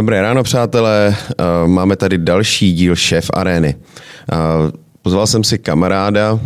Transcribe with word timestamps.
Dobré 0.00 0.22
ráno, 0.22 0.42
přátelé. 0.42 1.16
Eh, 1.30 1.68
Máme 1.68 1.96
tady 1.96 2.18
další 2.18 2.72
díl 2.72 2.96
Šéf 2.96 3.30
Arény. 3.34 3.74
Eh, 4.32 4.36
Pozval 5.02 5.26
jsem 5.26 5.44
si 5.44 5.58
kamaráda, 5.58 6.38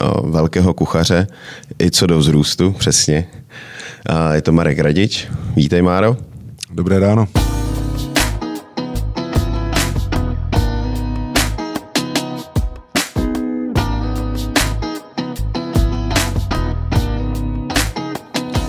eh, 0.00 0.04
velkého 0.24 0.74
kuchaře, 0.74 1.26
i 1.82 1.90
co 1.90 2.06
do 2.06 2.18
vzrůstu, 2.18 2.72
přesně. 2.72 3.26
Je 4.32 4.42
to 4.42 4.52
Marek 4.52 4.78
Radič. 4.78 5.28
Vítej, 5.56 5.82
Máro. 5.82 6.16
Dobré 6.70 6.98
ráno. 6.98 7.28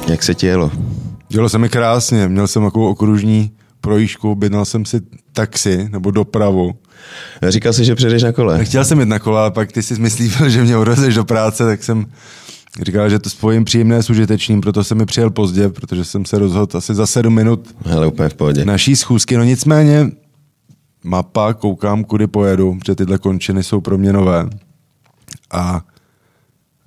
Jak 0.10 0.24
se 0.24 0.36
ti 0.36 0.46
jelo? 0.48 0.72
Dělo 1.30 1.50
se 1.50 1.58
mi 1.58 1.70
krásně, 1.70 2.28
měl 2.28 2.48
jsem 2.48 2.64
takovou 2.64 2.90
okružní 2.90 3.52
projížďku, 3.82 4.32
objednal 4.32 4.66
jsem 4.66 4.86
si 4.86 5.02
taxi 5.34 5.90
nebo 5.92 6.12
dopravu. 6.12 6.76
Říkal 7.48 7.74
jsi, 7.74 7.86
že 7.86 7.96
přijdeš 7.96 8.24
na 8.24 8.32
kole. 8.32 8.66
Chtěl 8.66 8.86
jsem 8.86 9.00
jít 9.00 9.06
na 9.10 9.20
kola, 9.20 9.42
ale 9.42 9.52
pak 9.52 9.72
ty 9.72 9.84
si 9.84 10.00
myslíval, 10.02 10.50
že 10.50 10.64
mě 10.64 10.78
odvezeš 10.78 11.16
do 11.16 11.24
práce, 11.26 11.66
tak 11.66 11.84
jsem 11.84 12.06
říkal, 12.86 13.10
že 13.10 13.20
to 13.20 13.30
spojím 13.30 13.66
příjemné 13.66 14.04
s 14.04 14.10
užitečným, 14.10 14.62
proto 14.62 14.84
jsem 14.84 14.98
mi 14.98 15.06
přijel 15.06 15.30
pozdě, 15.30 15.70
protože 15.70 16.04
jsem 16.06 16.26
se 16.26 16.40
rozhodl 16.40 16.78
asi 16.78 16.96
za 16.96 17.06
sedm 17.08 17.34
minut 17.34 17.76
Hele, 17.86 18.08
úplně 18.08 18.30
v 18.30 18.34
pohodě. 18.34 18.66
naší 18.66 18.96
schůzky. 18.96 19.38
No 19.38 19.44
nicméně 19.44 20.12
mapa, 21.04 21.54
koukám, 21.54 22.04
kudy 22.04 22.28
pojedu, 22.28 22.76
protože 22.80 22.96
tyhle 22.96 23.18
končiny 23.18 23.64
jsou 23.64 23.82
pro 23.82 23.98
mě 23.98 24.14
nové. 24.14 24.50
A 25.52 25.82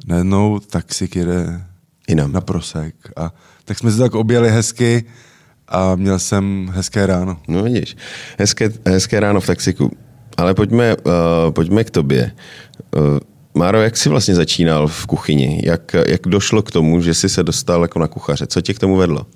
najednou 0.06 0.58
taxik 0.58 1.16
jede 1.16 1.64
Jinam. 2.08 2.32
na 2.32 2.40
prosek. 2.40 2.94
A 3.16 3.32
tak 3.64 3.78
jsme 3.78 3.92
se 3.92 3.98
tak 3.98 4.14
objeli 4.14 4.50
hezky 4.50 5.04
a 5.72 5.94
měl 5.96 6.18
jsem 6.18 6.70
hezké 6.74 7.06
ráno. 7.06 7.36
No 7.48 7.62
vidíš, 7.62 7.96
hezké, 8.38 8.70
hezké 8.86 9.20
ráno 9.20 9.40
v 9.40 9.46
taxiku. 9.46 9.90
Ale 10.36 10.54
pojďme, 10.54 10.96
uh, 10.96 11.12
pojďme 11.50 11.84
k 11.84 11.90
tobě. 11.90 12.32
Uh, 12.96 13.18
Máro, 13.54 13.80
jak 13.82 13.96
jsi 13.96 14.08
vlastně 14.08 14.34
začínal 14.34 14.88
v 14.88 15.06
kuchyni? 15.06 15.60
Jak, 15.64 15.96
jak 16.08 16.20
došlo 16.26 16.62
k 16.62 16.70
tomu, 16.70 17.02
že 17.02 17.14
jsi 17.14 17.28
se 17.28 17.42
dostal 17.42 17.82
jako 17.82 17.98
na 17.98 18.08
kuchaře? 18.08 18.46
Co 18.46 18.60
tě 18.60 18.74
k 18.74 18.78
tomu 18.78 18.96
vedlo? 18.96 19.26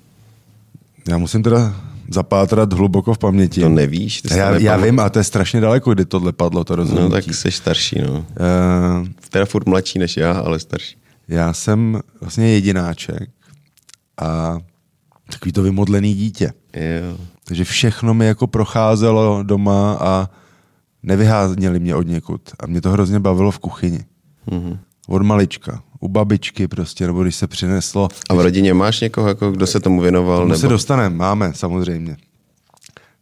Já 1.09 1.17
musím 1.17 1.43
teda 1.43 1.73
zapátrat 2.13 2.73
hluboko 2.73 3.13
v 3.13 3.17
paměti. 3.17 3.61
To 3.61 3.69
nevíš? 3.69 4.21
Ty 4.21 4.37
já, 4.37 4.57
já 4.59 4.77
vím, 4.77 4.99
a 4.99 5.09
to 5.09 5.19
je 5.19 5.23
strašně 5.23 5.61
daleko, 5.61 5.93
kdy 5.93 6.05
tohle 6.05 6.31
padlo, 6.33 6.63
to 6.63 6.73
No 6.73 6.75
rozhodnutí. 6.75 7.11
tak 7.11 7.35
jsi 7.35 7.51
starší, 7.51 8.01
no. 8.01 8.11
Uh, 8.11 9.07
Teda 9.29 9.45
furt 9.45 9.67
mladší 9.67 9.99
než 9.99 10.17
já, 10.17 10.31
ale 10.31 10.59
starší. 10.59 10.95
já 11.27 11.53
jsem 11.53 11.99
vlastně 12.21 12.47
jedináček 12.49 13.29
a 14.21 14.57
takový 15.31 15.51
to 15.51 15.63
vymodlený 15.63 16.13
dítě. 16.13 16.53
Jo. 16.73 17.17
Takže 17.43 17.63
všechno 17.63 18.13
mi 18.13 18.25
jako 18.25 18.47
procházelo 18.47 19.43
doma 19.43 19.97
a 20.01 20.29
nevyháněli 21.03 21.79
mě 21.79 21.95
od 21.95 22.07
někud. 22.07 22.41
A 22.59 22.67
mě 22.67 22.81
to 22.81 22.89
hrozně 22.89 23.19
bavilo 23.19 23.51
v 23.51 23.59
kuchyni. 23.59 24.05
Mhm. 24.51 24.79
Od 25.07 25.21
malička. 25.21 25.83
U 25.99 26.07
babičky 26.07 26.67
prostě, 26.67 27.07
nebo 27.07 27.23
když 27.23 27.35
se 27.35 27.47
přineslo. 27.47 28.09
A 28.29 28.33
v 28.33 28.39
rodině 28.39 28.73
máš 28.73 29.01
někoho, 29.01 29.27
jako, 29.27 29.51
kdo 29.51 29.67
se 29.67 29.79
tomu 29.79 30.01
věnoval? 30.01 30.37
Tomu 30.37 30.49
nebo... 30.49 30.59
se 30.59 30.67
dostaneme, 30.67 31.15
máme 31.15 31.53
samozřejmě. 31.53 32.17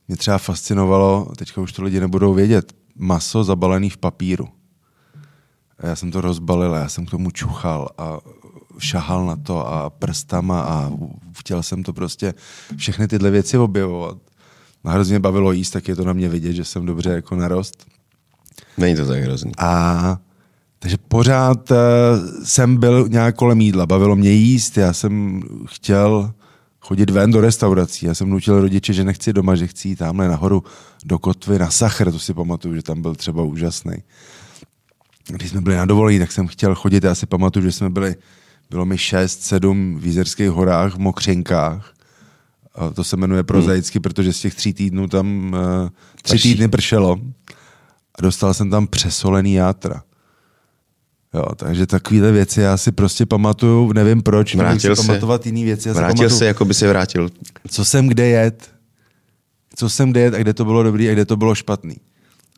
Mě 0.07 0.17
třeba 0.17 0.37
fascinovalo, 0.37 1.31
teďka 1.37 1.61
už 1.61 1.73
to 1.73 1.83
lidi 1.83 1.99
nebudou 1.99 2.33
vědět, 2.33 2.73
maso 2.95 3.43
zabalený 3.43 3.89
v 3.89 3.97
papíru. 3.97 4.47
A 5.79 5.87
já 5.87 5.95
jsem 5.95 6.11
to 6.11 6.21
rozbalil, 6.21 6.73
já 6.73 6.89
jsem 6.89 7.05
k 7.05 7.11
tomu 7.11 7.31
čuchal 7.31 7.89
a 7.97 8.19
šahal 8.77 9.25
na 9.25 9.35
to 9.35 9.67
a 9.67 9.89
prstama 9.89 10.61
a 10.61 10.91
chtěl 11.37 11.63
jsem 11.63 11.83
to 11.83 11.93
prostě 11.93 12.33
všechny 12.75 13.07
tyhle 13.07 13.31
věci 13.31 13.57
objevovat. 13.57 14.17
A 14.83 14.91
hrozně 14.91 15.19
bavilo 15.19 15.51
jíst, 15.51 15.69
tak 15.69 15.87
je 15.87 15.95
to 15.95 16.03
na 16.03 16.13
mě 16.13 16.29
vidět, 16.29 16.53
že 16.53 16.65
jsem 16.65 16.85
dobře 16.85 17.09
jako 17.09 17.35
narost. 17.35 17.85
Není 18.77 18.95
to 18.95 19.05
tak 19.05 19.23
hrozný. 19.23 19.51
A 19.57 20.17
takže 20.79 20.97
pořád 21.07 21.71
uh, 21.71 21.77
jsem 22.43 22.77
byl 22.77 23.07
nějak 23.09 23.35
kolem 23.35 23.61
jídla, 23.61 23.85
bavilo 23.85 24.15
mě 24.15 24.31
jíst, 24.31 24.77
já 24.77 24.93
jsem 24.93 25.41
chtěl 25.65 26.33
chodit 26.79 27.09
ven 27.09 27.31
do 27.31 27.41
restaurací, 27.41 28.05
já 28.05 28.13
jsem 28.13 28.29
nutil 28.29 28.61
rodiče, 28.61 28.93
že 28.93 29.03
nechci 29.03 29.33
doma, 29.33 29.55
že 29.55 29.67
chci 29.67 29.87
jít 29.87 29.95
tamhle 29.95 30.27
nahoru 30.27 30.63
do 31.05 31.19
kotvy 31.19 31.59
na 31.59 31.69
Sachr, 31.69 32.11
to 32.11 32.19
si 32.19 32.33
pamatuju, 32.33 32.75
že 32.75 32.83
tam 32.83 33.01
byl 33.01 33.15
třeba 33.15 33.43
úžasný. 33.43 33.93
Když 35.27 35.49
jsme 35.49 35.61
byli 35.61 35.75
na 35.75 35.85
dovolení, 35.85 36.19
tak 36.19 36.31
jsem 36.31 36.47
chtěl 36.47 36.75
chodit, 36.75 37.03
já 37.03 37.15
si 37.15 37.25
pamatuju, 37.25 37.65
že 37.65 37.71
jsme 37.71 37.89
byli, 37.89 38.15
bylo 38.69 38.85
mi 38.85 38.95
6-7 38.95 39.99
v 39.99 40.05
Jízerských 40.05 40.49
horách, 40.49 40.95
v 40.95 40.97
Mokřenkách, 40.99 41.93
a 42.75 42.89
to 42.89 43.03
se 43.03 43.17
jmenuje 43.17 43.43
prozaicky, 43.43 43.99
protože 43.99 44.33
z 44.33 44.39
těch 44.39 44.55
tří 44.55 44.73
týdnů 44.73 45.07
tam 45.07 45.53
uh, 45.53 45.89
tři 46.21 46.33
Prší. 46.35 46.51
týdny 46.53 46.67
pršelo 46.67 47.19
a 48.15 48.21
dostal 48.21 48.53
jsem 48.53 48.69
tam 48.69 48.87
přesolený 48.87 49.53
játra. 49.53 50.03
Jo, 51.33 51.45
takže 51.55 51.85
takovéhle 51.87 52.31
věci 52.31 52.61
já 52.61 52.77
si 52.77 52.91
prostě 52.91 53.25
pamatuju, 53.25 53.93
nevím 53.93 54.21
proč, 54.21 54.55
Vrátil 54.55 54.95
si 54.95 55.07
pamatovat 55.07 55.45
jiný 55.45 55.63
věci. 55.63 55.87
Já 55.87 55.93
si 55.93 55.97
Vrátil 55.97 56.17
pamatuju, 56.17 56.39
se, 56.39 56.45
jako 56.45 56.65
by 56.65 56.73
se 56.73 56.87
vrátil. 56.87 57.29
co 57.69 57.85
jsem 57.85 58.07
kde 58.07 58.27
jet, 58.27 58.71
co 59.75 59.89
jsem 59.89 60.11
kde 60.11 60.21
jet 60.21 60.33
a 60.33 60.37
kde 60.37 60.53
to 60.53 60.65
bylo 60.65 60.83
dobrý 60.83 61.09
a 61.09 61.13
kde 61.13 61.25
to 61.25 61.37
bylo 61.37 61.55
špatný. 61.55 61.95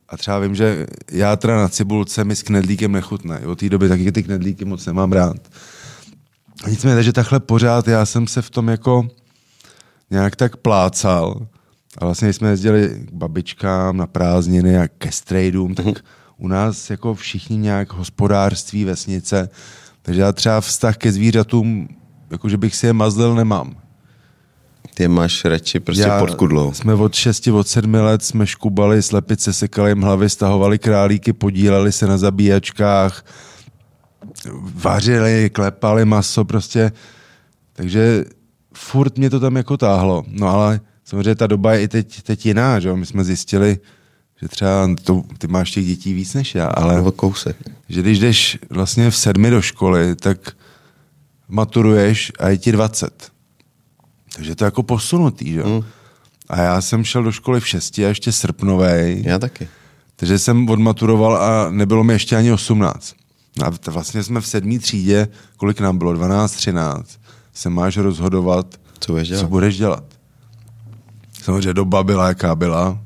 A 0.10 0.18
třeba 0.18 0.40
vím, 0.40 0.56
že 0.56 0.88
játra 1.12 1.58
na 1.58 1.70
cibulce 1.70 2.24
mi 2.24 2.36
s 2.36 2.44
knedlíkem 2.44 2.92
nechutné. 2.92 3.40
Od 3.40 3.60
té 3.60 3.70
doby 3.70 3.90
taky 3.90 4.12
ty 4.12 4.24
knedlíky 4.24 4.66
moc 4.66 4.86
nemám 4.86 5.12
rád. 5.12 5.38
A 6.64 6.70
nicméně, 6.70 6.96
takže 6.96 7.14
takhle 7.14 7.40
pořád 7.40 7.88
já 7.88 8.06
jsem 8.06 8.28
se 8.28 8.42
v 8.42 8.50
tom 8.50 8.68
jako 8.68 9.08
nějak 10.10 10.36
tak 10.36 10.58
plácal. 10.58 11.48
A 11.98 12.06
vlastně, 12.06 12.28
když 12.28 12.36
jsme 12.36 12.50
jezdili 12.50 12.90
k 13.08 13.14
babičkám 13.14 13.98
na 13.98 14.08
prázdniny 14.08 14.78
a 14.78 14.88
ke 14.88 15.12
strejdům, 15.12 15.76
tak 15.76 15.86
u 16.38 16.48
nás 16.48 16.90
jako 16.90 17.16
všichni 17.16 17.58
nějak 17.58 17.94
hospodářství, 17.94 18.84
vesnice. 18.84 19.50
Takže 20.02 20.22
já 20.22 20.32
třeba 20.32 20.62
vztah 20.62 20.98
ke 20.98 21.12
zvířatům, 21.12 21.88
jako 22.32 22.50
že 22.50 22.58
bych 22.58 22.76
si 22.76 22.86
je 22.86 22.94
mazlil, 22.94 23.36
nemám. 23.36 23.76
Ty 24.94 25.04
je 25.04 25.08
máš 25.10 25.46
radši 25.46 25.80
prostě 25.80 26.04
Já- 26.04 26.20
pod 26.20 26.36
kudlou. 26.36 26.74
Jsme 26.74 26.94
od 26.94 27.14
6, 27.14 27.48
od 27.48 27.68
7 27.68 27.94
let 27.94 28.24
jsme 28.24 28.48
škubali 28.48 29.02
slepice, 29.02 29.54
sekali 29.54 29.92
jim 29.92 30.02
hlavy, 30.02 30.30
stahovali 30.30 30.80
králíky, 30.80 31.34
podíleli 31.34 31.92
se 31.92 32.08
na 32.08 32.18
zabíjačkách, 32.18 33.26
vařili, 34.62 35.50
klepali 35.54 36.06
maso 36.06 36.46
prostě. 36.46 36.92
Takže 37.74 38.26
furt 38.74 39.18
mě 39.18 39.30
to 39.30 39.40
tam 39.40 39.56
jako 39.56 39.78
táhlo. 39.78 40.24
No 40.28 40.48
ale 40.48 40.80
samozřejmě 41.06 41.36
ta 41.36 41.48
doba 41.48 41.74
je 41.74 41.82
i 41.82 41.88
teď, 41.88 42.22
teď 42.22 42.46
jiná, 42.46 42.80
že 42.80 42.88
jo? 42.90 42.96
My 42.98 43.06
jsme 43.06 43.24
zjistili, 43.24 43.80
že 44.42 44.48
třeba 44.48 44.96
to, 45.04 45.24
ty 45.38 45.48
máš 45.48 45.72
těch 45.72 45.86
dětí 45.86 46.14
víc 46.14 46.34
než 46.34 46.56
já, 46.56 46.66
ale 46.68 46.96
Nebo 46.96 47.12
kousek. 47.12 47.56
že 47.90 48.02
když 48.02 48.20
jdeš 48.20 48.58
vlastně 48.70 49.10
v 49.12 49.16
sedmi 49.18 49.50
do 49.50 49.62
školy, 49.62 50.16
tak 50.16 50.38
maturuješ 51.48 52.32
a 52.40 52.50
je 52.50 52.58
ti 52.58 52.72
20. 52.72 53.32
Takže 54.36 54.56
to 54.56 54.64
je 54.64 54.68
jako 54.68 54.84
posunutý, 54.84 55.52
že? 55.54 55.64
Mm. 55.64 55.84
A 56.50 56.62
já 56.62 56.82
jsem 56.82 57.04
šel 57.04 57.24
do 57.24 57.32
školy 57.32 57.60
v 57.60 57.68
šesti 57.68 58.06
a 58.06 58.10
ještě 58.10 58.32
srpnovej, 58.32 59.22
Já 59.26 59.40
taky. 59.40 59.68
takže 60.16 60.40
jsem 60.40 60.70
odmaturoval 60.70 61.38
a 61.38 61.72
nebylo 61.72 62.04
mi 62.04 62.14
ještě 62.14 62.36
ani 62.36 62.52
18. 62.52 63.16
No 63.58 63.66
A 63.68 63.92
vlastně 63.92 64.24
jsme 64.24 64.42
v 64.42 64.48
sedmý 64.48 64.80
třídě, 64.80 65.28
kolik 65.58 65.80
nám 65.80 65.98
bylo, 65.98 66.14
12, 66.14 66.52
13, 66.52 67.20
se 67.54 67.70
máš 67.70 67.98
rozhodovat, 67.98 68.80
Co 69.00 69.12
budeš 69.12 69.28
dělat? 69.28 69.42
co 69.42 69.48
budeš 69.48 69.78
dělat. 69.78 70.04
Samozřejmě 71.44 71.74
doba 71.74 72.04
byla, 72.04 72.28
jaká 72.28 72.56
byla. 72.56 73.00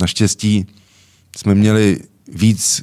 Naštěstí 0.00 0.66
jsme 1.36 1.54
měli 1.54 2.00
víc, 2.32 2.82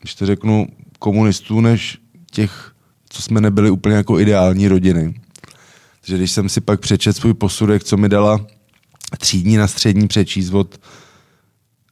když 0.00 0.14
to 0.14 0.26
řeknu, 0.26 0.66
komunistů, 0.98 1.60
než 1.60 1.98
těch, 2.30 2.72
co 3.08 3.22
jsme 3.22 3.40
nebyli 3.40 3.70
úplně 3.70 3.96
jako 3.96 4.20
ideální 4.20 4.68
rodiny. 4.68 5.20
Takže 6.00 6.16
když 6.16 6.30
jsem 6.30 6.48
si 6.48 6.60
pak 6.60 6.80
přečet 6.80 7.12
svůj 7.16 7.34
posudek, 7.34 7.84
co 7.84 7.96
mi 7.96 8.08
dala 8.08 8.46
třídní 9.18 9.56
na 9.56 9.68
střední 9.68 10.08
přečíst 10.08 10.50
od 10.50 10.80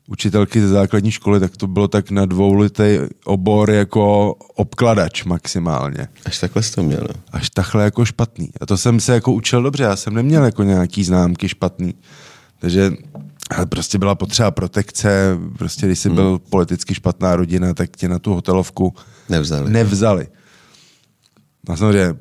učitelky 0.07 0.61
ze 0.61 0.69
základní 0.69 1.11
školy, 1.11 1.41
tak 1.41 1.57
to 1.57 1.67
bylo 1.67 1.89
tak 1.89 2.11
na 2.11 2.27
dvoulitý 2.27 2.99
obor 3.25 3.71
jako 3.71 4.35
obkladač 4.55 5.25
maximálně 5.25 6.09
Až 6.27 6.39
takhle 6.39 6.63
jsi 6.63 6.73
to 6.75 6.83
měl. 6.83 7.01
no. 7.01 7.21
až 7.33 7.51
takhle 7.51 7.85
jako 7.85 8.05
špatný. 8.05 8.51
A 8.61 8.67
to 8.67 8.77
jsem 8.77 9.01
se 9.01 9.15
jako 9.15 9.33
učil 9.33 9.63
dobře, 9.63 9.83
já 9.85 9.97
jsem 9.97 10.15
neměl 10.15 10.45
jako 10.45 10.63
nějaký 10.63 11.05
známky 11.05 11.49
špatný. 11.49 11.95
Takže 12.59 12.91
ale 13.57 13.67
prostě 13.67 13.99
byla 13.99 14.15
potřeba 14.15 14.51
protekce, 14.51 15.39
prostě 15.59 15.87
když 15.87 15.99
jsi 15.99 16.09
Hmm. 16.09 16.17
byl 16.17 16.39
politicky 16.39 16.95
špatná 16.95 17.37
rodina, 17.37 17.75
tak 17.75 17.97
tě 17.97 18.09
na 18.09 18.19
tu 18.19 18.35
hotelovku 18.35 18.95
Nevzali. 19.29 19.71
nevzali. 19.71 20.27
A 21.69 21.77
samozřejmě 21.77 22.15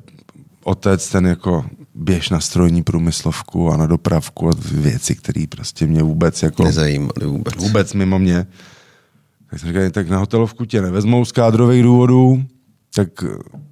otec 0.64 1.08
ten 1.08 1.26
jako 1.26 1.64
běž 1.94 2.30
na 2.30 2.40
strojní 2.40 2.82
průmyslovku 2.82 3.70
a 3.70 3.76
na 3.76 3.86
dopravku 3.86 4.48
a 4.48 4.52
věci, 4.72 5.16
které 5.16 5.44
prostě 5.48 5.86
mě 5.86 6.02
vůbec 6.02 6.42
jako 6.42 6.64
Nezajímali 6.64 7.26
vůbec. 7.26 7.54
vůbec 7.56 7.94
mimo 7.94 8.18
mě. 8.18 8.46
Tak 9.50 9.60
jsem 9.60 9.68
říkal, 9.68 9.90
tak 9.90 10.08
na 10.08 10.18
hotelovku 10.18 10.64
tě 10.64 10.82
nevezmou 10.82 11.24
z 11.24 11.32
kádrových 11.32 11.82
důvodů, 11.82 12.44
tak 12.94 13.08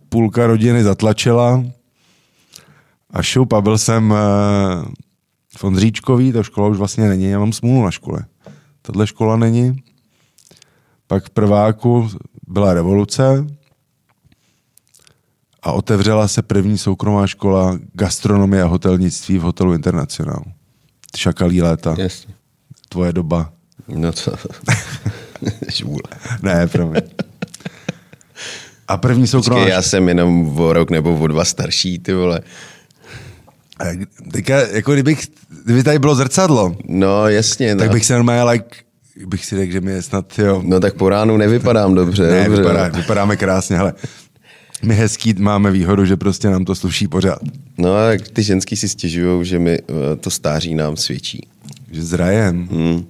půlka 0.08 0.46
rodiny 0.46 0.82
zatlačila 0.84 1.64
a 3.11 3.22
šup 3.22 3.52
a 3.52 3.61
byl 3.61 3.78
jsem 3.78 4.14
v 5.56 5.64
Ondříčkový, 5.64 6.32
ta 6.32 6.43
škola 6.43 6.69
už 6.69 6.78
vlastně 6.78 7.08
není, 7.08 7.25
já 7.25 7.38
mám 7.38 7.52
smůlu 7.52 7.84
na 7.84 7.90
škole. 7.90 8.25
Tahle 8.82 9.06
škola 9.06 9.37
není. 9.37 9.82
Pak 11.06 11.25
v 11.25 11.31
prváku 11.31 12.11
byla 12.49 12.75
revoluce 12.75 13.46
a 15.62 15.72
otevřela 15.72 16.28
se 16.28 16.42
první 16.42 16.78
soukromá 16.78 17.26
škola 17.26 17.78
gastronomie 17.92 18.62
a 18.62 18.66
hotelnictví 18.66 19.38
v 19.38 19.42
hotelu 19.42 19.74
International. 19.74 20.42
Šakalí 21.16 21.62
léta, 21.62 21.94
Jasně. 21.98 22.34
tvoje 22.88 23.12
doba. 23.12 23.52
No 23.88 24.12
to... 24.12 24.32
Žvůle. 25.68 26.02
Ne, 26.42 26.66
promiň. 26.66 27.02
A 28.88 28.96
první 28.96 29.26
soukromá 29.26 29.60
Počkej, 29.60 29.72
já 29.72 29.82
jsem 29.82 30.08
jenom 30.08 30.60
o 30.60 30.72
rok 30.72 30.90
nebo 30.90 31.18
o 31.18 31.26
dva 31.26 31.44
starší, 31.44 31.98
ty 31.98 32.14
vole. 32.14 32.40
Teďka, 34.32 34.56
jako 34.60 34.92
kdybych, 34.92 35.26
kdyby 35.64 35.82
tady 35.82 35.98
bylo 35.98 36.14
zrcadlo, 36.14 36.76
No 36.88 37.28
jasně, 37.28 37.74
no. 37.74 37.78
tak 37.78 37.90
bych 37.90 38.06
se 38.06 38.14
normálně, 38.14 38.50
like, 38.50 38.76
bych 39.26 39.44
si 39.46 39.56
řekl, 39.56 39.72
že 39.72 39.80
mi 39.80 39.90
je 39.92 40.02
snad, 40.02 40.38
jo, 40.38 40.62
No 40.64 40.80
tak 40.80 40.94
po 40.94 41.08
ránu 41.08 41.36
nevypadám 41.36 41.94
dobře. 41.94 42.22
ne, 42.30 42.44
dobře. 42.44 42.62
vypadá, 42.62 42.88
vypadáme 42.88 43.36
krásně, 43.36 43.76
hele. 43.76 43.92
My 44.86 44.94
hezký 44.94 45.34
máme 45.38 45.70
výhodu, 45.70 46.04
že 46.04 46.16
prostě 46.16 46.50
nám 46.50 46.64
to 46.64 46.74
sluší 46.74 47.08
pořád. 47.08 47.38
No 47.78 47.94
a 47.94 48.18
ty 48.32 48.42
ženský 48.42 48.76
si 48.76 48.88
stěžují, 48.88 49.44
že 49.44 49.58
mi 49.58 49.78
eh, 49.78 50.16
to 50.16 50.30
stáří 50.30 50.74
nám 50.74 50.96
svědčí. 50.96 51.48
Že 51.90 52.02
zrajem. 52.02 52.68
Hmm. 52.70 53.04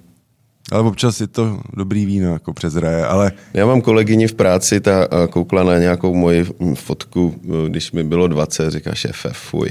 Ale 0.73 0.83
občas 0.83 1.21
je 1.21 1.27
to 1.27 1.61
dobrý 1.77 2.07
víno, 2.07 2.33
jako 2.33 2.53
přes 2.53 2.77
raje, 2.77 3.07
ale 3.07 3.33
Já 3.55 3.67
mám 3.67 3.81
kolegyni 3.81 4.29
v 4.29 4.35
práci, 4.35 4.81
ta 4.81 5.05
eh, 5.05 5.27
koukla 5.29 5.63
na 5.63 5.79
nějakou 5.79 6.15
moji 6.15 6.47
hm, 6.61 6.75
fotku, 6.75 7.35
eh, 7.45 7.69
když 7.69 7.93
mi 7.93 8.05
bylo 8.05 8.29
20, 8.29 8.71
říká 8.71 8.95
šéfe, 8.95 9.31
fuj, 9.33 9.71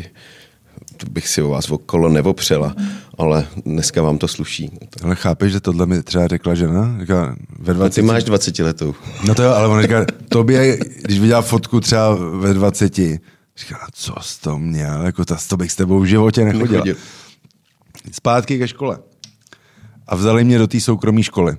to 1.00 1.10
bych 1.12 1.28
si 1.28 1.42
o 1.42 1.50
vás 1.50 1.72
okolo 1.72 2.10
neopřela, 2.10 2.76
ale 3.18 3.48
dneska 3.66 4.02
vám 4.02 4.18
to 4.18 4.28
sluší. 4.28 4.72
ale 5.04 5.16
chápeš, 5.16 5.52
že 5.52 5.60
tohle 5.60 5.86
mi 5.86 6.04
třeba 6.04 6.28
řekla 6.28 6.56
žena? 6.56 6.98
Říká, 7.02 7.36
ve 7.60 7.72
A 7.72 7.76
20 7.76 8.02
ty 8.02 8.08
máš 8.08 8.24
20 8.24 8.60
letou. 8.60 8.96
No 9.28 9.36
to 9.36 9.44
jo, 9.44 9.52
ale 9.52 9.68
on 9.68 9.82
říká, 9.82 10.06
tobě, 10.30 10.78
když 11.04 11.20
viděla 11.20 11.42
fotku 11.42 11.80
třeba 11.80 12.16
ve 12.16 12.54
20, 12.54 12.96
říká, 12.96 13.88
co 13.94 14.16
jsi 14.22 14.42
to 14.42 14.60
měl, 14.60 15.02
jako 15.02 15.26
ta, 15.26 15.38
to 15.50 15.58
bych 15.58 15.72
s 15.72 15.76
tebou 15.76 16.00
v 16.00 16.06
životě 16.06 16.46
nechodila. 16.46 16.72
Nechodil. 16.72 16.96
Zpátky 18.12 18.58
ke 18.58 18.68
škole. 18.68 18.98
A 20.08 20.16
vzali 20.16 20.44
mě 20.44 20.58
do 20.58 20.68
té 20.68 20.80
soukromé 20.80 21.24
školy. 21.24 21.58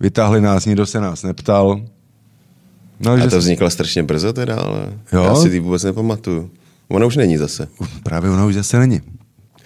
Vytáhli 0.00 0.40
nás, 0.40 0.66
nikdo 0.66 0.86
se 0.86 1.00
nás 1.00 1.22
neptal. 1.22 1.80
No, 3.00 3.12
A 3.12 3.18
že 3.18 3.28
to 3.28 3.38
vzniklo 3.38 3.70
strašně 3.70 4.02
brzo 4.02 4.32
teda, 4.32 4.56
ale 4.60 4.98
Jo? 5.12 5.22
já 5.22 5.34
si 5.34 5.50
ty 5.50 5.60
vůbec 5.60 5.82
nepamatuju. 5.82 6.50
Ona 6.88 7.06
už 7.06 7.16
není 7.16 7.36
zase. 7.36 7.68
Právě 8.02 8.30
ona 8.30 8.44
už 8.46 8.54
zase 8.54 8.78
není. 8.78 9.00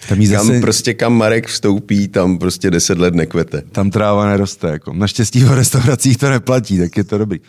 Tam, 0.09 0.21
jí 0.21 0.29
Kam 0.29 0.47
zase, 0.47 0.59
prostě 0.61 0.93
kam 0.93 1.13
Marek 1.13 1.47
vstoupí, 1.47 2.07
tam 2.07 2.37
prostě 2.37 2.71
10 2.71 2.97
let 2.97 3.15
nekvete. 3.15 3.61
tam 3.61 3.89
tráva 3.91 4.25
neroste. 4.25 4.67
Jako. 4.67 4.93
Naštěstí 4.93 5.43
v 5.43 5.51
restauracích 5.51 6.17
to 6.17 6.29
neplatí, 6.29 6.77
tak 6.79 6.97
je 6.97 7.03
to 7.03 7.17
dobrý. 7.17 7.39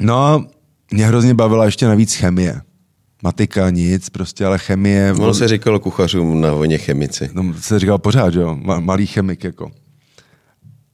No 0.00 0.24
a 0.26 0.44
mě 0.92 1.06
hrozně 1.06 1.34
bavila 1.34 1.64
ještě 1.64 1.86
navíc 1.86 2.14
chemie. 2.14 2.60
Matika 3.22 3.70
nic, 3.70 4.08
prostě, 4.10 4.46
ale 4.46 4.58
chemie. 4.58 5.12
Ono 5.12 5.34
se 5.34 5.48
říkalo 5.48 5.80
kuchařům 5.80 6.40
na 6.40 6.52
vojně 6.52 6.78
chemici. 6.78 7.30
No, 7.34 7.54
se 7.60 7.78
říkal 7.78 7.98
pořád, 7.98 8.32
že 8.32 8.40
jo, 8.40 8.54
ma- 8.54 8.80
malý 8.84 9.06
chemik 9.06 9.44
jako. 9.44 9.70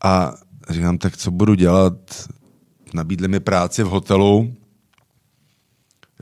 A 0.05 0.35
říkám, 0.71 0.99
tak 0.99 1.17
co 1.17 1.31
budu 1.31 1.55
dělat? 1.55 1.95
Nabídli 2.95 3.29
mi 3.29 3.41
práci 3.41 3.83
v 3.83 3.87
hotelu, 3.87 4.55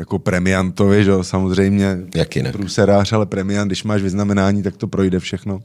jako 0.00 0.19
premiantovi, 0.19 1.05
že 1.05 1.11
jo, 1.11 1.25
samozřejmě. 1.25 1.99
Jak 2.14 2.37
jinak? 2.37 2.52
Průserář, 2.52 3.12
ale 3.12 3.26
premiant, 3.26 3.69
když 3.69 3.85
máš 3.85 4.02
vyznamenání, 4.02 4.62
tak 4.62 4.76
to 4.76 4.87
projde 4.87 5.20
všechno. 5.20 5.62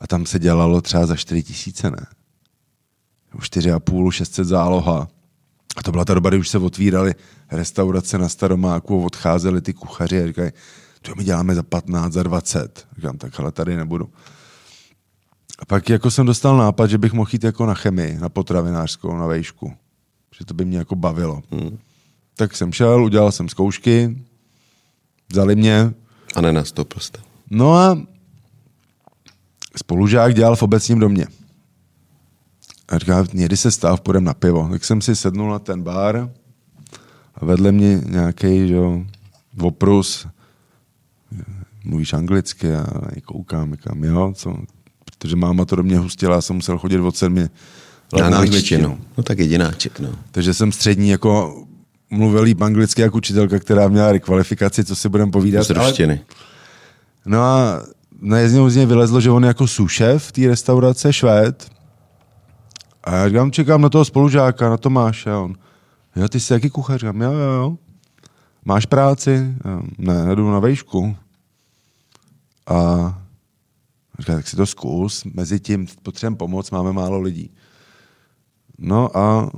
A 0.00 0.06
tam 0.06 0.26
se 0.26 0.38
dělalo 0.38 0.80
třeba 0.80 1.06
za 1.06 1.16
4 1.16 1.42
tisíce, 1.42 1.90
ne? 1.90 2.06
4,5, 3.38 4.10
600 4.10 4.46
záloha. 4.46 5.08
A 5.76 5.82
to 5.82 5.90
byla 5.90 6.04
ta 6.04 6.14
doba, 6.14 6.30
kdy 6.30 6.38
už 6.38 6.48
se 6.48 6.58
otvíraly 6.58 7.14
restaurace 7.50 8.18
na 8.18 8.28
Staromáku, 8.28 9.04
odcházeli 9.04 9.60
ty 9.60 9.72
kuchaři 9.72 10.22
a 10.22 10.26
říkají, 10.26 10.50
to 11.02 11.12
my 11.16 11.24
děláme 11.24 11.54
za 11.54 11.62
15, 11.62 12.12
za 12.12 12.22
20. 12.22 12.86
Říkám, 12.96 13.18
tak 13.18 13.40
ale 13.40 13.52
tady 13.52 13.76
nebudu. 13.76 14.08
A 15.58 15.64
pak 15.64 15.88
jako 15.88 16.10
jsem 16.10 16.26
dostal 16.26 16.56
nápad, 16.56 16.90
že 16.90 16.98
bych 16.98 17.12
mohl 17.12 17.30
jít 17.32 17.44
jako 17.44 17.66
na 17.66 17.74
chemii, 17.74 18.18
na 18.18 18.28
potravinářskou, 18.28 19.16
na 19.16 19.26
vejšku. 19.26 19.72
Že 20.38 20.44
to 20.44 20.54
by 20.54 20.64
mě 20.64 20.78
jako 20.78 20.94
bavilo. 20.96 21.42
Hmm. 21.50 21.78
Tak 22.36 22.56
jsem 22.56 22.72
šel, 22.72 23.04
udělal 23.04 23.32
jsem 23.32 23.48
zkoušky, 23.48 24.24
vzali 25.30 25.56
mě, 25.56 25.94
A 26.36 26.40
nenastoupil 26.40 27.00
jste. 27.00 27.20
No 27.50 27.74
a 27.74 27.98
spolužák 29.76 30.34
dělal 30.34 30.56
v 30.56 30.62
obecním 30.62 30.98
domě. 30.98 31.26
A 32.88 32.98
říká, 32.98 33.26
někdy 33.32 33.56
se 33.56 33.70
stav, 33.70 34.00
půjdem 34.00 34.24
na 34.24 34.34
pivo. 34.34 34.68
Tak 34.70 34.84
jsem 34.84 35.00
si 35.00 35.16
sednul 35.16 35.50
na 35.50 35.58
ten 35.58 35.82
bar 35.82 36.30
a 37.34 37.44
vedle 37.44 37.72
mě 37.72 38.00
nějaký, 38.06 38.68
že 38.68 38.74
jo, 38.74 39.04
oprus, 39.60 40.26
mluvíš 41.84 42.12
anglicky 42.12 42.74
a 42.74 42.86
koukám, 43.24 43.74
říkám, 43.74 44.04
jo, 44.04 44.32
co, 44.36 44.56
protože 45.04 45.36
máma 45.36 45.64
to 45.64 45.76
do 45.76 45.82
mě 45.82 45.98
hustila, 45.98 46.34
já 46.34 46.40
jsem 46.40 46.56
musel 46.56 46.78
chodit 46.78 46.98
od 46.98 47.16
sedmi 47.16 47.48
let 48.12 48.30
Na 48.30 48.38
angličtinu. 48.38 48.98
No 49.16 49.22
tak 49.22 49.38
jedináček, 49.38 50.00
no. 50.00 50.08
Takže 50.30 50.54
jsem 50.54 50.72
střední 50.72 51.08
jako 51.08 51.64
mluvil 52.10 52.42
líp 52.42 52.62
anglicky 52.62 53.02
jako 53.02 53.16
učitelka, 53.16 53.58
která 53.58 53.88
měla 53.88 54.12
rekvalifikaci, 54.12 54.84
co 54.84 54.96
si 54.96 55.08
budeme 55.08 55.32
povídat. 55.32 55.66
Z 55.66 55.70
ruštiny. 55.70 56.20
No 57.26 57.42
a 57.42 57.82
najezdně 58.20 58.70
z 58.70 58.76
něj 58.76 58.86
vylezlo, 58.86 59.20
že 59.20 59.30
on 59.30 59.42
je 59.42 59.48
jako 59.48 59.66
sušef 59.66 60.32
té 60.32 60.46
restaurace, 60.48 61.12
švéd. 61.12 61.70
A 63.04 63.14
já 63.14 63.28
říkám, 63.28 63.52
čekám 63.52 63.80
na 63.80 63.88
toho 63.88 64.04
spolužáka, 64.04 64.68
na 64.70 64.76
Tomáše. 64.76 65.30
A 65.30 65.38
on, 65.38 65.54
jo, 66.16 66.28
ty 66.28 66.40
jsi 66.40 66.52
jaký 66.52 66.70
kuchař? 66.70 67.00
Říkám, 67.00 67.20
jo, 67.20 67.32
jo, 67.32 67.52
jo. 67.52 67.76
Máš 68.64 68.86
práci? 68.86 69.54
Já, 69.64 69.82
ne, 69.98 70.34
jdu 70.34 70.50
na 70.50 70.58
vejšku. 70.58 71.16
A 72.66 72.74
říká, 74.18 74.34
tak 74.34 74.48
si 74.48 74.56
to 74.56 74.66
zkus, 74.66 75.24
mezi 75.24 75.60
tím 75.60 75.86
potřebujeme 76.02 76.36
pomoc, 76.36 76.70
máme 76.70 76.92
málo 76.92 77.20
lidí. 77.20 77.50
No 78.78 79.16
a 79.16 79.50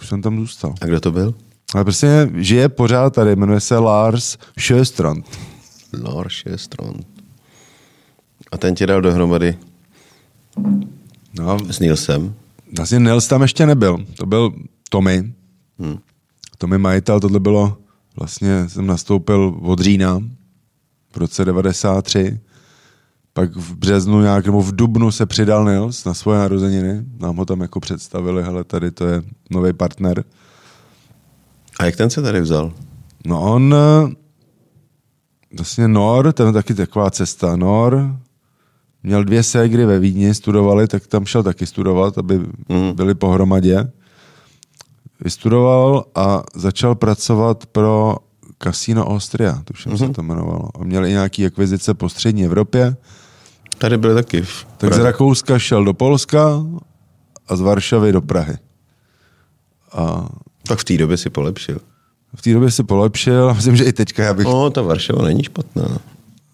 už 0.00 0.08
jsem 0.08 0.22
tam 0.22 0.38
zůstal. 0.38 0.74
A 0.80 0.86
kdo 0.86 1.00
to 1.00 1.12
byl? 1.12 1.34
Ale 1.74 1.84
prostě 1.84 2.30
žije 2.34 2.68
pořád 2.68 3.14
tady, 3.14 3.36
jmenuje 3.36 3.60
se 3.60 3.78
Lars 3.78 4.38
Sjöstrand. 4.58 5.38
Lars 6.02 6.44
Strand. 6.56 7.06
A 8.52 8.58
ten 8.58 8.74
tě 8.74 8.86
dal 8.86 9.00
dohromady 9.00 9.58
No, 11.38 11.58
s 11.70 11.80
Nilsem. 11.80 12.34
Vlastně 12.76 13.00
Nils 13.00 13.28
tam 13.28 13.42
ještě 13.42 13.66
nebyl. 13.66 14.06
To 14.16 14.26
byl 14.26 14.52
Tommy. 14.90 15.32
Hmm. 15.78 15.98
Tommy 16.58 16.78
majitel, 16.78 17.20
tohle 17.20 17.40
bylo, 17.40 17.76
vlastně 18.16 18.68
jsem 18.68 18.86
nastoupil 18.86 19.58
od 19.62 19.80
října 19.80 20.20
v 21.12 21.16
roce 21.16 21.44
93. 21.44 22.40
Pak 23.32 23.56
v 23.56 23.74
březnu 23.74 24.20
nějak, 24.20 24.46
nebo 24.46 24.62
v 24.62 24.76
dubnu 24.76 25.10
se 25.10 25.26
přidal 25.26 25.64
Nils 25.64 26.04
na 26.04 26.14
svoje 26.14 26.38
narozeniny. 26.38 27.04
Nám 27.18 27.36
ho 27.36 27.44
tam 27.44 27.60
jako 27.60 27.80
představili, 27.80 28.42
hele, 28.42 28.64
tady 28.64 28.90
to 28.90 29.06
je 29.06 29.22
nový 29.50 29.72
partner. 29.72 30.24
A 31.78 31.84
jak 31.84 31.96
ten 31.96 32.10
se 32.10 32.22
tady 32.22 32.40
vzal? 32.40 32.72
No 33.26 33.40
on, 33.42 33.74
eh, 33.74 34.14
vlastně 35.56 35.88
Nor, 35.88 36.32
ten 36.32 36.46
je 36.46 36.52
taky 36.52 36.74
taková 36.74 37.10
cesta. 37.10 37.56
Nor 37.56 38.16
měl 39.02 39.24
dvě 39.24 39.42
ségry 39.42 39.86
ve 39.86 39.98
Vídni, 39.98 40.34
studovali, 40.34 40.88
tak 40.88 41.06
tam 41.06 41.26
šel 41.26 41.42
taky 41.42 41.66
studovat, 41.66 42.18
aby 42.18 42.38
Mhm. 42.68 42.92
byli 42.94 43.14
pohromadě. 43.14 43.90
Vystudoval 45.20 46.04
a 46.14 46.42
začal 46.54 46.94
pracovat 46.94 47.66
pro 47.66 48.16
Casino 48.62 49.06
Austria, 49.06 49.62
tuším 49.64 49.92
Mhm. 49.92 49.98
se 49.98 50.08
to 50.08 50.20
jmenovalo. 50.22 50.68
A 50.80 50.84
měl 50.84 51.06
i 51.06 51.10
nějaký 51.10 51.46
akvizice 51.46 51.94
po 51.94 52.08
střední 52.08 52.44
Evropě. 52.44 52.96
Tady 53.78 53.98
byl 53.98 54.14
taky. 54.14 54.42
V 54.42 54.66
Tak 54.76 54.94
z. 54.94 54.98
Rakouska 54.98 55.58
šel 55.58 55.84
do 55.84 55.94
Polska 55.94 56.62
a 57.48 57.56
z 57.56 57.60
Varšavy 57.60 58.12
do 58.12 58.22
Prahy. 58.22 58.54
A 59.92 60.28
Tak 60.68 60.78
v 60.78 60.84
té 60.84 60.96
době 60.98 61.16
si 61.16 61.30
polepšil. 61.30 61.80
v 62.36 62.42
té 62.42 62.52
době 62.52 62.70
si 62.70 62.82
polepšil 62.82 63.50
a 63.50 63.52
myslím, 63.52 63.76
že 63.76 63.84
i 63.84 63.92
teďka 63.92 64.24
já 64.24 64.34
bych 64.34 64.46
No, 64.46 64.70
ta 64.70 64.82
Varšava 64.82 65.24
není 65.24 65.42
špatná. 65.44 65.98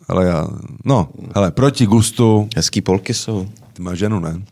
Ale 0.08 0.26
já, 0.26 0.48
no, 0.84 1.08
hele, 1.34 1.50
proti 1.50 1.86
gustu, 1.86 2.48
Hezký 2.56 2.80
polky 2.80 3.14
jsou. 3.14 3.48
ty 3.72 3.82
máš 3.82 3.98
ženu, 3.98 4.20
ne? 4.20 4.42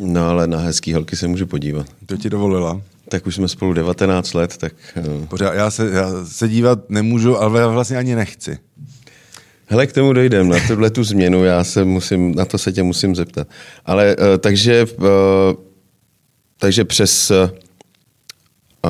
No, 0.00 0.28
ale 0.28 0.46
na 0.46 0.58
hezký 0.58 0.94
holky 0.94 1.16
se 1.16 1.28
můžu 1.28 1.46
podívat. 1.46 1.86
To 2.06 2.16
ti 2.16 2.30
dovolila. 2.30 2.80
Tak 3.08 3.26
už 3.26 3.34
jsme 3.34 3.48
spolu 3.48 3.72
19 3.72 4.34
let, 4.34 4.56
tak... 4.56 4.72
eh, 4.96 5.26
Pořád, 5.28 5.54
já 5.54 5.70
se, 5.70 5.90
já 5.90 6.10
se 6.24 6.48
dívat 6.48 6.90
nemůžu, 6.90 7.38
ale 7.38 7.60
já 7.60 7.68
vlastně 7.68 7.96
ani 7.96 8.14
nechci. 8.14 8.58
Hele, 9.66 9.86
k 9.86 9.92
tomu 9.92 10.12
dojdem, 10.12 10.48
na 10.48 10.56
tuhle 10.66 10.90
tu 10.90 11.04
změnu, 11.04 11.44
já 11.44 11.64
se 11.64 11.84
musím, 11.84 12.34
na 12.34 12.44
to 12.44 12.58
se 12.58 12.72
tě 12.72 12.82
musím 12.82 13.16
zeptat. 13.16 13.48
Ale 13.86 14.16
eh, 14.18 14.38
takže, 14.38 14.86
eh, 15.02 15.54
takže 16.58 16.84
přes, 16.84 17.32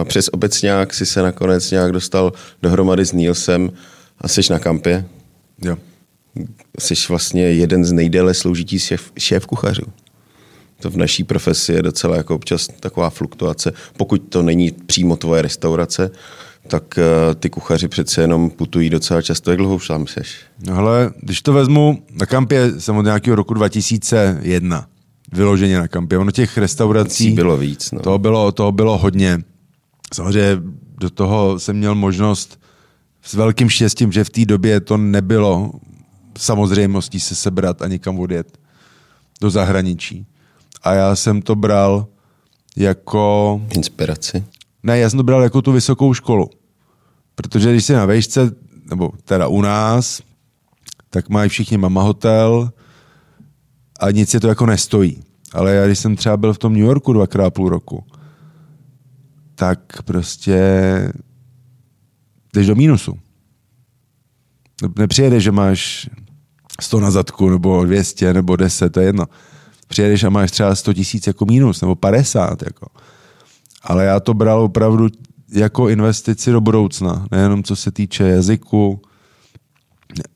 eh, 0.01 0.05
přes 0.05 0.29
obecňák 0.29 0.95
si 0.95 1.07
se 1.07 1.23
nakonec 1.23 1.71
nějak 1.71 1.93
dostal 1.93 2.33
dohromady 2.63 3.07
s 3.07 3.13
Nielsem 3.13 3.71
a 4.19 4.29
jsi 4.29 4.41
na 4.51 4.59
kampě? 4.59 5.05
Jo. 5.63 5.77
Jsi 6.79 6.95
vlastně 7.09 7.43
jeden 7.43 7.85
z 7.85 7.93
nejdéle 7.93 8.35
sloužití 8.35 8.79
šéf, 8.79 9.13
šéf 9.19 9.47
kuchařů. 9.47 9.83
To 10.81 10.91
v 10.91 10.97
naší 10.97 11.25
profesi 11.25 11.73
je 11.73 11.83
docela 11.83 12.17
jako 12.17 12.35
občas 12.35 12.69
taková 12.81 13.11
fluktuace. 13.11 13.73
Pokud 13.97 14.19
to 14.19 14.43
není 14.43 14.71
přímo 14.87 15.17
tvoje 15.17 15.43
restaurace, 15.43 16.11
tak 16.69 16.99
eh, 16.99 17.35
ty 17.35 17.51
kuchaři 17.51 17.89
přece 17.89 18.21
jenom 18.21 18.51
putují 18.51 18.91
docela 18.91 19.23
často. 19.23 19.51
Jak 19.51 19.59
dlouho 19.59 19.75
už 19.75 19.89
tam 19.89 20.07
seš? 20.07 20.37
No 20.67 20.75
hele, 20.75 21.11
když 21.23 21.43
to 21.43 21.53
vezmu, 21.53 22.03
na 22.13 22.27
kampě 22.27 22.81
jsem 22.81 22.97
od 22.97 23.03
nějakého 23.03 23.37
roku 23.37 23.55
2001 23.55 24.87
vyloženě 25.33 25.79
na 25.79 25.89
kampě. 25.89 26.19
Ono 26.19 26.31
těch 26.31 26.59
restaurací... 26.59 27.25
Cí 27.25 27.31
bylo 27.31 27.57
víc. 27.57 27.91
No. 27.91 28.01
Toho 28.01 28.19
bylo, 28.19 28.53
toho 28.53 28.73
bylo 28.73 28.99
hodně. 28.99 29.39
Samozřejmě 30.15 30.57
do 31.01 31.11
toho 31.11 31.59
jsem 31.59 31.77
měl 31.77 31.95
možnost 31.95 32.61
s 33.23 33.35
velkým 33.35 33.69
štěstím, 33.69 34.13
že 34.13 34.25
v 34.25 34.31
té 34.31 34.45
době 34.45 34.81
to 34.81 34.97
nebylo 34.97 35.73
samozřejmostí 36.39 37.21
se 37.21 37.35
sebrat 37.35 37.83
a 37.83 37.89
někam 37.89 38.19
odjet 38.19 38.59
do 39.41 39.51
zahraničí. 39.51 40.27
A 40.83 40.93
já 40.93 41.17
jsem 41.17 41.43
to 41.43 41.55
bral 41.55 42.07
jako... 42.77 43.61
Inspiraci? 43.75 44.45
Ne, 44.83 44.99
já 44.99 45.11
jsem 45.11 45.17
to 45.17 45.23
bral 45.23 45.43
jako 45.43 45.63
tu 45.63 45.73
vysokou 45.73 46.15
školu. 46.15 46.51
Protože 47.35 47.73
když 47.73 47.85
jsi 47.85 47.93
na 47.93 48.07
vejšce, 48.07 48.51
nebo 48.91 49.11
teda 49.25 49.49
u 49.49 49.61
nás, 49.61 50.23
tak 51.11 51.29
mají 51.29 51.49
všichni 51.49 51.79
mama 51.79 52.03
hotel 52.03 52.71
a 54.01 54.11
nic 54.11 54.35
je 54.35 54.41
to 54.41 54.49
jako 54.49 54.67
nestojí. 54.67 55.23
Ale 55.53 55.75
já, 55.75 55.87
když 55.87 55.99
jsem 55.99 56.17
třeba 56.17 56.37
byl 56.37 56.53
v 56.53 56.59
tom 56.59 56.73
New 56.73 56.83
Yorku 56.83 57.13
dvakrát 57.13 57.51
půl 57.51 57.69
roku, 57.69 58.05
tak 59.59 60.03
prostě 60.03 60.59
jdeš 62.55 62.67
do 62.67 62.75
mínusu. 62.75 63.19
Nepřijedeš, 64.99 65.45
že 65.45 65.53
máš 65.53 66.11
100 66.81 67.01
na 67.01 67.11
zadku, 67.11 67.51
nebo 67.51 67.85
200, 67.85 68.35
nebo 68.35 68.57
10, 68.57 68.91
to 68.91 69.01
je 69.01 69.07
jedno. 69.07 69.25
Přijedeš 69.89 70.25
a 70.25 70.31
máš 70.31 70.51
třeba 70.51 70.75
100 70.75 70.95
tisíc 70.95 71.27
jako 71.27 71.45
mínus, 71.45 71.81
nebo 71.81 71.95
50. 71.95 72.63
Jako. 72.63 72.87
Ale 73.83 74.05
já 74.05 74.21
to 74.21 74.35
bral 74.35 74.63
opravdu 74.63 75.09
jako 75.53 75.89
investici 75.89 76.53
do 76.53 76.61
budoucna. 76.61 77.27
Nejenom 77.31 77.63
co 77.63 77.77
se 77.77 77.91
týče 77.91 78.25
jazyku, 78.25 79.03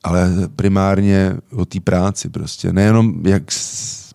ale 0.03 0.31
primárně 0.55 1.37
o 1.51 1.65
té 1.65 1.79
práci 1.79 2.29
prostě. 2.29 2.73
Nejenom 2.73 3.27
jak 3.27 3.43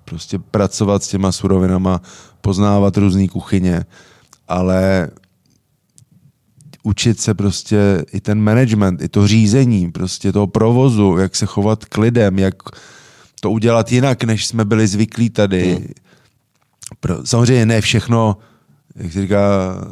prostě 0.04 0.38
pracovat 0.38 1.02
s 1.02 1.08
těma 1.08 1.32
surovinama, 1.32 2.02
poznávat 2.40 2.96
různé 2.96 3.28
kuchyně, 3.28 3.84
ale 4.48 5.10
učit 6.82 7.20
se 7.20 7.34
prostě 7.34 8.04
i 8.12 8.20
ten 8.20 8.40
management, 8.40 9.02
i 9.02 9.08
to 9.08 9.26
řízení, 9.26 9.92
prostě 9.92 10.32
toho 10.32 10.46
provozu, 10.46 11.16
jak 11.16 11.36
se 11.36 11.46
chovat 11.46 11.84
k 11.84 11.98
lidem, 11.98 12.38
jak 12.38 12.54
to 13.40 13.50
udělat 13.50 13.92
jinak, 13.92 14.24
než 14.24 14.46
jsme 14.46 14.64
byli 14.64 14.86
zvyklí 14.86 15.30
tady. 15.30 15.74
Hmm. 15.74 15.86
Pro, 17.00 17.26
samozřejmě 17.26 17.66
ne 17.66 17.80
všechno, 17.80 18.36
jak 18.96 19.12
se 19.12 19.22
říká... 19.22 19.38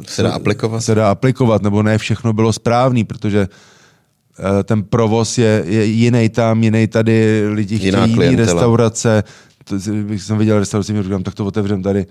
Se 0.07 0.23
dá 0.23 0.31
aplikovat. 0.31 0.81
Se 0.81 0.95
dá 0.95 1.11
aplikovat, 1.11 1.61
nebo 1.61 1.83
ne 1.83 1.97
všechno 1.97 2.33
bylo 2.33 2.53
správný, 2.53 3.03
protože 3.03 3.47
uh, 3.47 4.45
ten 4.63 4.83
provoz 4.83 5.37
je, 5.37 5.63
je 5.67 5.85
jiný 5.85 6.29
tam, 6.29 6.63
jiný 6.63 6.87
tady, 6.87 7.47
lidi 7.49 7.75
Jiná 7.75 8.07
chtějí 8.07 8.23
jiný 8.23 8.35
restaurace. 8.35 9.23
To, 9.63 9.75
když 10.03 10.23
jsem 10.23 10.37
viděl 10.37 10.59
restauraci, 10.59 10.93
mi 10.93 11.03
říkám, 11.03 11.23
tak 11.23 11.33
to 11.33 11.45
otevřem 11.45 11.83
tady, 11.83 12.05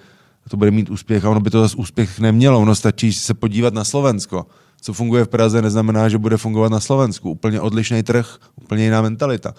to 0.48 0.56
bude 0.56 0.70
mít 0.70 0.90
úspěch 0.90 1.24
a 1.24 1.30
ono 1.30 1.40
by 1.40 1.50
to 1.50 1.60
zase 1.60 1.76
úspěch 1.76 2.20
nemělo. 2.20 2.60
Ono 2.60 2.74
stačí 2.74 3.12
se 3.12 3.34
podívat 3.34 3.74
na 3.74 3.84
Slovensko. 3.84 4.46
Co 4.80 4.92
funguje 4.92 5.24
v 5.24 5.28
Praze, 5.28 5.62
neznamená, 5.62 6.08
že 6.08 6.18
bude 6.18 6.36
fungovat 6.36 6.72
na 6.72 6.80
Slovensku. 6.80 7.30
Úplně 7.30 7.60
odlišný 7.60 8.02
trh, 8.02 8.38
úplně 8.62 8.84
jiná 8.84 9.02
mentalita. 9.02 9.54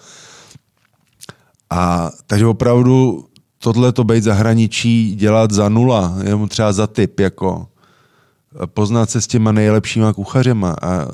A 1.70 2.10
takže 2.26 2.46
opravdu 2.46 3.24
tohle 3.58 3.92
to 3.92 4.04
být 4.04 4.24
zahraničí 4.24 5.14
dělat 5.14 5.50
za 5.50 5.68
nula, 5.68 6.16
jenom 6.22 6.48
třeba 6.48 6.72
za 6.72 6.86
typ, 6.86 7.20
jako 7.20 7.66
poznat 8.66 9.10
se 9.10 9.20
s 9.20 9.26
těma 9.26 9.52
nejlepšíma 9.52 10.12
kuchařema 10.12 10.76
a 10.82 11.04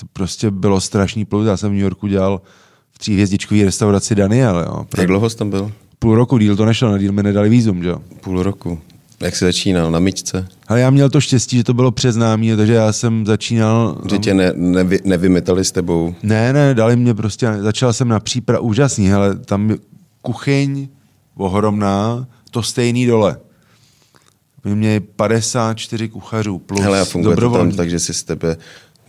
to 0.00 0.06
prostě 0.12 0.50
bylo 0.50 0.80
strašný 0.80 1.24
plus. 1.24 1.46
Já 1.46 1.56
jsem 1.56 1.70
v 1.70 1.72
New 1.72 1.82
Yorku 1.82 2.06
dělal 2.06 2.42
v 2.90 2.98
tříhvězdičkové 2.98 3.64
restauraci 3.64 4.14
Daniel. 4.14 4.58
Jo. 4.58 4.86
Jak 4.98 5.06
dlouho 5.06 5.30
jsi 5.30 5.36
tam 5.36 5.50
byl? 5.50 5.72
Půl 5.98 6.14
roku 6.14 6.38
díl 6.38 6.56
to 6.56 6.64
nešlo, 6.64 6.90
na 6.90 6.98
díl 6.98 7.12
mi 7.12 7.22
nedali 7.22 7.48
vízum, 7.48 7.82
že 7.82 7.88
jo. 7.88 7.98
Půl 8.20 8.42
roku. 8.42 8.78
Jak 9.24 9.36
jsi 9.36 9.44
začínal? 9.44 9.90
Na 9.90 9.98
myčce? 9.98 10.48
Ale 10.68 10.80
já 10.80 10.90
měl 10.90 11.10
to 11.10 11.20
štěstí, 11.20 11.56
že 11.56 11.64
to 11.64 11.74
bylo 11.74 11.90
přes 11.90 12.14
známí, 12.14 12.56
takže 12.56 12.72
já 12.72 12.92
jsem 12.92 13.26
začínal... 13.26 14.02
Že 14.10 14.18
tě 14.18 14.34
ne, 14.34 14.52
nevy, 14.54 15.00
nevymetali 15.04 15.64
s 15.64 15.72
tebou? 15.72 16.14
Ne, 16.22 16.52
ne, 16.52 16.74
dali 16.74 16.96
mě 16.96 17.14
prostě, 17.14 17.48
začal 17.60 17.92
jsem 17.92 18.08
na 18.08 18.20
příprav, 18.20 18.62
úžasný, 18.62 19.08
hele, 19.08 19.36
tam 19.36 19.74
kuchyň 20.22 20.88
ohromná, 21.36 22.26
to 22.50 22.62
stejný 22.62 23.06
dole. 23.06 23.36
My 24.64 24.74
měli 24.74 25.00
54 25.00 26.08
kuchařů 26.08 26.58
plus 26.58 26.80
Hele, 26.80 27.00
a 27.00 27.04
funguje 27.04 27.34
to 27.34 27.40
tam 27.40 27.50
dobrovolník. 27.50 27.76
tak, 27.76 27.90
že 27.90 27.98
si 27.98 28.14
z 28.14 28.22
tebe, 28.22 28.56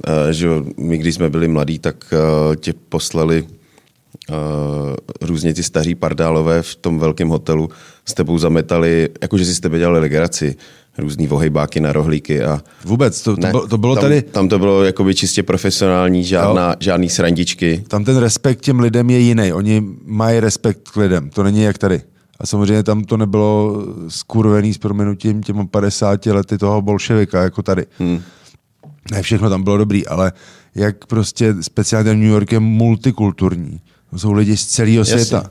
uh, 0.08 0.32
že 0.32 0.48
jo, 0.48 0.66
my 0.78 0.98
když 0.98 1.16
jsme 1.16 1.30
byli 1.30 1.48
mladí, 1.48 1.80
tak 1.80 2.14
uh, 2.14 2.56
tě 2.56 2.74
poslali 2.90 3.48
různě 5.22 5.54
ty 5.54 5.64
staří 5.64 5.96
pardálové 5.96 6.62
v 6.62 6.76
tom 6.76 7.00
velkém 7.00 7.30
hotelu, 7.30 7.70
s 8.06 8.14
tebou 8.14 8.38
zametali, 8.38 9.10
jakože 9.22 9.46
si 9.46 9.56
s 9.56 9.60
tebe 9.60 9.80
dělali 9.80 10.00
legraci, 10.00 10.56
různý 10.98 11.28
vohejbáky 11.28 11.80
na 11.80 11.94
rohlíky 11.94 12.44
a 12.44 12.62
Vůbec, 12.86 13.22
to, 13.22 13.36
to, 13.36 13.42
ne, 13.42 13.52
bylo, 13.52 13.68
to 13.68 13.78
bylo 13.78 13.96
tam, 13.96 14.02
tady, 14.02 14.22
Tam 14.22 14.50
to 14.50 14.60
bylo 14.60 14.84
jakoby 14.84 15.16
čistě 15.16 15.44
profesionální, 15.44 16.24
žádná, 16.24 16.76
žádný 16.80 17.10
srandičky. 17.10 17.84
tam 17.88 18.04
ten 18.04 18.18
respekt 18.18 18.62
těm 18.62 18.80
lidem 18.80 19.10
je 19.10 19.20
jiný. 19.20 19.54
Oni 19.54 19.84
mají 20.06 20.40
respekt 20.40 20.90
k 20.90 20.96
lidem, 20.96 21.30
to 21.30 21.44
není 21.44 21.62
jak 21.64 21.78
tady. 21.78 22.02
A 22.40 22.46
samozřejmě 22.46 22.84
tam 22.84 23.04
to 23.04 23.18
nebylo 23.18 23.84
skurvený 24.08 24.74
s 24.74 24.78
proměnutím 24.78 25.44
těm 25.44 25.68
50 25.68 26.26
lety 26.26 26.58
toho 26.58 26.82
bolševika, 26.82 27.44
jako 27.44 27.62
tady. 27.62 27.86
Hmm. 28.00 28.22
Ne 29.12 29.22
všechno 29.22 29.50
tam 29.50 29.64
bylo 29.64 29.78
dobrý, 29.78 30.08
ale 30.08 30.32
jak 30.76 31.06
prostě 31.06 31.56
speciálně 31.62 32.14
New 32.14 32.30
York 32.30 32.52
je 32.52 32.60
multikulturní. 32.60 33.80
Jsou 34.16 34.32
lidi 34.32 34.58
z 34.58 34.66
celého 34.66 35.06
světa. 35.06 35.44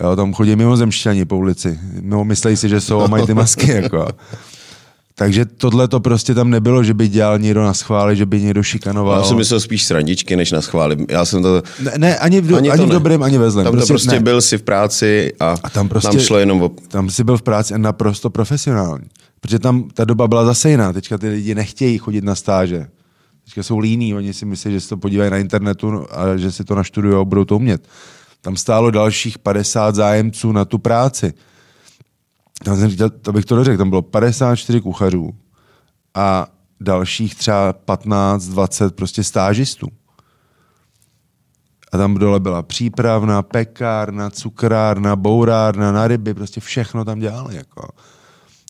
Jo, 0.00 0.16
tam 0.16 0.34
chodí 0.34 0.56
mimozemšťani 0.56 1.24
po 1.24 1.36
ulici. 1.36 1.78
No, 2.00 2.24
myslí 2.24 2.56
si, 2.56 2.68
že 2.68 2.80
jsou 2.80 3.00
a 3.00 3.06
mají 3.06 3.26
ty 3.26 3.34
masky. 3.34 3.70
Jako. 3.72 4.08
Takže 5.14 5.44
tohle 5.44 5.88
to 5.88 6.00
prostě 6.00 6.34
tam 6.34 6.50
nebylo, 6.50 6.82
že 6.82 6.94
by 6.94 7.08
dělal 7.08 7.38
někdo 7.38 7.62
na 7.62 7.74
schvály, 7.74 8.16
že 8.16 8.26
by 8.26 8.42
někdo 8.42 8.62
šikanoval. 8.62 9.18
Já 9.18 9.24
jsem 9.24 9.36
myslel 9.36 9.60
spíš 9.60 9.84
srandičky, 9.84 10.36
než 10.36 10.52
na 10.52 10.60
schvály. 10.62 10.96
Já 11.08 11.24
jsem 11.24 11.42
to... 11.42 11.62
Ne, 11.82 11.92
ne 11.98 12.18
ani 12.18 12.40
v, 12.40 12.46
do, 12.46 12.56
ani, 12.56 12.70
Ani 12.70 12.84
v 12.84 12.86
ne. 12.86 12.92
dobrém, 12.92 13.22
ani 13.22 13.38
ve 13.38 13.50
zlém. 13.50 13.64
Tam 13.64 13.72
prostě, 13.72 13.92
prostě 13.92 14.10
ne. 14.10 14.20
byl 14.20 14.40
si 14.40 14.58
v 14.58 14.62
práci 14.62 15.32
a, 15.40 15.54
A 15.62 15.70
tam 15.70 15.88
prostě- 15.88 16.10
tam 16.10 16.20
šlo 16.20 16.38
jenom 16.38 16.62
o... 16.62 16.70
Tam 16.88 17.10
si 17.10 17.24
byl 17.24 17.36
v 17.36 17.42
práci 17.42 17.74
a 17.74 17.78
naprosto 17.78 18.30
profesionální. 18.30 19.04
Protože 19.40 19.58
tam 19.58 19.88
ta 19.94 20.04
doba 20.04 20.28
byla 20.28 20.44
zase 20.44 20.70
jiná. 20.70 20.92
Teďka 20.92 21.18
ty 21.18 21.28
lidi 21.28 21.54
nechtějí 21.54 21.98
chodit 21.98 22.24
na 22.24 22.34
stáže. 22.34 22.86
Teďka 23.44 23.62
jsou 23.62 23.78
líní, 23.78 24.14
oni 24.14 24.34
si 24.34 24.46
myslí, 24.46 24.72
že 24.72 24.80
se 24.80 24.88
to 24.88 24.96
podívají 24.96 25.30
na 25.30 25.38
internetu 25.38 26.06
a 26.10 26.36
že 26.36 26.52
si 26.52 26.64
to 26.64 26.74
naštudují 26.74 27.14
a 27.14 27.24
budou 27.24 27.44
to 27.44 27.56
umět. 27.56 27.88
Tam 28.40 28.56
stálo 28.56 28.90
dalších 28.90 29.38
50 29.38 29.94
zájemců 29.94 30.52
na 30.52 30.64
tu 30.64 30.78
práci. 30.78 31.32
Tam 32.64 32.76
jsem 32.76 32.90
říkal, 32.90 33.10
to 33.10 33.32
bych 33.32 33.44
to 33.44 33.56
dořekl, 33.56 33.78
tam 33.78 33.90
bylo 33.90 34.02
54 34.02 34.80
kuchařů 34.80 35.34
a 36.14 36.46
dalších 36.80 37.34
třeba 37.34 37.72
15, 37.72 38.46
20 38.46 38.96
prostě 38.96 39.24
stážistů. 39.24 39.88
A 41.92 41.98
tam 41.98 42.14
dole 42.14 42.40
byla 42.40 42.62
přípravna, 42.62 43.42
pekárna, 43.42 44.30
cukrárna, 44.30 45.16
bourárna, 45.16 45.92
na 45.92 46.08
ryby, 46.08 46.34
prostě 46.34 46.60
všechno 46.60 47.04
tam 47.04 47.18
dělali. 47.18 47.56
Jako. 47.56 47.88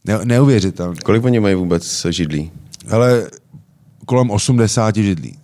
Ne, 0.04 0.18
neuvěřitelné. 0.24 0.96
Kolik 1.04 1.24
oni 1.24 1.40
mají 1.40 1.54
vůbec 1.54 2.06
židlí? 2.10 2.52
Ale 2.90 3.30
kolem 4.04 4.30
80 4.30 4.96
židlí. 4.96 5.38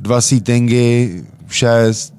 Dva 0.00 0.20
seatingy, 0.20 1.22
šest, 1.48 2.14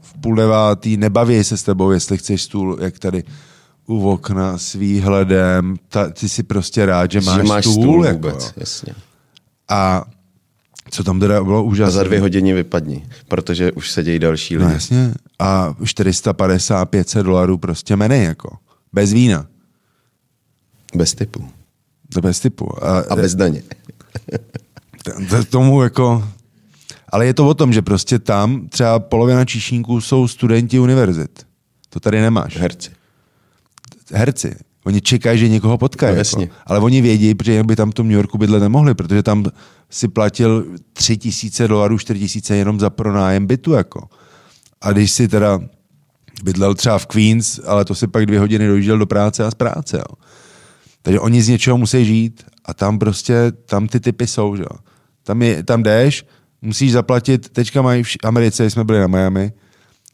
v 0.00 0.14
půl 0.20 0.34
devátý, 0.36 0.96
nebaví 0.96 1.44
se 1.44 1.56
s 1.56 1.62
tebou, 1.62 1.90
jestli 1.90 2.18
chceš 2.18 2.42
stůl, 2.42 2.78
jak 2.80 2.98
tady 2.98 3.22
u 3.86 4.08
okna 4.08 4.58
s 4.58 4.72
výhledem, 4.72 5.76
ta, 5.88 6.10
ty 6.10 6.28
si 6.28 6.42
prostě 6.42 6.86
rád, 6.86 7.10
že 7.10 7.20
máš, 7.20 7.36
že 7.36 7.42
máš 7.42 7.64
stůl, 7.64 7.82
stůl 7.82 8.04
jako. 8.06 8.16
vůbec, 8.18 8.52
jasně. 8.56 8.94
A 9.68 10.04
co 10.90 11.04
tam 11.04 11.20
teda 11.20 11.44
bylo 11.44 11.58
A 11.58 11.62
úžasné. 11.62 11.92
za 11.92 12.02
dvě 12.04 12.20
hodiny 12.20 12.52
vypadni, 12.52 13.06
protože 13.28 13.72
už 13.72 13.90
se 13.90 14.02
dějí 14.02 14.18
další 14.18 14.56
lidi. 14.56 14.66
No 14.68 14.72
jasně. 14.74 15.14
A 15.38 15.74
450, 15.84 16.84
500 16.86 17.26
dolarů 17.26 17.58
prostě 17.58 17.96
meny, 17.96 18.24
jako. 18.24 18.56
Bez 18.92 19.12
vína. 19.12 19.46
Bez 20.94 21.14
typu. 21.14 21.48
Bez 22.22 22.40
typu. 22.40 22.84
A, 22.84 22.98
A 22.98 23.16
bez 23.16 23.34
daně. 23.34 23.62
T- 25.30 25.36
t- 25.36 25.44
tomu 25.44 25.82
jako... 25.82 26.28
Ale 27.08 27.26
je 27.26 27.34
to 27.34 27.48
o 27.48 27.54
tom, 27.54 27.72
že 27.72 27.82
prostě 27.82 28.18
tam 28.18 28.68
třeba 28.68 28.98
polovina 28.98 29.44
číšníků 29.44 30.00
jsou 30.00 30.28
studenti 30.28 30.78
univerzit. 30.78 31.46
To 31.90 32.00
tady 32.00 32.20
nemáš. 32.20 32.56
Herci. 32.56 32.90
Herci. 34.12 34.56
Oni 34.84 35.00
čekají, 35.00 35.38
že 35.38 35.48
někoho 35.48 35.78
potkají. 35.78 36.10
No, 36.10 36.12
jako. 36.12 36.18
jasně. 36.18 36.50
Ale 36.66 36.78
oni 36.78 37.00
vědí, 37.00 37.34
protože 37.34 37.52
jinak 37.52 37.66
by 37.66 37.76
tam 37.76 37.90
v 37.90 37.94
tom 37.94 38.08
New 38.08 38.16
Yorku 38.16 38.38
bydlet 38.38 38.62
nemohli, 38.62 38.94
protože 38.94 39.22
tam 39.22 39.44
si 39.90 40.08
platil 40.08 40.66
tři 40.92 41.16
tisíce 41.16 41.68
dolarů, 41.68 41.98
čtyři 41.98 42.20
tisíce 42.20 42.56
jenom 42.56 42.80
za 42.80 42.90
pronájem 42.90 43.46
bytu. 43.46 43.72
Jako. 43.72 44.08
A 44.80 44.92
když 44.92 45.10
si 45.10 45.28
teda 45.28 45.60
bydlel 46.42 46.74
třeba 46.74 46.98
v 46.98 47.06
Queens, 47.06 47.60
ale 47.66 47.84
to 47.84 47.94
si 47.94 48.06
pak 48.06 48.26
dvě 48.26 48.40
hodiny 48.40 48.66
dojížděl 48.66 48.98
do 48.98 49.06
práce 49.06 49.44
a 49.44 49.50
z 49.50 49.54
práce. 49.54 49.96
Jo. 49.96 50.16
Takže 51.02 51.20
oni 51.20 51.42
z 51.42 51.48
něčeho 51.48 51.78
musí 51.78 52.04
žít 52.04 52.44
a 52.64 52.74
tam 52.74 52.98
prostě, 52.98 53.52
tam 53.66 53.88
ty 53.88 54.00
typy 54.00 54.26
jsou, 54.26 54.56
že 54.56 54.62
jo. 54.62 54.78
Tam, 55.24 55.42
je, 55.42 55.62
tam 55.62 55.82
jdeš, 55.82 56.26
musíš 56.62 56.92
zaplatit, 56.92 57.48
teďka 57.48 57.82
mají 57.82 58.02
v 58.02 58.16
Americe, 58.24 58.70
jsme 58.70 58.84
byli 58.84 59.00
na 59.00 59.06
Miami, 59.06 59.52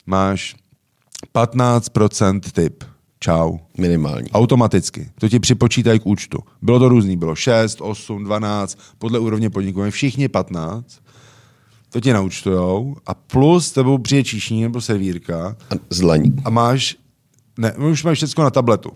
máš 0.07 0.57
15% 1.35 2.41
typ. 2.53 2.85
Čau. 3.23 3.59
Minimální. 3.79 4.31
Automaticky. 4.31 5.11
To 5.21 5.29
ti 5.29 5.41
připočítají 5.41 6.01
k 6.01 6.07
účtu. 6.07 6.39
Bylo 6.63 6.79
to 6.79 6.89
různý, 6.89 7.17
bylo 7.17 7.35
6, 7.35 7.79
8, 7.81 8.25
12, 8.25 8.79
podle 8.99 9.19
úrovně 9.19 9.51
podniku. 9.51 9.91
Všichni 9.91 10.29
15. 10.29 11.01
To 11.93 12.01
ti 12.01 12.13
naučtujou 12.13 12.97
a 13.07 13.15
plus 13.15 13.73
tebou 13.73 13.99
přijde 13.99 14.25
číšní 14.25 14.63
nebo 14.63 14.81
servírka 14.81 15.57
A 15.71 15.75
zlaní. 15.91 16.35
a 16.45 16.51
máš, 16.51 16.97
ne, 17.59 17.73
už 17.73 18.05
máš 18.05 18.19
všechno 18.19 18.45
na 18.45 18.51
tabletu. 18.51 18.91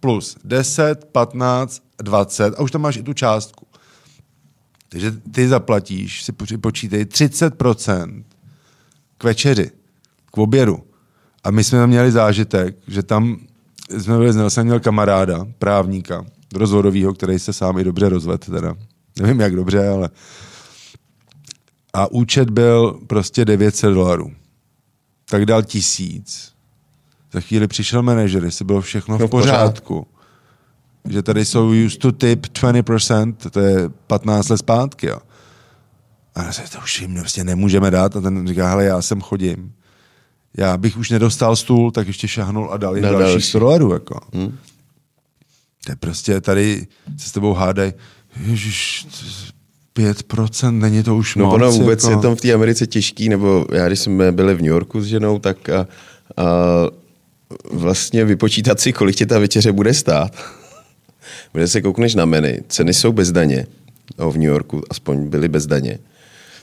Plus 0.00 0.36
10, 0.44 1.04
15, 1.12 1.82
20 2.02 2.54
a 2.58 2.62
už 2.62 2.70
tam 2.70 2.80
máš 2.82 2.96
i 2.96 3.02
tu 3.02 3.12
částku. 3.12 3.65
Takže 4.88 5.12
ty 5.32 5.48
zaplatíš, 5.48 6.22
si 6.24 6.32
počítej 6.58 7.04
30% 7.04 8.24
k 9.18 9.24
večeři, 9.24 9.70
k 10.26 10.38
obědu. 10.38 10.82
A 11.44 11.50
my 11.50 11.64
jsme 11.64 11.78
tam 11.78 11.88
měli 11.88 12.12
zážitek, 12.12 12.76
že 12.88 13.02
tam 13.02 13.38
jsme 13.98 14.18
byli, 14.18 14.38
já 14.38 14.50
jsem 14.50 14.66
měl 14.66 14.80
kamaráda, 14.80 15.46
právníka, 15.58 16.26
rozvodovýho, 16.54 17.14
který 17.14 17.38
se 17.38 17.52
sám 17.52 17.78
i 17.78 17.84
dobře 17.84 18.08
rozvedl 18.08 18.52
teda. 18.52 18.76
Nevím, 19.20 19.40
jak 19.40 19.56
dobře, 19.56 19.88
ale... 19.88 20.10
A 21.92 22.06
účet 22.06 22.50
byl 22.50 23.00
prostě 23.06 23.44
900 23.44 23.94
dolarů. 23.94 24.32
Tak 25.24 25.46
dal 25.46 25.62
tisíc. 25.62 26.52
Za 27.32 27.40
chvíli 27.40 27.68
přišel 27.68 28.02
manažer, 28.02 28.44
jestli 28.44 28.64
bylo 28.64 28.80
všechno 28.80 29.18
No, 29.18 29.26
v 29.26 29.30
pořádku. 29.30 30.06
Že 31.08 31.22
tady 31.22 31.44
jsou 31.44 31.72
used 31.86 31.98
to 32.00 32.12
tip 32.12 32.46
20%, 32.46 33.34
to 33.50 33.60
je 33.60 33.88
15 34.06 34.48
let 34.48 34.58
zpátky. 34.58 35.06
Jo. 35.06 35.18
A 36.34 36.42
já 36.42 36.50
říkám, 36.50 36.68
to 36.72 36.78
už 36.84 37.00
jim 37.00 37.14
prostě 37.14 37.44
nemůžeme 37.44 37.90
dát. 37.90 38.16
A 38.16 38.20
ten 38.20 38.48
říká, 38.48 38.68
hele, 38.68 38.84
já 38.84 39.02
sem 39.02 39.20
chodím. 39.20 39.72
Já 40.58 40.76
bych 40.76 40.96
už 40.96 41.10
nedostal 41.10 41.56
stůl, 41.56 41.90
tak 41.90 42.06
ještě 42.06 42.28
šahnul 42.28 42.68
a 42.72 42.76
dal 42.76 42.96
jim 42.96 43.02
Dal 43.02 43.12
další 43.12 43.32
další. 43.32 43.48
100 43.48 43.58
dolarů. 43.58 43.92
Jako. 43.92 44.20
Hmm. 44.34 44.58
To 45.84 45.92
je 45.92 45.96
prostě 45.96 46.40
tady 46.40 46.86
se 47.16 47.28
s 47.28 47.32
tebou 47.32 47.52
hádaj, 47.52 47.92
ježiš, 48.46 49.06
5%, 49.96 50.78
není 50.78 51.02
to 51.02 51.16
už 51.16 51.36
No 51.36 51.44
moc. 51.44 51.54
ono 51.54 51.70
vůbec 51.70 52.04
jako. 52.04 52.16
je 52.16 52.22
tam 52.22 52.36
v 52.36 52.40
té 52.40 52.52
Americe 52.52 52.86
těžký, 52.86 53.28
nebo 53.28 53.66
já 53.72 53.86
když 53.86 54.00
jsme 54.00 54.32
byli 54.32 54.54
v 54.54 54.58
New 54.58 54.66
Yorku 54.70 55.00
s 55.00 55.06
ženou, 55.06 55.38
tak 55.38 55.68
a, 55.68 55.80
a 56.36 56.44
vlastně 57.72 58.24
vypočítat 58.24 58.80
si, 58.80 58.92
kolik 58.92 59.16
tě 59.16 59.26
ta 59.26 59.38
večeře 59.38 59.72
bude 59.72 59.94
stát. 59.94 60.32
Když 61.52 61.70
se 61.70 61.82
koukneš 61.82 62.14
na 62.14 62.24
menu, 62.24 62.56
ceny 62.68 62.94
jsou 62.94 63.12
bez 63.12 63.32
daně, 63.32 63.66
no, 64.18 64.30
v 64.30 64.34
New 64.34 64.48
Yorku 64.48 64.82
aspoň 64.90 65.28
byly 65.28 65.48
bez 65.48 65.66
daně. 65.66 65.98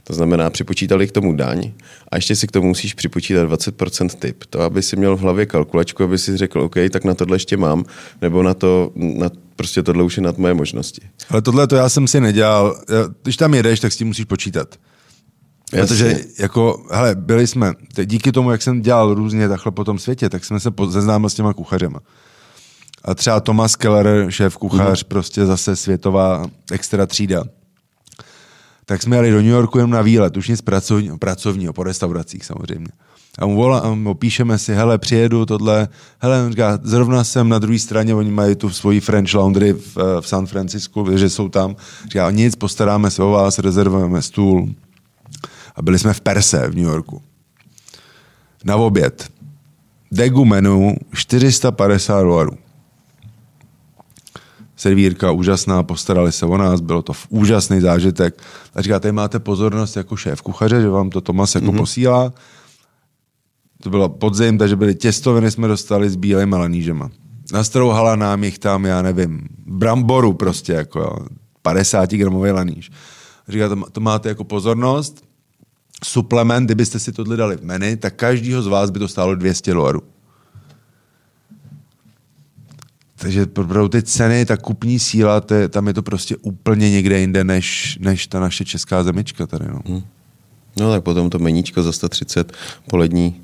To 0.03 0.13
znamená, 0.13 0.49
připočítali 0.49 1.07
k 1.07 1.11
tomu 1.11 1.35
daň 1.35 1.71
a 2.11 2.15
ještě 2.15 2.35
si 2.35 2.47
k 2.47 2.51
tomu 2.51 2.67
musíš 2.67 2.93
připočítat 2.93 3.49
20% 3.49 4.09
tip. 4.19 4.43
To, 4.49 4.61
aby 4.61 4.81
si 4.81 4.95
měl 4.95 5.17
v 5.17 5.19
hlavě 5.19 5.45
kalkulačku, 5.45 6.03
aby 6.03 6.17
si 6.17 6.37
řekl, 6.37 6.61
OK, 6.61 6.75
tak 6.91 7.03
na 7.03 7.13
tohle 7.13 7.35
ještě 7.35 7.57
mám, 7.57 7.85
nebo 8.21 8.43
na 8.43 8.53
to, 8.53 8.91
na, 8.95 9.29
prostě 9.55 9.83
tohle 9.83 10.03
už 10.03 10.17
je 10.17 10.23
nad 10.23 10.37
moje 10.37 10.53
možnosti. 10.53 11.01
Ale 11.29 11.41
tohle 11.41 11.67
to 11.67 11.75
já 11.75 11.89
jsem 11.89 12.07
si 12.07 12.21
nedělal. 12.21 12.81
Když 13.23 13.37
tam 13.37 13.53
jedeš, 13.53 13.79
tak 13.79 13.93
s 13.93 13.97
tím 13.97 14.07
musíš 14.07 14.25
počítat. 14.25 14.75
Jasně. 15.73 15.87
Protože 15.87 16.19
jako, 16.39 16.85
hele, 16.91 17.15
byli 17.15 17.47
jsme, 17.47 17.73
díky 18.05 18.31
tomu, 18.31 18.51
jak 18.51 18.61
jsem 18.61 18.81
dělal 18.81 19.13
různě 19.13 19.49
takhle 19.49 19.71
po 19.71 19.83
tom 19.83 19.99
světě, 19.99 20.29
tak 20.29 20.45
jsme 20.45 20.59
se 20.59 20.69
seznámili 20.91 21.29
s 21.29 21.33
těma 21.33 21.53
kuchařema. 21.53 21.99
A 23.05 23.15
třeba 23.15 23.39
Thomas 23.39 23.75
Keller, 23.75 24.31
šéf 24.31 24.57
kuchař, 24.57 25.03
mm. 25.03 25.07
prostě 25.07 25.45
zase 25.45 25.75
světová 25.75 26.45
extra 26.71 27.05
třída. 27.05 27.43
Tak 28.85 29.01
jsme 29.01 29.15
jeli 29.15 29.31
do 29.31 29.37
New 29.37 29.45
Yorku 29.45 29.77
jenom 29.77 29.91
na 29.91 30.01
výlet, 30.01 30.37
už 30.37 30.47
nic 30.47 30.61
pracovního, 30.61 31.17
pracovního 31.17 31.73
po 31.73 31.83
restauracích 31.83 32.45
samozřejmě. 32.45 32.87
A 33.39 33.45
mu 33.45 33.55
volá, 33.55 33.79
a 33.79 33.93
mu 33.93 34.13
píšeme 34.13 34.57
si, 34.57 34.73
hele, 34.73 34.97
přijedu 34.97 35.45
tohle, 35.45 35.87
hele, 36.19 36.45
on 36.45 36.51
říká, 36.51 36.79
zrovna 36.83 37.23
jsem 37.23 37.49
na 37.49 37.59
druhé 37.59 37.79
straně, 37.79 38.15
oni 38.15 38.31
mají 38.31 38.55
tu 38.55 38.69
svoji 38.69 38.99
French 38.99 39.33
Laundry 39.33 39.73
v, 39.73 39.97
eh, 39.97 40.21
v 40.21 40.27
San 40.27 40.47
Francisku, 40.47 41.17
že 41.17 41.29
jsou 41.29 41.49
tam. 41.49 41.75
Říká, 42.03 42.31
nic, 42.31 42.55
postaráme 42.55 43.11
se 43.11 43.23
o 43.23 43.29
vás, 43.29 43.59
rezervujeme 43.59 44.21
stůl. 44.21 44.69
A 45.75 45.81
byli 45.81 45.99
jsme 45.99 46.13
v 46.13 46.21
Perse 46.21 46.67
v 46.67 46.75
New 46.75 46.85
Yorku. 46.85 47.21
Na 48.63 48.75
oběd. 48.75 49.29
Degu 50.11 50.45
menu 50.45 50.95
450 51.13 52.23
dolarů. 52.23 52.57
Servírka 54.83 55.31
úžasná, 55.31 55.83
postarali 55.83 56.31
se 56.31 56.45
o 56.45 56.57
nás, 56.57 56.81
bylo 56.81 57.01
to 57.01 57.13
v- 57.13 57.27
úžasný 57.29 57.81
zážitek. 57.81 58.41
A 58.75 58.81
říká, 58.81 58.99
tady 58.99 59.11
máte 59.11 59.39
pozornost 59.39 59.95
jako 59.95 60.15
šéf 60.15 60.41
kuchaře, 60.41 60.81
že 60.81 60.89
vám 60.89 61.09
to 61.09 61.21
Tomas 61.21 61.55
jako 61.55 61.67
mm-hmm. 61.67 61.77
posílá. 61.77 62.33
To 63.83 63.89
bylo 63.89 64.09
podzim, 64.09 64.57
takže 64.57 64.75
byly 64.75 64.95
těstoviny, 64.95 65.51
jsme 65.51 65.67
dostali 65.67 66.09
s 66.09 66.15
bílýma 66.15 66.57
lanížema. 66.57 67.09
Nastrouhala 67.53 68.15
nám 68.15 68.43
jich 68.43 68.59
tam, 68.59 68.85
já 68.85 69.01
nevím, 69.01 69.47
bramboru 69.65 70.33
prostě, 70.33 70.73
jako 70.73 70.99
jo, 70.99 71.15
50 71.61 72.11
gramový 72.11 72.51
laníž. 72.51 72.91
Říká, 73.47 73.69
to, 73.69 73.75
to 73.91 74.01
máte 74.01 74.29
jako 74.29 74.43
pozornost, 74.43 75.23
suplement, 76.03 76.65
kdybyste 76.65 76.99
si 76.99 77.11
tohle 77.11 77.37
dali 77.37 77.57
v 77.57 77.63
menu, 77.63 77.97
tak 77.97 78.15
každýho 78.15 78.61
z 78.61 78.67
vás 78.67 78.89
by 78.89 78.99
to 78.99 79.07
stálo 79.07 79.35
200 79.35 79.73
dolarů. 79.73 80.01
Takže 83.23 83.45
pro, 83.45 83.89
ty 83.89 84.03
ceny, 84.03 84.45
ta 84.45 84.57
kupní 84.57 84.99
síla, 84.99 85.41
to 85.41 85.53
je, 85.53 85.67
tam 85.67 85.87
je 85.87 85.93
to 85.93 86.01
prostě 86.01 86.35
úplně 86.37 86.91
někde 86.91 87.19
jinde, 87.19 87.43
než, 87.43 87.97
než 88.01 88.27
ta 88.27 88.39
naše 88.39 88.65
česká 88.65 89.03
zemička 89.03 89.47
tady. 89.47 89.65
No. 89.67 90.03
No 90.79 90.91
tak 90.91 91.03
potom 91.03 91.29
to 91.29 91.39
meníčko 91.39 91.83
za 91.83 91.91
130 91.91 92.53
polední 92.89 93.41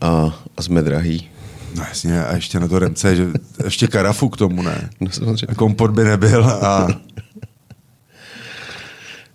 a, 0.00 0.40
a 0.56 0.62
jsme 0.62 0.82
drahý. 0.82 1.30
no 1.76 1.84
jasně, 1.88 2.24
a 2.24 2.34
ještě 2.34 2.60
na 2.60 2.68
to 2.68 2.78
remce, 2.78 3.16
že 3.16 3.28
ještě 3.64 3.86
karafu 3.86 4.28
k 4.28 4.36
tomu, 4.36 4.62
ne? 4.62 4.90
No, 5.00 5.10
samozřejmě. 5.10 5.46
A 5.48 5.54
kompot 5.54 5.90
by 5.90 6.04
nebyl 6.04 6.44
a 6.44 6.88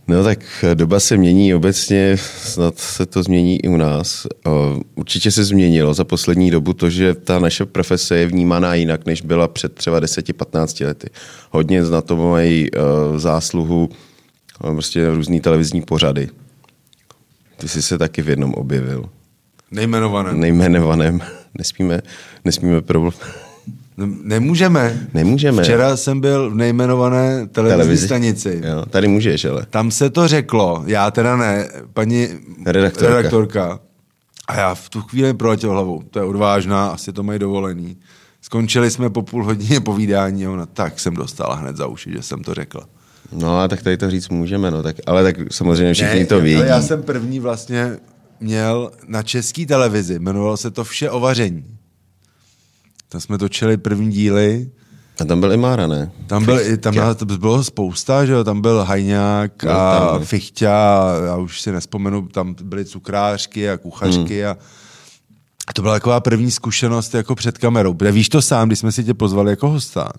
No 0.07 0.23
tak 0.23 0.65
doba 0.73 0.99
se 0.99 1.17
mění 1.17 1.53
obecně, 1.53 2.17
snad 2.17 2.79
se 2.79 3.05
to 3.05 3.23
změní 3.23 3.65
i 3.65 3.67
u 3.67 3.77
nás. 3.77 4.27
Určitě 4.95 5.31
se 5.31 5.43
změnilo 5.43 5.93
za 5.93 6.03
poslední 6.03 6.51
dobu 6.51 6.73
to, 6.73 6.89
že 6.89 7.13
ta 7.13 7.39
naše 7.39 7.65
profese 7.65 8.17
je 8.17 8.25
vnímaná 8.27 8.73
jinak, 8.75 9.05
než 9.05 9.21
byla 9.21 9.47
před 9.47 9.73
třeba 9.73 10.01
10-15 10.01 10.85
lety. 10.85 11.09
Hodně 11.51 11.81
na 11.81 12.01
to 12.01 12.15
mají 12.15 12.71
uh, 12.71 13.17
zásluhu 13.17 13.89
uh, 14.63 14.71
prostě 14.71 15.09
různý 15.09 15.41
televizní 15.41 15.81
pořady. 15.81 16.29
Ty 17.57 17.67
jsi 17.67 17.81
se 17.81 17.97
taky 17.97 18.21
v 18.21 18.29
jednom 18.29 18.53
objevil. 18.53 19.09
nejmenované. 19.71 20.33
Nejmenovaném. 20.33 21.21
Nesmíme, 21.57 22.01
nesmíme 22.45 22.81
problém. 22.81 23.46
No, 23.97 24.07
Nemůžeme. 24.23 25.07
Nemůžeme. 25.13 25.63
Včera 25.63 25.97
jsem 25.97 26.19
byl 26.21 26.49
v 26.51 26.55
nejmenované 26.55 27.47
televizní 27.47 27.77
Televizi. 27.77 28.05
stanici. 28.05 28.61
Jo, 28.65 28.85
tady 28.89 29.07
můžeš, 29.07 29.45
ale. 29.45 29.65
Tam 29.69 29.91
se 29.91 30.09
to 30.09 30.27
řeklo, 30.27 30.83
já 30.85 31.11
teda 31.11 31.35
ne, 31.37 31.69
paní 31.93 32.27
Redaktorka. 32.65 33.15
redaktorka. 33.15 33.79
A 34.47 34.55
já 34.55 34.75
v 34.75 34.89
tu 34.89 35.01
chvíli 35.01 35.33
proletěl 35.33 35.71
hlavou, 35.71 36.01
to 36.11 36.19
je 36.19 36.25
odvážná, 36.25 36.87
asi 36.87 37.13
to 37.13 37.23
mají 37.23 37.39
dovolený. 37.39 37.97
Skončili 38.41 38.91
jsme 38.91 39.09
po 39.09 39.21
půl 39.21 39.45
hodině 39.45 39.79
povídání 39.79 40.45
a 40.45 40.51
ona, 40.51 40.65
tak 40.65 40.99
jsem 40.99 41.13
dostala 41.15 41.55
hned 41.55 41.77
za 41.77 41.87
uši, 41.87 42.11
že 42.11 42.21
jsem 42.21 42.43
to 42.43 42.53
řekla. 42.53 42.81
No 43.31 43.59
a 43.59 43.67
tak 43.67 43.81
tady 43.81 43.97
to 43.97 44.09
říct 44.11 44.29
můžeme, 44.29 44.71
no 44.71 44.83
tak, 44.83 44.95
ale 45.05 45.23
tak 45.23 45.35
samozřejmě 45.51 45.93
všichni 45.93 46.25
to 46.25 46.35
ale 46.35 46.43
vědí. 46.43 46.61
já 46.67 46.81
jsem 46.81 47.03
první 47.03 47.39
vlastně 47.39 47.97
měl 48.39 48.91
na 49.07 49.23
české 49.23 49.65
televizi, 49.65 50.13
jmenovalo 50.13 50.57
se 50.57 50.71
to 50.71 50.83
Vše 50.83 51.09
o 51.09 51.19
vaření. 51.19 51.76
Tam 53.09 53.21
jsme 53.21 53.37
točili 53.37 53.77
první 53.77 54.11
díly, 54.11 54.69
A 55.21 55.25
tam 55.25 55.39
byl 55.39 55.53
i 55.53 55.57
Mára, 55.57 55.87
ne? 55.87 56.11
tam, 56.27 56.45
byl, 56.45 56.59
i- 56.61 56.77
tam 56.77 56.93
to 57.15 57.25
bylo 57.25 57.63
spousta, 57.63 58.25
že 58.25 58.31
jo, 58.31 58.43
tam 58.43 58.61
byl 58.61 58.83
Hajňák 58.83 59.63
No, 59.63 59.71
a 59.71 59.99
tam. 60.11 60.23
Fichťa, 60.25 61.03
já 61.25 61.35
už 61.37 61.61
si 61.61 61.71
nespomenu, 61.71 62.27
tam 62.27 62.55
byly 62.63 62.85
cukrářky 62.85 63.69
a 63.69 63.77
kuchařky 63.77 64.41
Hmm. 64.41 64.51
a 64.51 64.55
a 65.69 65.73
to 65.73 65.81
byla 65.81 65.93
taková 65.93 66.19
první 66.19 66.51
zkušenost 66.51 67.13
jako 67.15 67.35
před 67.35 67.57
kamerou. 67.57 67.93
Protože 67.93 68.11
víš 68.11 68.29
to 68.29 68.41
sám, 68.41 68.67
když 68.69 68.79
jsme 68.79 68.91
si 68.91 69.03
tě 69.03 69.13
pozvali 69.13 69.49
jako 69.51 69.69
hosta. 69.69 70.11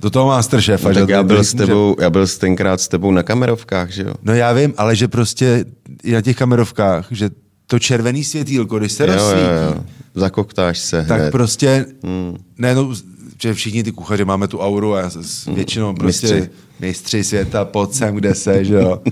Do 0.00 0.10
toho 0.10 0.26
Masterchefa. 0.26 0.88
Hmm. 0.88 0.94
No, 0.94 0.94
že 0.94 1.00
tak 1.00 1.08
já 1.08 1.22
byl, 1.22 1.44
s 1.44 1.54
může- 1.54 1.66
tebou, 1.66 1.96
já 2.00 2.10
byl 2.10 2.26
s 2.26 2.38
tenkrát 2.38 2.80
s 2.80 2.88
tebou 2.88 3.10
na 3.12 3.22
kamerovkách, 3.22 3.90
že 3.90 4.02
jo? 4.02 4.14
No 4.22 4.34
já 4.34 4.52
vím, 4.52 4.74
ale 4.76 4.96
že 4.96 5.08
prostě 5.08 5.64
i 6.02 6.12
na 6.12 6.20
těch 6.20 6.36
kamerovkách, 6.36 7.06
že 7.10 7.30
to 7.66 7.78
červený 7.78 8.24
světýlko, 8.24 8.78
když 8.78 8.92
se 8.92 9.06
Jo, 9.06 9.12
rozsvítí, 9.14 9.44
jo, 9.44 9.74
jo. 9.76 9.84
Zakoktáš 10.14 10.78
se 10.78 11.04
tak 11.08 11.20
hned. 11.20 11.30
prostě, 11.30 11.86
Hmm. 12.04 12.36
ne, 12.58 12.74
no, 12.74 12.94
že 13.42 13.54
všichni 13.54 13.82
ty 13.84 13.92
kuchaři 13.92 14.24
máme 14.24 14.48
tu 14.48 14.58
auru 14.60 14.94
a 14.94 15.00
já 15.00 15.10
se 15.10 15.24
s- 15.24 15.44
většinou 15.54 15.94
prostě 15.94 16.50
Mistři. 16.80 17.24
světa, 17.24 17.64
pod 17.64 17.94
sem, 17.94 18.14
kde 18.14 18.34
se, 18.34 18.64
že 18.64 18.74
jo. 18.74 19.02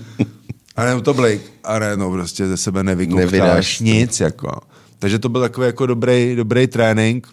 A 0.77 0.85
ne, 0.85 1.01
to 1.01 1.14
Blake, 1.14 1.40
a 1.64 1.79
ne, 1.79 1.97
no 1.97 2.11
prostě 2.11 2.47
ze 2.47 2.57
sebe 2.57 2.83
nevykoktáš 2.83 3.81
nic, 3.81 4.21
jako. 4.21 4.61
Takže 4.99 5.19
to 5.19 5.29
byl 5.29 5.40
takový 5.40 5.67
jako 5.67 5.87
dobrý, 5.87 6.37
dobrý 6.37 6.67
trénink. 6.67 7.29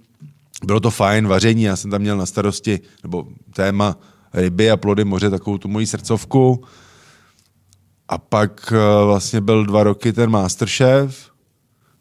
Bylo 0.65 0.79
to 0.79 0.91
fajn, 0.91 1.27
vaření, 1.27 1.63
já 1.63 1.75
jsem 1.75 1.91
tam 1.91 2.01
měl 2.01 2.17
na 2.17 2.25
starosti, 2.25 2.79
nebo 3.03 3.27
téma 3.53 3.97
ryby 4.33 4.71
a 4.71 4.77
plody 4.77 5.03
moře, 5.05 5.29
takovou 5.29 5.57
tu 5.57 5.67
moji 5.67 5.85
srdcovku. 5.87 6.63
A 8.11 8.17
pak 8.17 8.73
eh, 8.75 9.05
vlastně 9.05 9.41
byl 9.41 9.65
dva 9.65 9.83
roky 9.83 10.13
ten 10.13 10.29
Masterchef. 10.29 11.31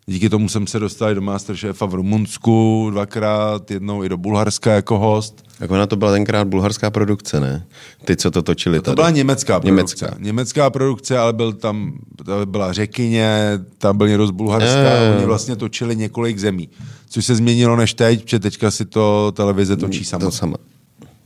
Díky 0.06 0.28
tomu 0.28 0.48
jsem 0.48 0.66
se 0.66 0.78
dostal 0.78 1.14
do 1.14 1.20
Masterchefa 1.20 1.86
v 1.86 1.94
Rumunsku 1.94 2.88
dvakrát, 2.92 3.70
jednou 3.70 4.04
i 4.04 4.08
do 4.08 4.16
Bulharska 4.16 4.72
jako 4.72 4.98
host. 4.98 5.44
Tak 5.58 5.70
ona 5.70 5.86
to 5.86 5.96
byla 5.96 6.12
tenkrát 6.12 6.48
bulharská 6.48 6.90
produkce, 6.90 7.40
ne? 7.40 7.66
Ty, 8.04 8.16
co 8.16 8.30
to 8.30 8.42
točili 8.42 8.78
To 8.78 8.82
tady. 8.82 8.94
byla 8.94 9.10
německá 9.10 9.60
produkce. 9.60 9.74
Německá. 10.04 10.16
Německá 10.24 10.70
produkce, 10.70 11.18
ale 11.18 11.32
byl 11.32 11.52
tam, 11.52 11.92
tam 12.24 12.50
byla 12.50 12.72
Řekyně, 12.72 13.52
tam 13.78 13.96
byl 13.98 14.08
někdo 14.08 14.26
z 14.26 14.30
Bulharska, 14.30 14.96
jo. 14.96 15.14
oni 15.16 15.26
vlastně 15.26 15.56
točili 15.56 15.96
několik 15.96 16.38
zemí. 16.38 16.68
Což 17.08 17.24
se 17.24 17.34
změnilo 17.34 17.76
než 17.76 17.94
teď, 17.94 18.22
protože 18.24 18.38
teďka 18.38 18.70
si 18.70 18.84
to 18.84 19.32
televize 19.36 19.76
točí 19.76 20.04
sama. 20.04 20.24
To 20.24 20.30
sama. 20.30 20.56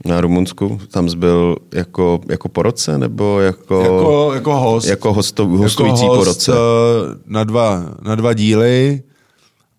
Na 0.07 0.21
Rumunsku 0.21 0.81
tam 0.91 1.09
zbyl 1.09 1.57
jako, 1.75 2.21
jako 2.29 2.49
po 2.49 2.63
roce, 2.63 2.99
nebo 2.99 3.41
jako, 3.41 3.81
Jako, 3.81 4.31
jako 4.35 4.57
host. 4.57 4.87
jako 4.89 5.13
hosto, 5.13 5.47
hostující 5.47 6.03
jako 6.05 6.15
host, 6.17 6.19
po 6.21 6.25
roce? 6.25 6.53
eh, 6.53 7.19
Na 7.27 7.45
dva, 7.45 7.85
na 8.03 8.15
dva 8.15 8.33
díly 8.33 9.03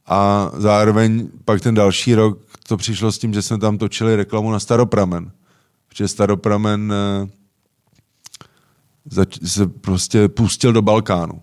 a 0.08 0.52
zároveň 0.58 1.28
pak 1.46 1.62
ten 1.62 1.76
další 1.76 2.16
rok 2.16 2.40
to 2.68 2.78
přišlo 2.78 3.12
s 3.12 3.18
tím, 3.18 3.34
že 3.34 3.42
jsme 3.42 3.58
tam 3.58 3.78
točili 3.78 4.16
reklamu 4.16 4.52
na 4.52 4.60
Staropramen. 4.60 5.32
Protože 5.90 6.08
Staropramen 6.08 6.94
eh, 6.94 7.28
zač- 9.12 9.40
se 9.46 9.68
prostě 9.68 10.28
pustil 10.28 10.74
do 10.74 10.82
Balkánu. 10.82 11.42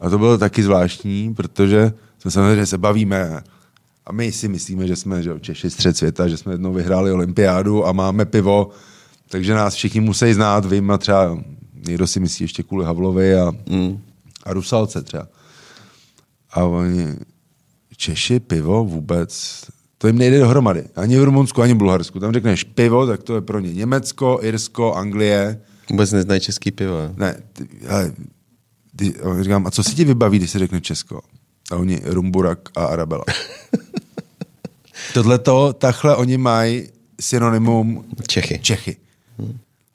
A 0.00 0.10
to 0.10 0.18
bylo 0.18 0.38
taky 0.38 0.62
zvláštní, 0.62 1.34
protože 1.34 1.92
jsme 2.18 2.30
samozřejmě 2.30 2.66
se 2.66 2.78
bavíme 2.78 3.42
a 4.06 4.12
my 4.12 4.32
si 4.32 4.48
myslíme, 4.48 4.86
že 4.86 4.96
jsme 4.96 5.22
že 5.22 5.40
Češi 5.40 5.70
střed 5.70 5.96
světa, 5.96 6.28
že 6.28 6.36
jsme 6.36 6.52
jednou 6.52 6.72
vyhráli 6.72 7.12
olympiádu 7.12 7.86
a 7.86 7.92
máme 7.92 8.24
pivo, 8.24 8.70
takže 9.28 9.54
nás 9.54 9.74
všichni 9.74 10.00
musí 10.00 10.32
znát, 10.32 10.64
vím 10.64 10.90
a 10.90 10.98
třeba 10.98 11.38
někdo 11.86 12.06
si 12.06 12.20
myslí 12.20 12.44
ještě 12.44 12.62
kvůli 12.62 12.84
Havlovi 12.84 13.34
a, 13.34 13.52
mm. 13.70 14.00
a 14.44 14.52
Rusalce 14.52 15.02
třeba. 15.02 15.28
A 16.50 16.64
oni, 16.64 17.06
Češi, 17.96 18.40
pivo 18.40 18.84
vůbec, 18.84 19.60
to 19.98 20.06
jim 20.06 20.18
nejde 20.18 20.38
dohromady. 20.38 20.84
Ani 20.96 21.18
v 21.18 21.24
Rumunsku, 21.24 21.62
ani 21.62 21.74
v 21.74 21.76
Bulharsku. 21.76 22.20
Tam 22.20 22.32
řekneš 22.32 22.64
pivo, 22.64 23.06
tak 23.06 23.22
to 23.22 23.34
je 23.34 23.40
pro 23.40 23.60
ně 23.60 23.74
Německo, 23.74 24.38
Irsko, 24.42 24.94
Anglie, 24.94 25.60
Vůbec 25.90 26.12
neznají 26.12 26.40
český 26.40 26.70
pivo. 26.70 26.96
ne, 27.16 27.42
ty, 27.52 27.68
ale, 27.88 28.12
ty, 28.96 29.14
říkám, 29.40 29.66
a 29.66 29.70
co 29.70 29.82
si 29.82 29.94
ti 29.94 30.04
vybaví, 30.04 30.38
když 30.38 30.50
se 30.50 30.58
řekne 30.58 30.80
Česko? 30.80 31.20
A 31.70 31.76
oni 31.76 32.00
Rumburak 32.04 32.58
a 32.76 32.84
Arabela. 32.84 33.24
Tohle 35.14 35.38
to, 35.38 35.72
takhle 35.72 36.16
oni 36.16 36.38
mají 36.38 36.88
synonymum 37.20 38.04
Čechy. 38.28 38.58
Čechy. 38.62 38.96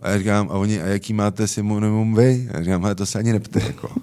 A 0.01 0.09
já 0.09 0.17
říkám, 0.17 0.47
a 0.51 0.53
oni, 0.53 0.81
a 0.81 0.85
jaký 0.87 1.13
máte 1.13 1.47
synonymum 1.47 2.15
vy? 2.15 2.47
A 2.53 2.57
já 2.57 2.63
říkám, 2.63 2.85
ale 2.85 2.95
to 2.95 3.05
se 3.05 3.19
ani 3.19 3.33
nepte, 3.33 3.59
jako. 3.67 3.89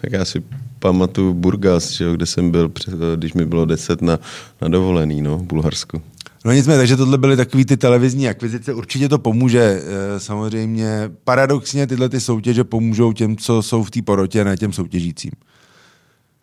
Tak 0.00 0.12
já 0.12 0.24
si 0.24 0.42
pamatuju 0.78 1.34
Burgas, 1.34 1.90
že 1.90 2.04
jo, 2.04 2.12
kde 2.12 2.26
jsem 2.26 2.50
byl, 2.50 2.68
před- 2.68 2.94
když 3.16 3.32
mi 3.32 3.46
bylo 3.46 3.64
10 3.64 4.02
na, 4.02 4.18
na 4.62 4.68
dovolený, 4.68 5.22
no, 5.22 5.38
v 5.38 5.42
Bulharsku. 5.42 6.02
No 6.44 6.52
nicméně, 6.52 6.78
takže 6.78 6.96
tohle 6.96 7.18
byly 7.18 7.36
takový 7.36 7.64
ty 7.64 7.76
televizní 7.76 8.28
akvizice. 8.28 8.74
Určitě 8.74 9.08
to 9.08 9.18
pomůže. 9.18 9.82
eh, 10.16 10.20
Samozřejmě 10.20 11.10
paradoxně 11.24 11.86
tyhle 11.86 12.08
ty 12.08 12.20
soutěže 12.20 12.64
pomůžou 12.64 13.12
těm, 13.12 13.36
co 13.36 13.62
jsou 13.62 13.82
v 13.84 13.90
té 13.90 14.02
porotě, 14.02 14.44
ne 14.44 14.56
těm 14.56 14.72
soutěžícím. 14.72 15.30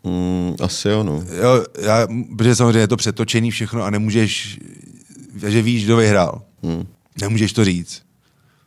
Mm, 0.03 0.55
asi 0.61 0.87
jo, 0.87 1.03
no. 1.03 1.23
Jo, 1.41 1.65
já, 1.81 2.07
protože 2.37 2.55
samozřejmě 2.55 2.79
je 2.79 2.87
to 2.87 2.97
přetočený 2.97 3.51
všechno 3.51 3.83
a 3.83 3.89
nemůžeš, 3.89 4.59
že 5.47 5.61
víš, 5.61 5.85
kdo 5.85 5.97
vyhrál. 5.97 6.41
Hmm. 6.63 6.87
Nemůžeš 7.21 7.53
to 7.53 7.65
říct. 7.65 8.01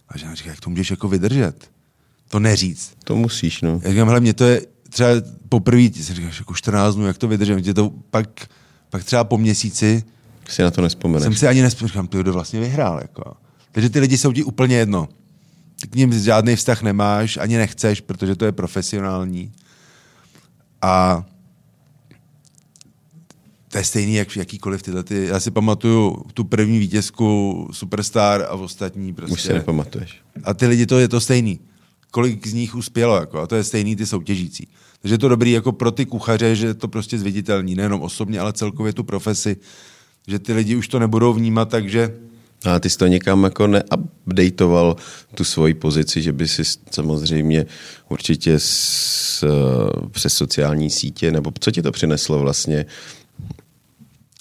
A 0.09 0.19
že 0.19 0.27
říká, 0.35 0.51
jak 0.51 0.61
to 0.61 0.71
můžeš 0.71 0.91
jako 0.91 1.09
vydržet? 1.09 1.71
To 2.29 2.39
neříct. 2.39 2.93
To 3.05 3.17
musíš, 3.17 3.61
no. 3.61 3.81
Já 3.85 3.91
říkám, 3.91 4.09
hele, 4.09 4.21
mě 4.21 4.35
to 4.35 4.45
je 4.45 4.63
třeba 4.89 5.09
poprvé, 5.49 5.83
si 5.83 6.15
říkáš, 6.15 6.39
jako 6.39 6.55
14 6.55 6.95
dnů, 6.95 7.07
jak 7.07 7.19
to 7.19 7.29
vydržím. 7.29 7.63
Tě 7.63 7.75
to 7.75 7.91
pak, 8.11 8.29
pak 8.91 9.05
třeba 9.05 9.25
po 9.25 9.39
měsíci 9.39 10.05
Si 10.49 10.63
na 10.63 10.71
to 10.71 10.83
nespomeneš. 10.83 11.23
jsem 11.25 11.35
si 11.35 11.47
ani 11.47 11.63
nespomněl, 11.63 11.89
říkám, 11.89 12.09
ty 12.09 12.19
kdo 12.19 12.33
vlastně 12.33 12.61
vyhrál. 12.61 12.99
Jako. 13.03 13.37
Takže 13.73 13.91
ty 13.91 14.01
lidi 14.01 14.19
jsou 14.19 14.33
ti 14.33 14.45
úplně 14.45 14.77
jedno. 14.77 15.09
Ty 15.81 15.89
k 15.89 15.95
ním 15.95 16.13
žádný 16.13 16.57
vztah 16.57 16.83
nemáš, 16.83 17.37
ani 17.37 17.57
nechceš, 17.57 18.01
protože 18.01 18.37
to 18.37 18.45
je 18.45 18.53
profesionální. 18.53 19.53
A 20.83 21.25
to 23.69 23.79
je 23.79 23.85
stejný, 23.85 24.15
jak 24.15 24.37
jakýkoliv 24.37 24.83
tyhle 24.83 25.03
ty. 25.03 25.27
Já 25.27 25.41
si 25.41 25.51
pamatuju 25.51 26.25
tu 26.35 26.45
první 26.45 26.79
vítězku 26.79 27.69
Superstar 27.73 28.43
a 28.43 28.51
ostatní 28.51 29.15
prostě. 29.15 29.35
Už 29.35 29.43
si 29.43 29.53
nepamatuješ. 29.53 30.17
A 30.45 30.55
ty 30.55 30.67
lidi, 30.67 30.87
to 30.87 30.99
je 30.99 31.09
to 31.09 31.21
stejný. 31.21 31.61
Kolik 32.11 32.47
z 32.47 32.53
nich 32.53 32.75
uspělo, 32.75 33.17
jako, 33.17 33.39
a 33.39 33.47
to 33.47 33.57
je 33.57 33.65
stejný 33.65 33.97
ty 33.97 34.07
soutěžící. 34.07 34.69
Takže 35.01 35.15
je 35.15 35.19
to 35.19 35.29
dobrý 35.29 35.51
jako 35.51 35.73
pro 35.73 35.91
ty 35.91 36.07
kuchaře, 36.07 36.57
že 36.57 36.75
to 36.75 36.89
prostě 36.89 37.19
zviditelní, 37.19 37.75
nejenom 37.75 38.03
osobně, 38.03 38.41
ale 38.41 38.53
celkově 38.53 38.93
tu 38.93 39.05
profesi, 39.05 39.57
že 40.27 40.39
ty 40.39 40.53
lidi 40.53 40.77
už 40.77 40.89
to 40.89 40.99
nebudou 40.99 41.33
vnímat, 41.33 41.69
takže 41.69 42.15
A 42.67 42.79
ty 42.81 42.91
jsi 42.91 42.99
to 42.99 43.07
někam 43.07 43.45
jako 43.45 43.67
neupdateoval 43.67 44.97
tu 45.35 45.45
svoji 45.45 45.75
pozici, 45.75 46.23
že 46.23 46.33
by 46.33 46.49
si 46.49 46.63
samozřejmě 46.91 47.67
určitě 48.09 48.55
s, 48.59 49.43
eh, 49.43 50.09
přes 50.11 50.35
sociální 50.35 50.91
sítě, 50.91 51.31
nebo 51.31 51.53
co 51.61 51.71
ti 51.71 51.83
to 51.83 51.93
přineslo 51.93 52.39
vlastně? 52.39 52.87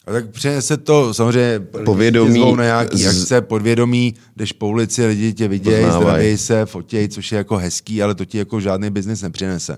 a 0.08 0.12
tak 0.12 0.30
přinese 0.30 0.78
to 0.78 1.14
samozřejmě 1.14 1.60
Povědomí 1.86 2.56
na 2.56 2.64
nějaký 2.64 2.98
z- 2.98 3.08
akce, 3.08 3.42
podvědomí, 3.42 4.14
jdeš 4.38 4.52
po 4.52 4.68
ulici, 4.68 5.06
lidi 5.06 5.34
tě 5.34 5.48
vidějí, 5.48 5.86
zdraví 6.02 6.38
se, 6.38 6.66
fotěj, 6.66 7.08
což 7.08 7.32
je 7.32 7.38
jako 7.38 7.58
hezký, 7.58 8.04
ale 8.04 8.16
to 8.16 8.26
ti 8.26 8.38
jako 8.38 8.60
žádný 8.62 8.90
biznis 8.90 9.22
nepřinese. 9.22 9.78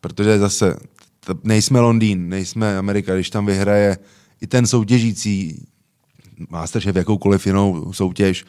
Protože 0.00 0.38
zase 0.38 0.76
nejsme 1.44 1.80
Londýn, 1.80 2.28
nejsme 2.28 2.78
Amerika, 2.78 3.14
když 3.14 3.30
tam 3.30 3.46
vyhraje 3.46 3.98
i 4.40 4.46
ten 4.46 4.66
soutěžící 4.66 5.66
Masterchef, 6.48 6.96
jakoukoliv 6.96 7.46
jinou 7.46 7.92
soutěž, 7.92 8.44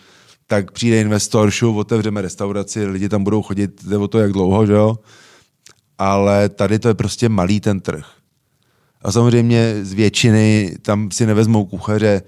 tak 0.47 0.71
přijde 0.71 1.01
investor, 1.01 1.51
šu, 1.51 1.77
otevřeme 1.77 2.21
restauraci, 2.21 2.85
lidi 2.85 3.09
tam 3.09 3.23
budou 3.23 3.41
chodit, 3.41 3.83
jde 3.83 3.97
o 3.97 4.07
to, 4.07 4.19
jak 4.19 4.31
dlouho, 4.31 4.65
že 4.65 4.73
jo? 4.73 4.99
Ale 5.97 6.49
tady 6.49 6.79
to 6.79 6.87
je 6.87 6.93
prostě 6.93 7.29
malý 7.29 7.59
ten 7.59 7.79
trh. 7.79 8.05
A 9.01 9.11
samozřejmě 9.11 9.75
z 9.81 9.93
většiny 9.93 10.75
tam 10.81 11.11
si 11.11 11.25
nevezmou 11.25 11.65
kuchaře 11.65 12.21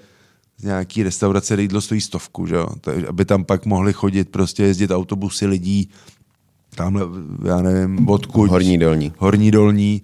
z 0.57 0.63
nějaký 0.63 1.03
restaurace, 1.03 1.53
kde 1.53 1.61
jídlo 1.61 1.81
stojí 1.81 2.01
stovku, 2.01 2.47
že 2.47 2.55
jo? 2.55 2.67
Takže 2.81 3.07
aby 3.07 3.25
tam 3.25 3.45
pak 3.45 3.65
mohli 3.65 3.93
chodit, 3.93 4.29
prostě 4.29 4.63
jezdit 4.63 4.91
autobusy 4.91 5.45
lidí, 5.45 5.89
tamhle, 6.75 7.03
já 7.47 7.61
nevím, 7.61 8.09
odkud. 8.09 8.49
Horní, 8.49 8.77
dolní. 8.77 9.13
Horní, 9.17 9.51
dolní. 9.51 10.01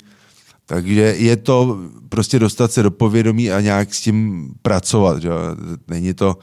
Takže 0.69 1.15
je 1.17 1.35
to 1.35 1.79
prostě 2.09 2.39
dostat 2.39 2.71
se 2.71 2.83
do 2.83 2.91
povědomí 2.91 3.51
a 3.51 3.61
nějak 3.61 3.93
s 3.93 4.01
tím 4.01 4.49
pracovat, 4.61 5.21
že? 5.21 5.29
Není 5.87 6.13
to, 6.13 6.37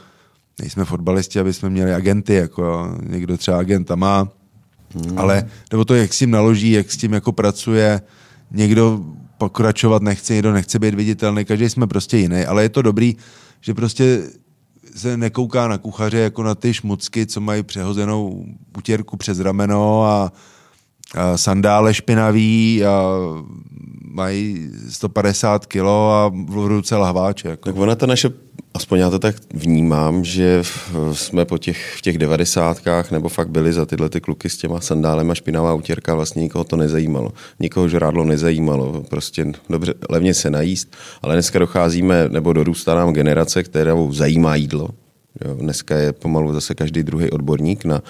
nejsme 0.61 0.85
fotbalisti, 0.85 1.41
aby 1.41 1.53
jsme 1.53 1.71
měli 1.71 1.95
agenty, 1.95 2.35
jako 2.35 2.95
někdo 3.03 3.37
třeba 3.37 3.59
agenta 3.59 3.97
má, 3.97 4.29
hmm. 4.95 5.19
ale 5.19 5.49
nebo 5.73 5.85
to, 5.85 5.95
jak 5.95 6.15
s 6.15 6.19
tím 6.19 6.31
naloží, 6.31 6.71
jak 6.71 6.93
s 6.93 6.97
tím 6.97 7.13
jako 7.13 7.33
pracuje, 7.33 8.01
někdo 8.51 9.05
pokračovat 9.39 10.03
nechce, 10.03 10.33
někdo 10.33 10.53
nechce 10.53 10.79
být 10.79 10.95
viditelný, 10.95 11.45
každý 11.45 11.71
jsme 11.71 11.87
prostě 11.87 12.17
jiný, 12.17 12.45
ale 12.45 12.63
je 12.63 12.69
to 12.69 12.83
dobrý, 12.83 13.17
že 13.61 13.75
prostě 13.75 14.23
se 14.95 15.17
nekouká 15.17 15.69
na 15.69 15.79
kuchaře 15.79 16.19
jako 16.19 16.43
na 16.43 16.55
ty 16.55 16.75
šmucky, 16.75 17.27
co 17.27 17.41
mají 17.41 17.63
přehozenou 17.63 18.45
utěrku 18.79 19.17
přes 19.17 19.41
rameno 19.41 20.05
a 20.05 20.33
sandále 21.37 21.95
špinavý 21.95 22.85
a 22.85 23.03
mají 24.15 24.71
150 24.89 25.67
kilo 25.67 26.13
a 26.13 26.29
v 26.29 26.67
ruce 26.67 26.97
lahváče. 26.97 27.49
Jako. 27.49 27.65
Tak 27.65 27.77
ona 27.77 27.95
ta 27.95 28.07
naše, 28.07 28.31
aspoň 28.75 28.99
já 28.99 29.11
to 29.11 29.19
tak 29.19 29.37
vnímám, 29.55 30.25
že 30.25 30.63
jsme 31.13 31.45
po 31.45 31.59
těch, 31.59 31.95
v 31.97 32.03
těch 32.03 32.19
devadesátkách 32.19 33.11
nebo 33.11 33.29
fakt 33.29 33.49
byli 33.49 33.73
za 33.73 33.87
tyhle 33.87 34.09
ty 34.09 34.21
kluky 34.21 34.51
s 34.51 34.57
těma 34.57 34.81
sandálem 34.81 35.31
a 35.31 35.35
špinavá 35.35 35.75
utěrka, 35.75 36.15
vlastně 36.15 36.43
nikoho 36.43 36.65
to 36.65 36.77
nezajímalo. 36.77 37.33
Nikoho 37.61 37.89
žrádlo 37.89 38.25
nezajímalo, 38.25 39.05
prostě 39.11 39.53
dobře, 39.71 39.95
levně 40.11 40.35
se 40.35 40.51
najíst, 40.51 40.97
ale 41.23 41.35
dneska 41.35 41.59
docházíme, 41.59 42.29
nebo 42.29 42.53
dorůstá 42.53 42.95
nám 42.95 43.13
generace, 43.13 43.63
kterou 43.63 44.13
zajímá 44.13 44.55
jídlo. 44.55 44.89
Jo, 45.45 45.55
dneska 45.55 45.97
je 45.97 46.13
pomalu 46.13 46.53
zase 46.53 46.75
každý 46.75 47.03
druhý 47.03 47.31
odborník 47.31 47.85
na, 47.85 48.03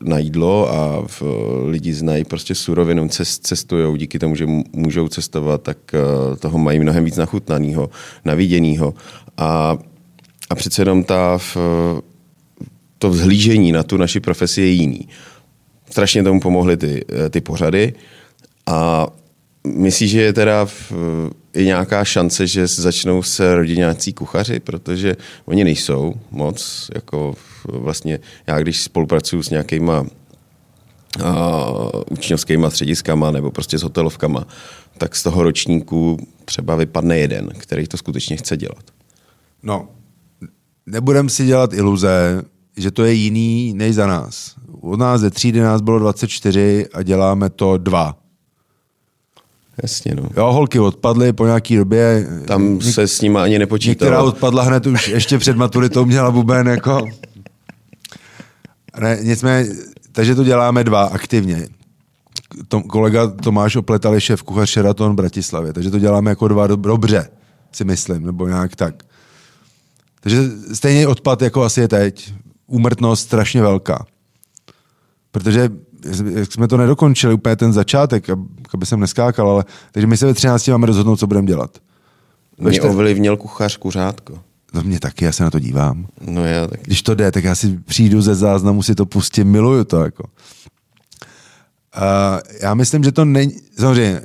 na 0.00 0.18
jídlo 0.18 0.70
a 0.74 1.02
v, 1.06 1.22
lidi 1.66 1.94
znají 1.94 2.24
prostě 2.24 2.54
surovinu, 2.54 3.08
cest, 3.08 3.46
cestují 3.46 3.98
díky 3.98 4.18
tomu, 4.18 4.36
že 4.36 4.46
můžou 4.72 5.08
cestovat, 5.08 5.62
tak 5.62 5.78
eh, 5.94 6.36
toho 6.36 6.58
mají 6.58 6.78
mnohem 6.78 7.04
víc 7.04 7.16
nachutnanýho, 7.16 7.90
naviděnýho. 8.24 8.94
A, 9.36 9.78
a 10.50 10.54
přece 10.54 10.82
jenom 10.82 11.04
ta, 11.04 11.38
v, 11.38 11.56
to 12.98 13.10
vzhlížení 13.10 13.72
na 13.72 13.82
tu 13.82 13.96
naši 13.96 14.20
profesi 14.20 14.60
je 14.60 14.68
jiný. 14.68 15.08
Strašně 15.90 16.22
tomu 16.22 16.40
pomohly 16.40 16.76
ty, 16.76 17.04
eh, 17.26 17.30
ty 17.30 17.40
pořady 17.40 17.94
a 18.66 19.06
Myslíš, 19.66 20.10
že 20.10 20.22
je 20.22 20.32
teda 20.32 20.64
v, 20.64 20.92
i 21.54 21.64
nějaká 21.64 22.04
šance, 22.04 22.46
že 22.46 22.66
začnou 22.66 23.22
se 23.22 23.54
rodit 23.54 23.78
nějací 23.78 24.12
kuchaři, 24.12 24.60
protože 24.60 25.16
oni 25.44 25.64
nejsou 25.64 26.14
moc, 26.30 26.90
jako 26.94 27.34
vlastně 27.64 28.20
já 28.46 28.58
když 28.58 28.82
spolupracuju 28.82 29.42
s 29.42 29.50
nějakýma 29.50 30.00
uh, 30.00 30.06
učňovskýma 32.10 32.70
střediskama 32.70 33.30
nebo 33.30 33.50
prostě 33.50 33.78
s 33.78 33.82
hotelovkama, 33.82 34.46
tak 34.98 35.16
z 35.16 35.22
toho 35.22 35.42
ročníku 35.42 36.26
třeba 36.44 36.76
vypadne 36.76 37.18
jeden, 37.18 37.48
který 37.56 37.86
to 37.86 37.96
skutečně 37.96 38.36
chce 38.36 38.56
dělat. 38.56 38.84
No, 39.62 39.88
nebudem 40.86 41.28
si 41.28 41.46
dělat 41.46 41.72
iluze, 41.72 42.42
že 42.76 42.90
to 42.90 43.04
je 43.04 43.12
jiný 43.12 43.74
než 43.74 43.94
za 43.94 44.06
nás. 44.06 44.54
Od 44.80 44.98
nás 44.98 45.20
ze 45.20 45.30
třídy 45.30 45.60
nás 45.60 45.80
bylo 45.80 45.98
24 45.98 46.86
a 46.92 47.02
děláme 47.02 47.50
to 47.50 47.78
dva. 47.78 48.23
Jasně, 49.82 50.14
no. 50.14 50.22
Jo, 50.36 50.52
holky 50.52 50.78
odpadly 50.80 51.32
po 51.32 51.46
nějaký 51.46 51.76
době. 51.76 52.26
Tam 52.46 52.80
se 52.80 53.08
s 53.08 53.20
nima 53.20 53.42
ani 53.42 53.52
Některá 53.52 53.60
nepočítalo. 53.64 54.26
odpadla 54.26 54.62
hned 54.62 54.86
už 54.86 55.08
ještě 55.08 55.38
před 55.38 55.56
maturitou, 55.56 56.04
měla 56.04 56.30
buben 56.30 56.66
jako... 56.68 57.08
Ne, 59.00 59.18
nicméně, 59.22 59.70
takže 60.12 60.34
to 60.34 60.44
děláme 60.44 60.84
dva 60.84 61.02
aktivně. 61.04 61.68
Tom, 62.68 62.82
kolega 62.82 63.26
Tomáš 63.26 63.76
Opletal 63.76 64.14
je 64.14 64.20
šéf 64.20 64.42
kuchař 64.42 64.70
Sheraton 64.72 65.12
v 65.12 65.14
Bratislavě, 65.14 65.72
takže 65.72 65.90
to 65.90 65.98
děláme 65.98 66.30
jako 66.30 66.48
dva 66.48 66.66
dob- 66.68 66.80
dobře, 66.80 67.28
si 67.72 67.84
myslím, 67.84 68.26
nebo 68.26 68.48
nějak 68.48 68.76
tak. 68.76 68.94
Takže 70.20 70.42
stejně 70.74 71.08
odpad, 71.08 71.42
jako 71.42 71.62
asi 71.62 71.80
je 71.80 71.88
teď. 71.88 72.34
Úmrtnost 72.66 73.22
strašně 73.22 73.62
velká. 73.62 74.06
Protože 75.30 75.68
jak 76.34 76.52
jsme 76.52 76.68
to 76.68 76.76
nedokončili 76.76 77.34
úplně 77.34 77.56
ten 77.56 77.72
začátek, 77.72 78.28
ab- 78.28 78.46
aby 78.74 78.86
jsem 78.86 79.00
neskákal, 79.00 79.50
ale 79.50 79.64
takže 79.92 80.06
my 80.06 80.16
se 80.16 80.26
ve 80.26 80.34
13 80.34 80.68
máme 80.68 80.86
rozhodnout, 80.86 81.16
co 81.16 81.26
budeme 81.26 81.46
dělat. 81.46 81.78
Ve 82.58 82.70
Mě 82.70 82.78
čtyř- 82.78 82.90
ovlivnil 82.90 83.36
kuchař 83.36 83.76
kuřátko. 83.76 84.38
No 84.74 84.82
mě 84.82 85.00
taky, 85.00 85.24
já 85.24 85.32
se 85.32 85.44
na 85.44 85.50
to 85.50 85.58
dívám. 85.58 86.06
No 86.20 86.44
já 86.44 86.66
tak. 86.66 86.80
Když 86.82 87.02
to 87.02 87.14
jde, 87.14 87.30
tak 87.32 87.44
já 87.44 87.54
si 87.54 87.78
přijdu 87.84 88.22
ze 88.22 88.34
záznamu, 88.34 88.82
si 88.82 88.94
to 88.94 89.06
pustím, 89.06 89.48
miluju 89.48 89.84
to. 89.84 90.04
Jako. 90.04 90.24
Uh, 91.96 92.40
já 92.62 92.74
myslím, 92.74 93.04
že 93.04 93.12
to 93.12 93.24
není, 93.24 93.52
samozřejmě, 93.78 94.22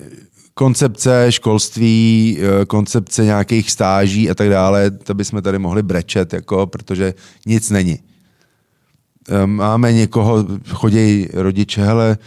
koncepce 0.53 1.25
školství, 1.29 2.37
eh, 2.61 2.65
koncepce 2.65 3.25
nějakých 3.25 3.71
stáží 3.71 4.29
a 4.29 4.35
tak 4.35 4.49
dále, 4.49 4.91
to 4.91 5.13
bychom 5.13 5.41
tady 5.41 5.59
mohli 5.59 5.83
brečet, 5.83 6.33
jako, 6.33 6.67
protože 6.67 7.13
nic 7.45 7.69
není. 7.69 7.99
Eh, 9.29 9.47
Máme 9.47 9.93
někoho, 9.93 10.45
chodí 10.69 11.27
rodiče, 11.33 11.85
hele, 11.85 12.17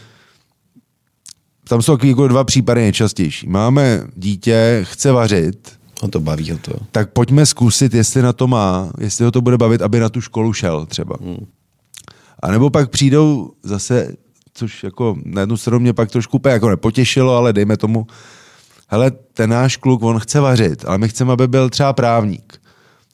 tam 1.68 1.82
jsou 1.82 1.92
takový 1.92 2.08
jako 2.08 2.28
dva 2.28 2.44
případy 2.44 2.80
nejčastější. 2.80 3.48
Máme 3.48 4.02
dítě, 4.16 4.80
chce 4.88 5.12
vařit, 5.12 5.72
No 6.02 6.08
to 6.08 6.20
baví 6.20 6.50
ho 6.50 6.58
to. 6.58 6.72
tak 6.92 7.12
pojďme 7.12 7.46
zkusit, 7.46 7.94
jestli 7.94 8.22
na 8.22 8.32
to 8.32 8.46
má, 8.46 8.92
jestli 9.00 9.24
ho 9.24 9.30
to 9.30 9.40
bude 9.40 9.58
bavit, 9.58 9.82
aby 9.82 10.00
na 10.00 10.08
tu 10.08 10.20
školu 10.20 10.52
šel 10.52 10.86
třeba. 10.86 11.16
Hmm. 11.22 11.46
A 12.42 12.50
nebo 12.50 12.70
pak 12.70 12.90
přijdou 12.90 13.52
zase, 13.62 14.12
což 14.54 14.84
jako 14.84 15.16
na 15.24 15.40
jednu 15.40 15.56
stranu 15.56 15.80
mě 15.80 15.92
pak 15.92 16.10
trošku 16.10 16.36
úplně 16.36 16.52
jako 16.52 16.68
nepotěšilo, 16.68 17.36
ale 17.36 17.52
dejme 17.52 17.76
tomu, 17.76 18.06
hele, 18.88 19.10
ten 19.10 19.50
náš 19.50 19.76
kluk, 19.76 20.02
on 20.02 20.18
chce 20.18 20.40
vařit, 20.40 20.84
ale 20.86 20.98
my 20.98 21.08
chceme, 21.08 21.32
aby 21.32 21.48
byl 21.48 21.70
třeba 21.70 21.92
právník. 21.92 22.61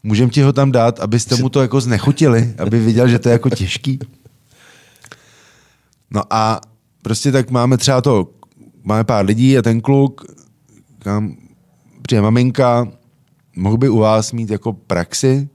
Můžeme 0.02 0.30
ti 0.30 0.42
ho 0.42 0.52
tam 0.52 0.72
dát, 0.72 1.00
abyste 1.00 1.36
mu 1.36 1.48
to 1.48 1.62
jako 1.62 1.80
znechutili, 1.80 2.54
aby 2.58 2.80
viděl, 2.80 3.08
že 3.08 3.18
to 3.18 3.28
je 3.28 3.32
jako 3.32 3.50
těžký. 3.50 3.98
No 6.10 6.22
a 6.30 6.60
prostě 7.02 7.32
tak 7.32 7.50
máme 7.50 7.76
třeba 7.76 8.00
to, 8.00 8.28
máme 8.84 9.04
pár 9.04 9.26
lidí 9.26 9.58
a 9.58 9.62
ten 9.62 9.80
kluk, 9.80 10.24
kam 10.98 11.36
přijde 12.02 12.22
maminka, 12.22 12.88
mohl 13.56 13.76
by 13.76 13.88
u 13.88 13.98
vás 13.98 14.32
mít 14.32 14.50
jako 14.50 14.72
praxi, 14.72 15.48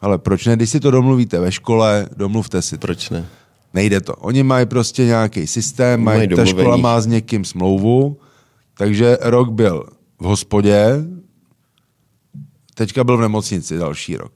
ale 0.00 0.18
proč 0.18 0.46
ne, 0.46 0.56
když 0.56 0.70
si 0.70 0.80
to 0.80 0.90
domluvíte 0.90 1.40
ve 1.40 1.52
škole, 1.52 2.08
domluvte 2.16 2.62
si 2.62 2.78
to. 2.78 2.86
Proč 2.86 3.10
ne? 3.10 3.26
Nejde 3.74 4.00
to. 4.00 4.14
Oni 4.14 4.42
mají 4.42 4.66
prostě 4.66 5.04
nějaký 5.04 5.46
systém, 5.46 6.00
mají, 6.00 6.18
Mají 6.18 6.28
ta 6.28 6.44
škola 6.44 6.76
má 6.76 7.00
s 7.00 7.06
někým 7.06 7.44
smlouvu, 7.44 8.18
takže 8.74 9.18
rok 9.20 9.50
byl 9.50 9.86
v 10.18 10.24
hospodě, 10.24 11.04
teďka 12.80 13.04
byl 13.04 13.16
v 13.16 13.20
nemocnici 13.20 13.78
další 13.78 14.16
rok. 14.16 14.32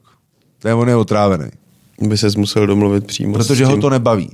To 0.59 0.67
je 0.67 0.73
on 0.73 0.89
je 0.89 0.95
otrávený. 0.95 1.49
By 2.01 2.17
se 2.17 2.27
musel 2.37 2.67
domluvit 2.67 3.05
přímo 3.05 3.33
Protože 3.33 3.65
ho 3.65 3.77
to 3.77 3.89
nebaví. 3.89 4.29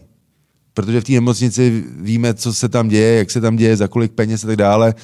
Protože 0.73 1.01
v 1.01 1.03
té 1.03 1.11
nemocnici 1.11 1.83
víme, 1.99 2.33
co 2.33 2.53
se 2.53 2.69
tam 2.69 2.87
děje, 2.87 3.17
jak 3.17 3.31
se 3.31 3.41
tam 3.41 3.55
děje, 3.55 3.77
za 3.77 3.87
kolik 3.87 4.11
peněz 4.11 4.43
a 4.43 4.47
tak 4.47 4.55
dále. 4.55 4.95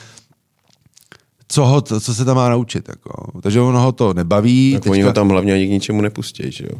Co, 1.47 1.65
ho, 1.65 1.81
co 1.81 2.13
se 2.13 2.25
tam 2.25 2.35
má 2.35 2.49
naučit. 2.49 2.89
Jako. 2.89 3.39
Takže 3.41 3.61
ono 3.61 3.81
ho 3.81 3.91
to 3.91 4.13
nebaví. 4.13 4.73
Tak 4.73 4.91
oni 4.91 5.01
ho 5.01 5.13
tam 5.13 5.29
hlavně 5.29 5.53
ani 5.53 5.67
k 5.67 5.69
ničemu 5.69 6.01
nepustí, 6.01 6.51
že 6.51 6.63
jo? 6.63 6.77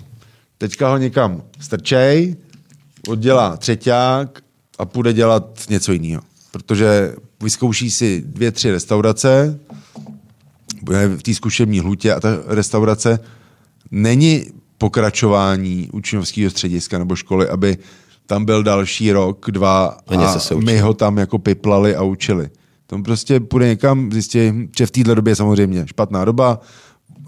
teďka 0.58 0.90
ho 0.90 0.98
někam 0.98 1.44
strčej, 1.60 2.36
oddělá 3.08 3.58
třeťák 3.58 4.42
a 4.80 4.86
půjde 4.86 5.14
dělat 5.14 5.64
něco 5.70 5.92
jiného. 5.92 6.22
Protože 6.52 7.16
vyzkouší 7.44 7.92
si 7.92 8.24
dvě, 8.26 8.52
tři 8.52 8.72
restaurace, 8.72 9.60
bude 10.84 11.08
v 11.08 11.24
té 11.24 11.34
zkušební 11.34 11.80
hlutě 11.80 12.14
a 12.14 12.20
ta 12.20 12.30
restaurace 12.48 13.20
není 13.92 14.44
pokračování 14.78 15.90
učňovského 15.94 16.52
střediska 16.52 16.98
nebo 16.98 17.16
školy, 17.16 17.50
aby 17.50 17.78
tam 18.26 18.46
byl 18.46 18.64
další 18.64 19.12
rok, 19.12 19.46
dva 19.52 19.98
A 20.08 20.16
něco 20.16 20.40
se 20.40 20.56
učil. 20.56 20.66
my 20.66 20.80
ho 20.80 20.94
tam 20.94 21.18
jako 21.18 21.40
piplali 21.40 21.96
a 21.96 22.04
učili. 22.04 22.50
To 22.88 23.00
prostě 23.00 23.40
půjde 23.40 23.68
někam, 23.68 24.12
zjistí, 24.12 24.40
že 24.78 24.86
v 24.86 24.92
této 24.92 25.16
době 25.16 25.36
samozřejmě 25.36 25.88
špatná 25.88 26.26
doba, 26.26 26.60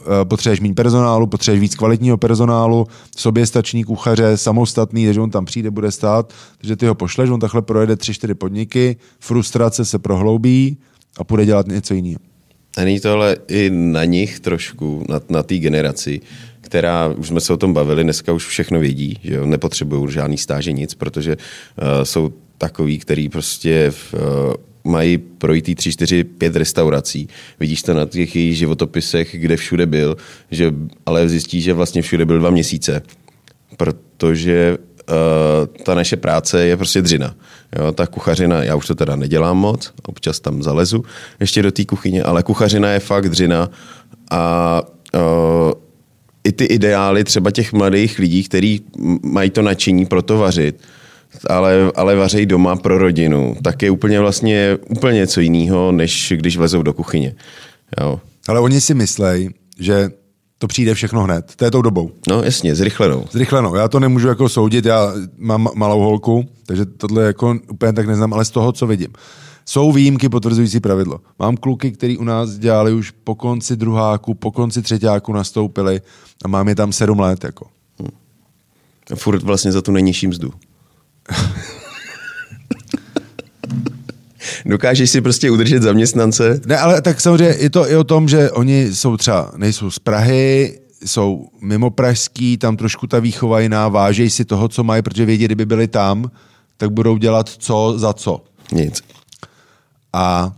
eh, 0.02 0.26
potřebuješ 0.26 0.60
méně 0.60 0.74
personálu, 0.74 1.28
potřebuješ 1.28 1.62
víc 1.62 1.76
kvalitního 1.76 2.18
personálu, 2.18 2.88
soběstační 3.18 3.84
kuchaře, 3.84 4.38
samostatný, 4.38 5.06
takže 5.06 5.22
on 5.22 5.30
tam 5.30 5.46
přijde, 5.46 5.72
bude 5.72 5.92
stát, 5.92 6.34
takže 6.58 6.76
ty 6.76 6.86
ho 6.86 6.96
pošleš, 6.96 7.30
on 7.30 7.40
takhle 7.40 7.62
projede 7.62 7.96
tři, 7.96 8.14
čtyři 8.14 8.34
podniky, 8.34 8.98
frustrace 9.20 9.86
se 9.86 10.00
prohloubí 10.00 10.78
a 11.18 11.24
půjde 11.24 11.46
dělat 11.46 11.68
něco 11.68 11.94
jiného. 11.94 12.29
A 12.80 12.84
není 12.84 13.00
to 13.00 13.12
ale 13.12 13.38
i 13.48 13.70
na 13.70 14.06
nich 14.06 14.40
trošku, 14.40 15.06
na, 15.10 15.22
na 15.30 15.44
té 15.44 15.58
generaci, 15.58 16.22
která, 16.62 17.08
už 17.08 17.28
jsme 17.28 17.40
se 17.40 17.54
o 17.54 17.58
tom 17.58 17.74
bavili, 17.74 18.04
dneska 18.04 18.34
už 18.34 18.48
všechno 18.48 18.80
vědí, 18.80 19.20
že 19.24 19.34
jo, 19.34 19.46
nepotřebují 19.46 20.12
žádný 20.12 20.38
stáže, 20.38 20.72
nic, 20.72 20.96
protože 20.96 21.36
uh, 21.36 22.04
jsou 22.04 22.34
takový, 22.58 23.00
který 23.00 23.30
prostě 23.30 23.92
v, 23.92 24.14
uh, 24.14 24.92
mají 24.92 25.18
projít 25.18 25.76
3, 25.76 25.92
4, 25.92 26.24
5 26.24 26.56
restaurací. 26.56 27.28
Vidíš 27.60 27.82
to 27.82 27.94
na 27.94 28.06
těch 28.06 28.36
jejich 28.36 28.58
životopisech, 28.58 29.36
kde 29.40 29.58
všude 29.58 29.86
byl, 29.86 30.18
že, 30.52 30.74
ale 31.06 31.30
zjistí, 31.30 31.62
že 31.62 31.74
vlastně 31.74 32.02
všude 32.02 32.26
byl 32.26 32.40
dva 32.40 32.50
měsíce. 32.50 33.02
Protože 33.78 34.78
uh, 35.10 35.84
ta 35.84 35.96
naše 35.96 36.18
práce 36.18 36.66
je 36.66 36.78
prostě 36.78 37.02
dřina. 37.02 37.36
Jo, 37.80 37.92
ta 37.92 38.08
kuchařina, 38.08 38.64
já 38.64 38.76
už 38.76 38.88
to 38.88 38.96
teda 38.96 39.16
nedělám 39.16 39.58
moc, 39.58 39.94
občas 40.08 40.40
tam 40.40 40.64
zalezu 40.64 41.04
ještě 41.40 41.62
do 41.62 41.72
té 41.72 41.86
kuchyně, 41.86 42.24
ale 42.24 42.44
kuchařina 42.44 42.92
je 42.92 43.00
fakt 43.00 43.30
dřina 43.30 43.70
a 44.32 44.82
uh, 45.14 45.72
i 46.44 46.52
ty 46.52 46.66
ideály 46.66 47.24
třeba 47.24 47.52
těch 47.52 47.74
mladých 47.74 48.20
lidí, 48.20 48.44
kteří 48.44 48.82
mají 49.24 49.50
to 49.50 49.62
nadšení 49.62 50.06
pro 50.06 50.22
to 50.22 50.38
vařit, 50.38 50.82
ale, 51.50 51.92
ale 51.96 52.16
vařejí 52.16 52.46
doma 52.46 52.76
pro 52.76 52.98
rodinu, 52.98 53.56
tak 53.64 53.82
je 53.82 53.92
úplně 53.92 54.20
vlastně 54.20 54.78
úplně 54.90 55.18
něco 55.18 55.42
jiného, 55.42 55.92
než 55.92 56.34
když 56.36 56.58
vlezou 56.58 56.82
do 56.82 56.94
kuchyně. 56.94 57.36
Jo. 58.02 58.20
Ale 58.48 58.60
oni 58.60 58.82
si 58.82 58.94
myslej, 58.94 59.50
že 59.80 60.10
to 60.60 60.68
přijde 60.68 60.94
všechno 60.94 61.24
hned. 61.24 61.54
To 61.56 61.66
je 61.66 61.72
tou 61.72 61.82
dobou. 61.82 62.12
No 62.30 62.44
jasně, 62.44 62.76
zrychlenou. 62.76 63.26
Zrychleno. 63.32 63.76
Já 63.76 63.88
to 63.88 64.00
nemůžu 64.00 64.28
jako 64.28 64.50
soudit, 64.50 64.86
já 64.86 65.14
mám 65.38 65.68
malou 65.76 66.00
holku, 66.00 66.46
takže 66.66 66.86
tohle 66.86 67.24
jako 67.24 67.56
úplně 67.72 67.94
tak 67.94 68.08
neznám, 68.08 68.34
ale 68.34 68.46
z 68.46 68.50
toho, 68.52 68.72
co 68.72 68.88
vidím. 68.88 69.14
Jsou 69.66 69.92
výjimky 69.92 70.30
potvrzující 70.30 70.80
pravidlo. 70.80 71.20
Mám 71.40 71.58
kluky, 71.58 71.92
který 71.92 72.18
u 72.18 72.24
nás 72.24 72.50
dělali 72.50 72.94
už 72.94 73.12
po 73.12 73.36
konci 73.36 73.76
druháku, 73.76 74.34
po 74.34 74.52
konci 74.52 74.82
třetíku 74.82 75.34
nastoupili 75.34 76.02
a 76.46 76.48
mám 76.48 76.68
je 76.68 76.76
tam 76.76 76.94
sedm 76.94 77.20
let. 77.20 77.44
Jako. 77.44 77.68
Furt 79.16 79.44
vlastně 79.44 79.72
za 79.72 79.82
tu 79.82 79.92
nejnižší 79.92 80.28
mzdu. 80.28 80.54
Dokážeš 84.70 85.10
si 85.10 85.22
prostě 85.22 85.52
udržet 85.52 85.84
zaměstnance? 85.84 86.62
Ne, 86.66 86.78
ale 86.78 87.02
tak 87.02 87.22
samozřejmě 87.22 87.56
je 87.60 87.70
to 87.70 87.92
i 87.92 87.96
o 87.96 88.04
tom, 88.04 88.30
že 88.30 88.52
oni 88.52 88.96
jsou 88.96 89.18
třeba, 89.18 89.52
nejsou 89.58 89.92
z 89.92 90.00
Prahy, 90.00 90.80
jsou 91.06 91.48
mimo 91.62 91.90
pražský, 91.90 92.58
tam 92.58 92.78
trošku 92.78 93.08
ta 93.08 93.20
výchova 93.20 93.60
jiná, 93.60 93.88
vážejí 93.88 94.30
si 94.30 94.46
toho, 94.46 94.68
co 94.68 94.84
mají, 94.84 95.02
protože 95.02 95.26
vědí, 95.26 95.46
kdyby 95.46 95.66
byli 95.66 95.88
tam, 95.88 96.32
tak 96.78 96.92
budou 96.92 97.18
dělat 97.18 97.50
co 97.50 97.94
za 97.98 98.14
co. 98.14 98.44
Nic. 98.72 99.04
A 100.14 100.52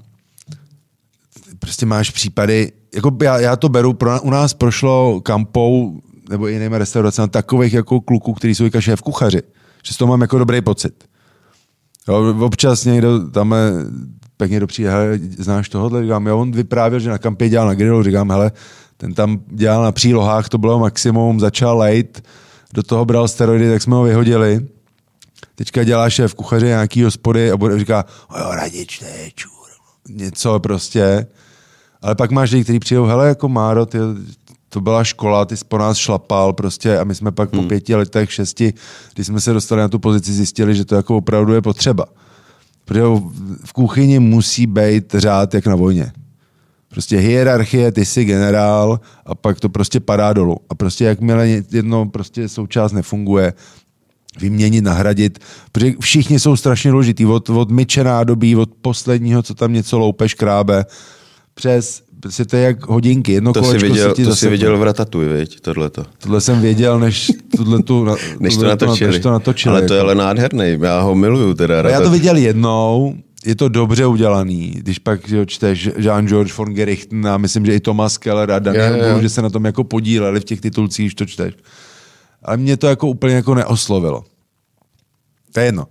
prostě 1.60 1.86
máš 1.86 2.10
případy, 2.10 2.71
jako 2.95 3.17
já, 3.21 3.39
já 3.39 3.56
to 3.56 3.69
beru, 3.69 3.93
pro, 3.93 4.21
u 4.21 4.30
nás 4.30 4.54
prošlo 4.54 5.21
kampou 5.21 6.02
nebo 6.30 6.47
jinými 6.47 6.78
restauracemi 6.78 7.28
takových 7.28 7.74
jako 7.74 8.02
kluků, 8.02 8.34
kteří 8.34 8.56
jsou 8.56 8.63
jako 8.63 8.82
šéf 8.82 9.02
kuchaři. 9.02 9.41
Že 9.84 9.93
z 9.93 9.97
toho 9.97 10.10
mám 10.10 10.21
jako 10.21 10.38
dobrý 10.38 10.62
pocit. 10.62 11.11
Jo, 12.08 12.36
občas 12.40 12.86
někdo 12.86 13.30
tam 13.30 13.56
pak 14.38 14.52
někdo 14.52 14.68
přijde, 14.68 14.92
hele, 14.92 15.20
znáš 15.38 15.70
tohohle? 15.70 16.02
Říkám, 16.02 16.28
jo, 16.28 16.40
on 16.40 16.52
vyprávěl, 16.52 17.00
že 17.00 17.10
na 17.10 17.18
kampě 17.18 17.50
dělal 17.50 17.68
na 17.68 17.74
grilu, 17.74 18.04
říkám, 18.04 18.32
hele, 18.32 18.52
ten 18.98 19.14
tam 19.14 19.40
dělal 19.48 19.84
na 19.84 19.92
přílohách, 19.92 20.50
to 20.50 20.58
bylo 20.58 20.80
maximum, 20.80 21.40
začal 21.40 21.78
lejt, 21.78 22.24
do 22.74 22.84
toho 22.84 23.06
bral 23.06 23.28
steroidy, 23.28 23.70
tak 23.70 23.82
jsme 23.82 23.96
ho 23.96 24.04
vyhodili. 24.04 24.68
Teďka 25.56 25.84
dělá 25.84 26.10
šéf 26.10 26.34
kuchaře 26.34 26.66
nějaký 26.66 27.04
hospody 27.04 27.52
a 27.52 27.58
bude 27.58 27.80
říká, 27.80 28.06
jo, 28.40 28.52
radič, 28.52 29.02
ne, 29.02 29.32
čur. 29.36 29.52
Něco 30.10 30.60
prostě. 30.60 31.28
Ale 32.02 32.16
pak 32.16 32.32
máš 32.32 32.52
lidi, 32.52 32.64
kteří 32.64 32.80
přijdou, 32.80 33.06
hele, 33.06 33.28
jako 33.28 33.50
Máro, 33.50 33.86
ty, 33.86 33.98
to 34.74 34.82
byla 34.82 35.04
škola, 35.04 35.46
ty 35.46 35.58
jsi 35.58 35.66
po 35.66 35.78
nás 35.78 35.98
šlapal 35.98 36.54
prostě 36.54 37.00
a 37.00 37.04
my 37.04 37.16
jsme 37.16 37.32
pak 37.32 37.54
hmm. 37.54 37.64
po 37.64 37.68
pěti 37.68 37.96
letech, 37.96 38.34
šesti, 38.34 38.74
když 39.14 39.28
jsme 39.28 39.42
se 39.42 39.54
dostali 39.54 39.82
na 39.82 39.88
tu 39.88 40.00
pozici, 40.00 40.34
zjistili, 40.34 40.76
že 40.76 40.86
to 40.86 40.96
jako 40.96 41.18
opravdu 41.18 41.54
je 41.54 41.62
potřeba. 41.62 42.06
Protože 42.86 43.04
v 43.66 43.74
kuchyni 43.74 44.20
musí 44.20 44.68
být 44.68 45.16
řád 45.18 45.54
jak 45.54 45.68
na 45.68 45.76
vojně. 45.76 46.12
Prostě 46.90 47.18
hierarchie, 47.18 47.92
ty 47.92 48.06
jsi 48.06 48.26
generál 48.26 49.00
a 49.26 49.36
pak 49.36 49.60
to 49.60 49.70
prostě 49.70 50.00
padá 50.00 50.34
dolů. 50.34 50.58
A 50.70 50.76
prostě 50.76 51.06
jakmile 51.06 51.48
jedno 51.48 52.06
prostě 52.06 52.50
součást 52.50 52.92
nefunguje, 52.92 53.54
vyměnit, 54.40 54.82
nahradit, 54.82 55.40
protože 55.72 55.94
všichni 56.02 56.40
jsou 56.40 56.56
strašně 56.56 56.92
důležitý, 56.92 57.26
od, 57.26 57.50
od 57.50 57.72
myče 57.72 58.04
nádobí, 58.04 58.56
od 58.56 58.70
posledního, 58.82 59.44
co 59.44 59.56
tam 59.56 59.74
něco 59.74 60.00
loupe, 60.00 60.30
škrábe, 60.30 60.86
přes 61.54 62.04
prostě 62.22 62.46
to 62.46 62.56
je 62.56 62.64
jak 62.64 62.88
hodinky, 62.88 63.32
jedno 63.32 63.54
to 63.54 63.62
kolečko 63.62 63.80
jsi 63.80 63.92
viděl, 63.92 64.10
se 64.10 64.16
ti 64.16 64.24
to 64.24 64.36
jsi 64.36 64.50
viděl 64.50 64.78
v 64.78 64.84
Ratatuji, 64.84 65.30
viď, 65.30 65.60
tohleto. 65.60 66.06
Tohle 66.18 66.42
jsem 66.42 66.62
věděl, 66.62 67.00
než 67.00 67.32
tu, 67.86 68.06
než 68.40 68.58
to 68.58 68.64
natočili. 68.64 69.12
Než 69.12 69.22
to 69.22 69.32
natočili 69.32 69.76
ale 69.76 69.88
to 69.88 69.94
je 69.94 69.98
jako. 69.98 70.06
ale 70.06 70.16
nádherný, 70.16 70.78
já 70.82 71.02
ho 71.02 71.16
miluju 71.16 71.54
teda. 71.54 71.90
Já 71.90 72.02
to 72.02 72.10
viděl 72.10 72.38
jednou, 72.38 73.16
je 73.46 73.56
to 73.56 73.70
dobře 73.70 74.06
udělaný, 74.06 74.74
když 74.78 75.00
pak 75.00 75.28
že 75.28 75.46
čteš 75.46 75.90
Jean-Georges 75.98 76.58
von 76.58 76.74
Gerichten 76.74 77.28
a 77.28 77.38
myslím, 77.38 77.66
že 77.66 77.76
i 77.76 77.80
Thomas 77.80 78.18
Keller 78.18 78.52
a 78.52 78.60
Daniel 78.60 78.96
jo. 78.96 79.04
Boone, 79.04 79.22
že 79.22 79.30
se 79.30 79.42
na 79.42 79.50
tom 79.50 79.66
jako 79.66 79.84
podíleli 79.84 80.40
v 80.40 80.44
těch 80.44 80.62
titulcích, 80.62 81.06
když 81.06 81.16
to 81.16 81.26
čteš. 81.26 81.54
Ale 82.44 82.58
mě 82.58 82.78
to 82.78 82.88
jako 82.88 83.08
úplně 83.08 83.36
jako 83.36 83.56
neoslovilo. 83.56 84.24
To 85.54 85.60
je 85.60 85.66
jedno. 85.66 85.88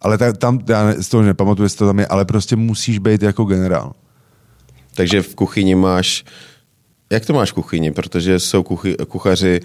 Ale 0.00 0.18
ta, 0.18 0.32
tam, 0.32 0.60
já 0.68 0.94
z 0.98 1.08
toho 1.08 1.22
nepamatuju, 1.22 1.64
jestli 1.64 1.78
to 1.78 1.86
tam 1.86 1.98
je, 1.98 2.06
ale 2.06 2.24
prostě 2.24 2.56
musíš 2.56 2.98
být 2.98 3.22
jako 3.22 3.44
generál. 3.44 3.92
Takže 4.94 5.22
v 5.22 5.34
kuchyni 5.34 5.74
máš, 5.74 6.24
jak 7.10 7.26
to 7.26 7.32
máš 7.32 7.50
v 7.50 7.54
kuchyni? 7.54 7.90
Protože 7.90 8.38
jsou 8.38 8.62
kuchy, 8.62 8.96
kuchaři, 9.08 9.60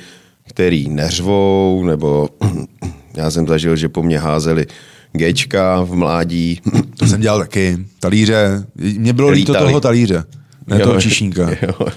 který 0.50 0.90
neřvou, 0.90 1.84
nebo 1.86 2.30
já 3.16 3.32
jsem 3.32 3.48
zažil, 3.48 3.76
že 3.76 3.90
po 3.90 4.04
mně 4.04 4.20
házeli 4.20 4.66
gečka 5.12 5.82
v 5.82 5.96
mládí. 5.96 6.62
To 6.98 7.08
jsem 7.08 7.22
dělal 7.22 7.40
taky. 7.40 7.78
Talíře. 8.00 8.66
Mně 8.76 9.14
bylo 9.14 9.30
líto 9.30 9.54
toho 9.54 9.80
talíře, 9.82 10.24
ne 10.68 10.80
toho 10.80 11.02
číšníka. 11.02 11.50
Jo. 11.62 11.88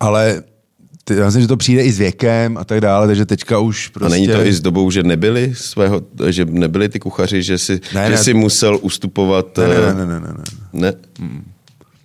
Ale 0.00 0.42
ty, 1.04 1.14
já 1.14 1.24
myslím, 1.24 1.42
že 1.42 1.48
to 1.48 1.56
přijde 1.56 1.82
i 1.82 1.92
s 1.92 1.98
věkem 1.98 2.56
a 2.58 2.64
tak 2.64 2.80
dále, 2.80 3.06
takže 3.06 3.26
teďka 3.26 3.58
už 3.58 3.88
prostě... 3.88 4.06
A 4.06 4.08
není 4.08 4.28
to 4.28 4.44
i 4.46 4.52
s 4.52 4.60
dobou, 4.60 4.90
že 4.90 5.02
nebyli 5.02 5.52
svého, 5.54 6.02
že 6.28 6.44
nebyli 6.44 6.88
ty 6.88 6.98
kuchaři, 7.00 7.42
že 7.42 7.58
si, 7.58 7.80
Ne, 7.94 8.04
že 8.04 8.10
ne. 8.10 8.18
si 8.24 8.34
musel 8.34 8.78
ustupovat? 8.82 9.58
Ne, 9.58 9.64
eh, 9.64 9.94
ne, 9.94 9.94
ne, 9.94 10.06
ne, 10.06 10.20
ne, 10.20 10.34
ne. 10.72 10.80
ne? 10.80 10.92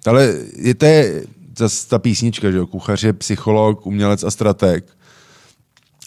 Ale 0.07 0.35
je 0.55 0.75
to 0.75 0.85
je 0.85 1.23
zase 1.57 1.87
ta 1.87 1.99
písnička, 1.99 2.51
že 2.51 2.57
jo? 2.57 2.67
Kuchař 2.67 3.03
je 3.03 3.13
psycholog, 3.13 3.85
umělec 3.85 4.23
a 4.23 4.31
strateg. 4.31 4.85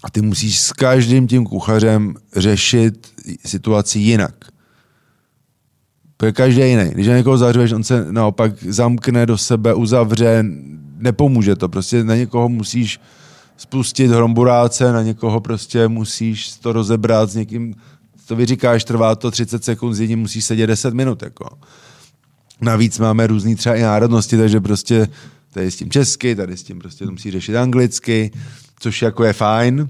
A 0.05 0.11
ty 0.11 0.23
musíš 0.23 0.61
s 0.61 0.73
každým 0.73 1.29
tím 1.29 1.47
kuchařem 1.47 2.15
řešit 2.37 3.09
situaci 3.47 3.99
jinak. 3.99 4.35
Protože 6.17 6.33
každý 6.33 6.61
jiný. 6.61 6.91
Když 6.91 7.07
na 7.07 7.17
někoho 7.17 7.39
zařveš, 7.39 7.73
on 7.73 7.85
se 7.85 8.07
naopak 8.13 8.63
zamkne 8.63 9.27
do 9.27 9.39
sebe, 9.39 9.75
uzavře, 9.75 10.45
nepomůže 10.97 11.57
to. 11.57 11.69
Prostě 11.69 12.05
na 12.05 12.17
někoho 12.17 12.49
musíš 12.49 13.01
spustit 13.57 14.11
hromburáce, 14.11 14.93
na 14.93 15.03
někoho 15.03 15.41
prostě 15.41 15.89
musíš 15.89 16.53
to 16.53 16.73
rozebrat 16.73 17.31
s 17.31 17.35
někým, 17.35 17.75
to 18.27 18.37
vyříkáš, 18.37 18.85
trvá 18.85 19.15
to 19.15 19.31
30 19.31 19.65
sekund, 19.65 19.95
s 19.95 20.01
jedním 20.01 20.19
musíš 20.19 20.45
sedět 20.45 20.67
10 20.67 20.95
minut. 20.95 21.23
Jako. 21.23 21.59
Navíc 22.61 22.99
máme 22.99 23.27
různý 23.27 23.57
třeba 23.57 23.75
i 23.75 23.83
národnosti, 23.83 24.37
takže 24.37 24.61
prostě 24.61 25.09
tady 25.51 25.71
s 25.71 25.77
tím 25.77 25.91
česky, 25.91 26.35
tady 26.35 26.57
s 26.57 26.63
tím 26.63 26.79
prostě 26.79 27.05
to 27.05 27.11
musí 27.11 27.31
řešit 27.31 27.57
anglicky, 27.57 28.31
což 28.81 29.03
jako 29.03 29.25
je 29.25 29.33
fajn. 29.33 29.89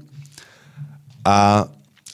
A, 1.25 1.65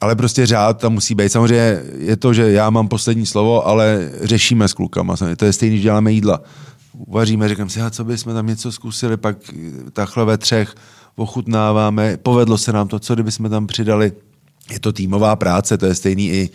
ale 0.01 0.17
prostě 0.17 0.47
řád 0.47 0.81
tam 0.81 0.93
musí 0.93 1.15
být. 1.15 1.33
Samozřejmě 1.33 1.83
je 1.99 2.17
to, 2.17 2.33
že 2.33 2.53
já 2.53 2.71
mám 2.71 2.89
poslední 2.89 3.27
slovo, 3.27 3.67
ale 3.67 4.11
řešíme 4.23 4.69
s 4.69 4.73
klukama. 4.73 5.17
To 5.37 5.45
je 5.45 5.53
stejný, 5.53 5.75
když 5.75 5.83
děláme 5.83 6.13
jídla. 6.13 6.41
Uvaříme, 6.93 7.49
říkám 7.49 7.69
si, 7.69 7.81
a 7.81 7.91
co 7.91 8.05
bychom 8.05 8.35
tam 8.35 8.47
něco 8.47 8.73
zkusili, 8.73 9.17
pak 9.17 9.37
takhle 9.93 10.25
ve 10.25 10.39
třech 10.39 10.75
ochutnáváme, 11.17 12.17
povedlo 12.17 12.59
se 12.59 12.73
nám 12.73 12.89
to, 12.89 12.99
co 12.99 13.15
kdybychom 13.15 13.51
tam 13.51 13.67
přidali. 13.67 14.13
Je 14.71 14.81
to 14.81 14.93
týmová 14.93 15.37
práce, 15.37 15.79
to 15.79 15.87
je 15.87 15.95
stejný 15.95 16.31
i 16.31 16.51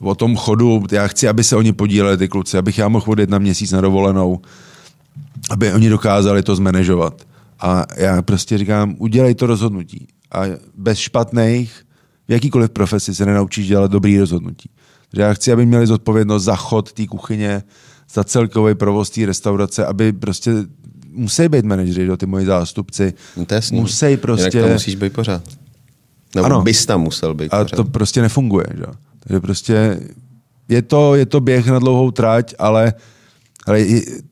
o 0.00 0.14
tom 0.14 0.36
chodu. 0.36 0.84
Já 0.92 1.08
chci, 1.08 1.28
aby 1.28 1.44
se 1.44 1.56
oni 1.56 1.72
podíleli, 1.72 2.16
ty 2.16 2.28
kluci, 2.28 2.58
abych 2.58 2.78
já 2.78 2.88
mohl 2.88 3.04
odjet 3.08 3.30
na 3.30 3.38
měsíc 3.38 3.72
na 3.72 3.80
dovolenou, 3.80 4.40
aby 5.50 5.72
oni 5.72 5.88
dokázali 5.88 6.42
to 6.42 6.56
zmanežovat. 6.56 7.22
A 7.60 7.86
já 7.96 8.22
prostě 8.22 8.58
říkám, 8.58 8.94
udělej 8.98 9.34
to 9.34 9.46
rozhodnutí. 9.46 10.06
A 10.32 10.42
bez 10.76 10.98
špatných, 10.98 11.82
v 12.28 12.32
jakýkoliv 12.32 12.70
profesi 12.70 13.14
se 13.14 13.26
nenaučíš 13.26 13.66
dělat 13.66 13.90
dobrý 13.90 14.18
rozhodnutí. 14.20 14.70
Takže 15.10 15.22
já 15.22 15.34
chci, 15.34 15.52
aby 15.52 15.66
měli 15.66 15.86
zodpovědnost 15.86 16.44
za 16.44 16.56
chod 16.56 16.92
té 16.92 17.06
kuchyně, 17.06 17.62
za 18.14 18.24
celkový 18.24 18.74
provoz 18.74 19.10
té 19.10 19.26
restaurace, 19.26 19.86
aby 19.86 20.12
prostě 20.12 20.52
musí 21.12 21.48
být 21.48 21.64
manažeři, 21.64 22.06
do 22.06 22.16
ty 22.16 22.26
moji 22.26 22.46
zástupci. 22.46 23.14
No 23.36 23.46
to 23.46 23.54
jasný. 23.54 23.80
musí 23.80 24.16
prostě... 24.16 24.58
Jinak 24.58 24.68
tam 24.68 24.72
musíš 24.72 24.94
být 24.94 25.12
pořád. 25.12 25.42
Nebo 26.34 26.46
ano. 26.46 26.62
bys 26.62 26.86
tam 26.86 27.00
musel 27.00 27.34
být 27.34 27.54
A 27.54 27.64
pořád. 27.64 27.76
to 27.76 27.84
prostě 27.84 28.22
nefunguje. 28.22 28.66
Že? 28.74 28.84
Takže 29.26 29.40
prostě 29.40 30.00
je 30.68 30.82
to, 30.82 31.14
je 31.14 31.26
to 31.26 31.40
běh 31.40 31.66
na 31.66 31.78
dlouhou 31.78 32.10
trať, 32.10 32.54
ale, 32.58 32.94
ale 33.66 33.86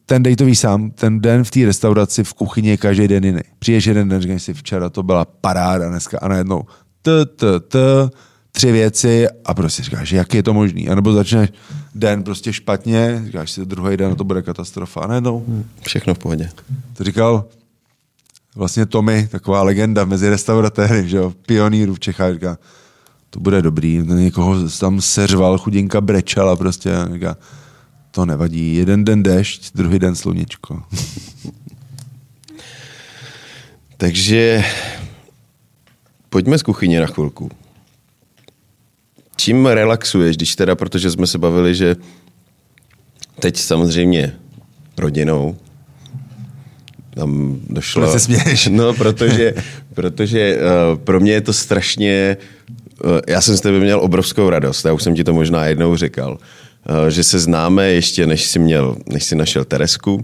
ten 0.07 0.23
dej 0.23 0.37
to 0.37 0.45
ví 0.45 0.57
sám, 0.57 0.91
ten 0.91 1.21
den 1.21 1.45
v 1.45 1.51
té 1.51 1.65
restauraci 1.67 2.25
v 2.25 2.35
kuchyni 2.35 2.69
je 2.69 2.77
každý 2.77 3.09
den 3.09 3.25
jiný. 3.25 3.41
Přijdeš 3.59 3.87
jeden 3.87 4.09
den, 4.09 4.23
říkáš 4.23 4.43
si, 4.43 4.55
včera 4.55 4.89
to 4.89 5.03
byla 5.03 5.25
paráda, 5.25 5.89
dneska 5.89 6.19
a 6.23 6.29
najednou 6.29 6.63
t, 7.03 7.27
t, 7.27 7.61
t, 7.61 7.79
tři 8.53 8.73
věci 8.73 9.27
a 9.45 9.55
prostě 9.55 9.83
říkáš, 9.83 10.13
jak 10.13 10.35
je 10.35 10.43
to 10.43 10.55
možný. 10.55 10.89
A 10.89 10.95
nebo 10.95 11.13
začneš 11.13 11.53
den 11.95 12.23
prostě 12.23 12.53
špatně, 12.53 13.23
říkáš 13.27 13.51
si, 13.51 13.67
druhý 13.67 13.97
den 13.97 14.17
to 14.17 14.25
bude 14.25 14.43
katastrofa. 14.43 15.01
A 15.01 15.07
najednou 15.07 15.45
Všechno 15.87 16.15
v 16.15 16.19
pohodě. 16.19 16.51
to 16.97 17.05
říkal 17.05 17.45
vlastně 18.57 18.87
Tommy, 18.87 19.29
taková 19.31 19.63
legenda 19.63 20.05
mezi 20.05 20.29
restauratéry, 20.29 21.09
že 21.09 21.17
jo, 21.17 21.33
pionýrů 21.47 21.95
v 21.95 22.01
Čechách, 22.01 22.35
říká, 22.35 22.59
to 23.35 23.41
bude 23.41 23.63
dobrý, 23.63 24.03
někoho 24.05 24.69
tam 24.69 25.01
seřval, 25.01 25.59
chudinka 25.59 26.01
brečela 26.01 26.57
prostě, 26.57 26.95
a 26.95 27.09
říká, 27.13 27.37
to 28.11 28.27
nevadí, 28.27 28.77
jeden 28.77 29.05
den 29.05 29.23
dešť, 29.23 29.75
druhý 29.75 29.99
den 29.99 30.15
sluníčko. 30.15 30.83
Takže 33.97 34.65
pojďme 36.29 36.59
z 36.59 36.63
kuchyně 36.63 37.01
na 37.01 37.07
chvilku. 37.07 37.51
Čím 39.37 39.67
relaxuješ, 39.67 40.37
když 40.37 40.57
teda, 40.57 40.75
protože 40.75 41.11
jsme 41.11 41.27
se 41.27 41.39
bavili, 41.39 41.75
že 41.75 41.97
teď 43.41 43.57
samozřejmě 43.57 44.37
rodinou, 44.97 45.57
tam 47.15 47.61
došlo... 47.71 48.03
Proč 48.03 48.13
se 48.13 48.21
směješ? 48.21 48.67
No, 48.67 48.95
protože, 48.95 49.55
protože 49.95 50.57
uh, 50.57 50.99
pro 50.99 51.21
mě 51.21 51.33
je 51.33 51.41
to 51.41 51.53
strašně... 51.53 52.37
Uh, 53.05 53.21
já 53.29 53.41
jsem 53.41 53.57
s 53.57 53.61
tebe 53.61 53.81
měl 53.81 54.01
obrovskou 54.01 54.51
radost, 54.51 54.85
já 54.85 54.93
už 54.93 55.03
jsem 55.03 55.15
ti 55.15 55.25
to 55.25 55.33
možná 55.33 55.67
jednou 55.67 55.97
říkal, 55.97 56.39
uh, 56.91 57.07
že 57.09 57.25
se 57.25 57.39
známe 57.39 57.89
ještě, 57.89 58.27
než 58.27 58.45
jsi, 58.45 58.59
měl, 58.59 58.97
než 59.07 59.25
jsi 59.25 59.37
našel 59.37 59.65
Teresku 59.65 60.23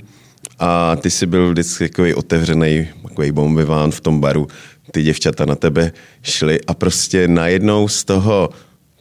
a 0.58 0.96
ty 0.96 1.10
jsi 1.10 1.26
byl 1.26 1.50
vždycky 1.50 1.88
takový 1.88 2.14
otevřený, 2.14 2.88
takový 3.08 3.32
bombiván 3.32 3.90
v 3.90 4.00
tom 4.00 4.20
baru, 4.20 4.48
ty 4.92 5.02
děvčata 5.02 5.44
na 5.44 5.54
tebe 5.54 5.92
šly 6.22 6.60
a 6.66 6.74
prostě 6.74 7.28
najednou 7.28 7.88
z 7.88 8.04
toho, 8.04 8.50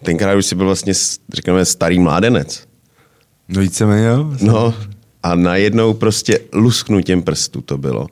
tenkrát 0.04 0.36
už 0.36 0.46
jsi 0.46 0.56
byl 0.56 0.66
vlastně, 0.66 0.94
řekněme, 1.34 1.66
starý 1.66 2.00
mládenec, 2.00 2.70
No 3.50 3.62
víceméně, 3.62 4.08
jo? 4.08 4.34
No 4.42 4.74
a 5.24 5.36
najednou 5.36 5.94
prostě 5.94 6.40
lusknutím 6.54 7.22
prstů 7.22 7.62
to 7.62 7.78
bylo. 7.78 8.08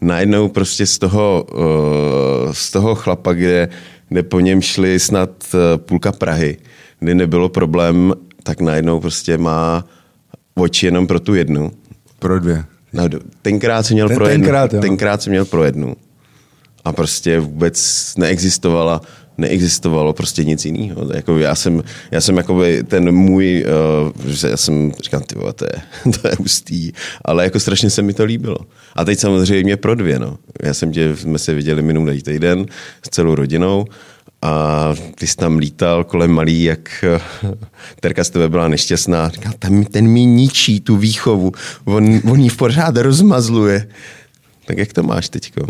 Najednou 0.00 0.48
prostě 0.48 0.86
z 0.86 0.98
toho, 0.98 1.46
uh, 1.52 2.52
z 2.52 2.70
toho 2.70 2.94
chlapa, 2.94 3.32
kde, 3.32 3.68
kde 4.08 4.22
po 4.22 4.40
něm 4.40 4.62
šli 4.62 5.00
snad 5.00 5.30
uh, 5.54 5.60
půlka 5.76 6.12
Prahy, 6.12 6.56
kdy 7.00 7.14
nebylo 7.14 7.48
problém, 7.48 8.14
tak 8.42 8.60
najednou 8.60 9.00
prostě 9.00 9.38
má 9.38 9.84
oči 10.54 10.86
jenom 10.86 11.06
pro 11.06 11.20
tu 11.20 11.34
jednu. 11.34 11.72
Pro 12.18 12.40
dvě. 12.40 12.64
No, 12.92 13.04
tenkrát 13.42 13.82
jsem 13.86 13.94
měl 13.94 14.08
Ten- 14.08 14.16
pro 14.16 14.28
jednu. 14.28 14.44
tenkrát, 14.44 14.72
jo. 14.72 14.80
tenkrát 14.80 15.22
jsem 15.22 15.30
měl 15.30 15.44
pro 15.44 15.64
jednu. 15.64 15.96
A 16.84 16.92
prostě 16.92 17.40
vůbec 17.40 18.12
neexistovala 18.18 19.00
neexistovalo 19.38 20.12
prostě 20.12 20.44
nic 20.44 20.64
jiného. 20.64 21.08
Jako 21.14 21.38
já 21.38 21.54
jsem, 21.54 21.82
já 22.10 22.20
jsem 22.20 22.36
jakoby 22.36 22.82
ten 22.82 23.12
můj, 23.12 23.64
uh, 24.26 24.50
já 24.50 24.56
jsem 24.56 24.92
říkám, 25.02 25.22
ty 25.22 25.34
vole, 25.38 25.52
to 25.52 25.64
je, 25.64 26.12
to 26.20 26.28
je 26.28 26.34
hustý, 26.38 26.92
ale 27.24 27.44
jako 27.44 27.60
strašně 27.60 27.90
se 27.90 28.02
mi 28.02 28.14
to 28.14 28.24
líbilo. 28.24 28.58
A 28.94 29.04
teď 29.04 29.18
samozřejmě 29.18 29.76
pro 29.76 29.94
dvě, 29.94 30.18
no. 30.18 30.38
Já 30.62 30.74
jsem 30.74 30.92
tě, 30.92 31.16
jsme 31.16 31.38
se 31.38 31.54
viděli 31.54 31.82
minulý 31.82 32.22
týden 32.22 32.66
s 33.06 33.10
celou 33.10 33.34
rodinou 33.34 33.84
a 34.42 34.94
ty 35.14 35.26
jsi 35.26 35.36
tam 35.36 35.58
lítal 35.58 36.04
kolem 36.04 36.30
malý, 36.30 36.62
jak 36.62 37.04
eh, 37.04 37.20
Terka 38.00 38.24
z 38.24 38.30
tebe 38.30 38.48
byla 38.48 38.68
nešťastná. 38.68 39.28
Říká, 39.28 39.52
ten, 39.58 39.84
ten 39.84 40.08
mi 40.08 40.24
ničí 40.24 40.80
tu 40.80 40.96
výchovu, 40.96 41.52
on, 41.84 42.20
on 42.30 42.40
ji 42.40 42.50
pořád 42.50 42.96
rozmazluje. 42.96 43.88
Tak 44.66 44.78
jak 44.78 44.92
to 44.92 45.02
máš 45.02 45.28
teďko? 45.28 45.66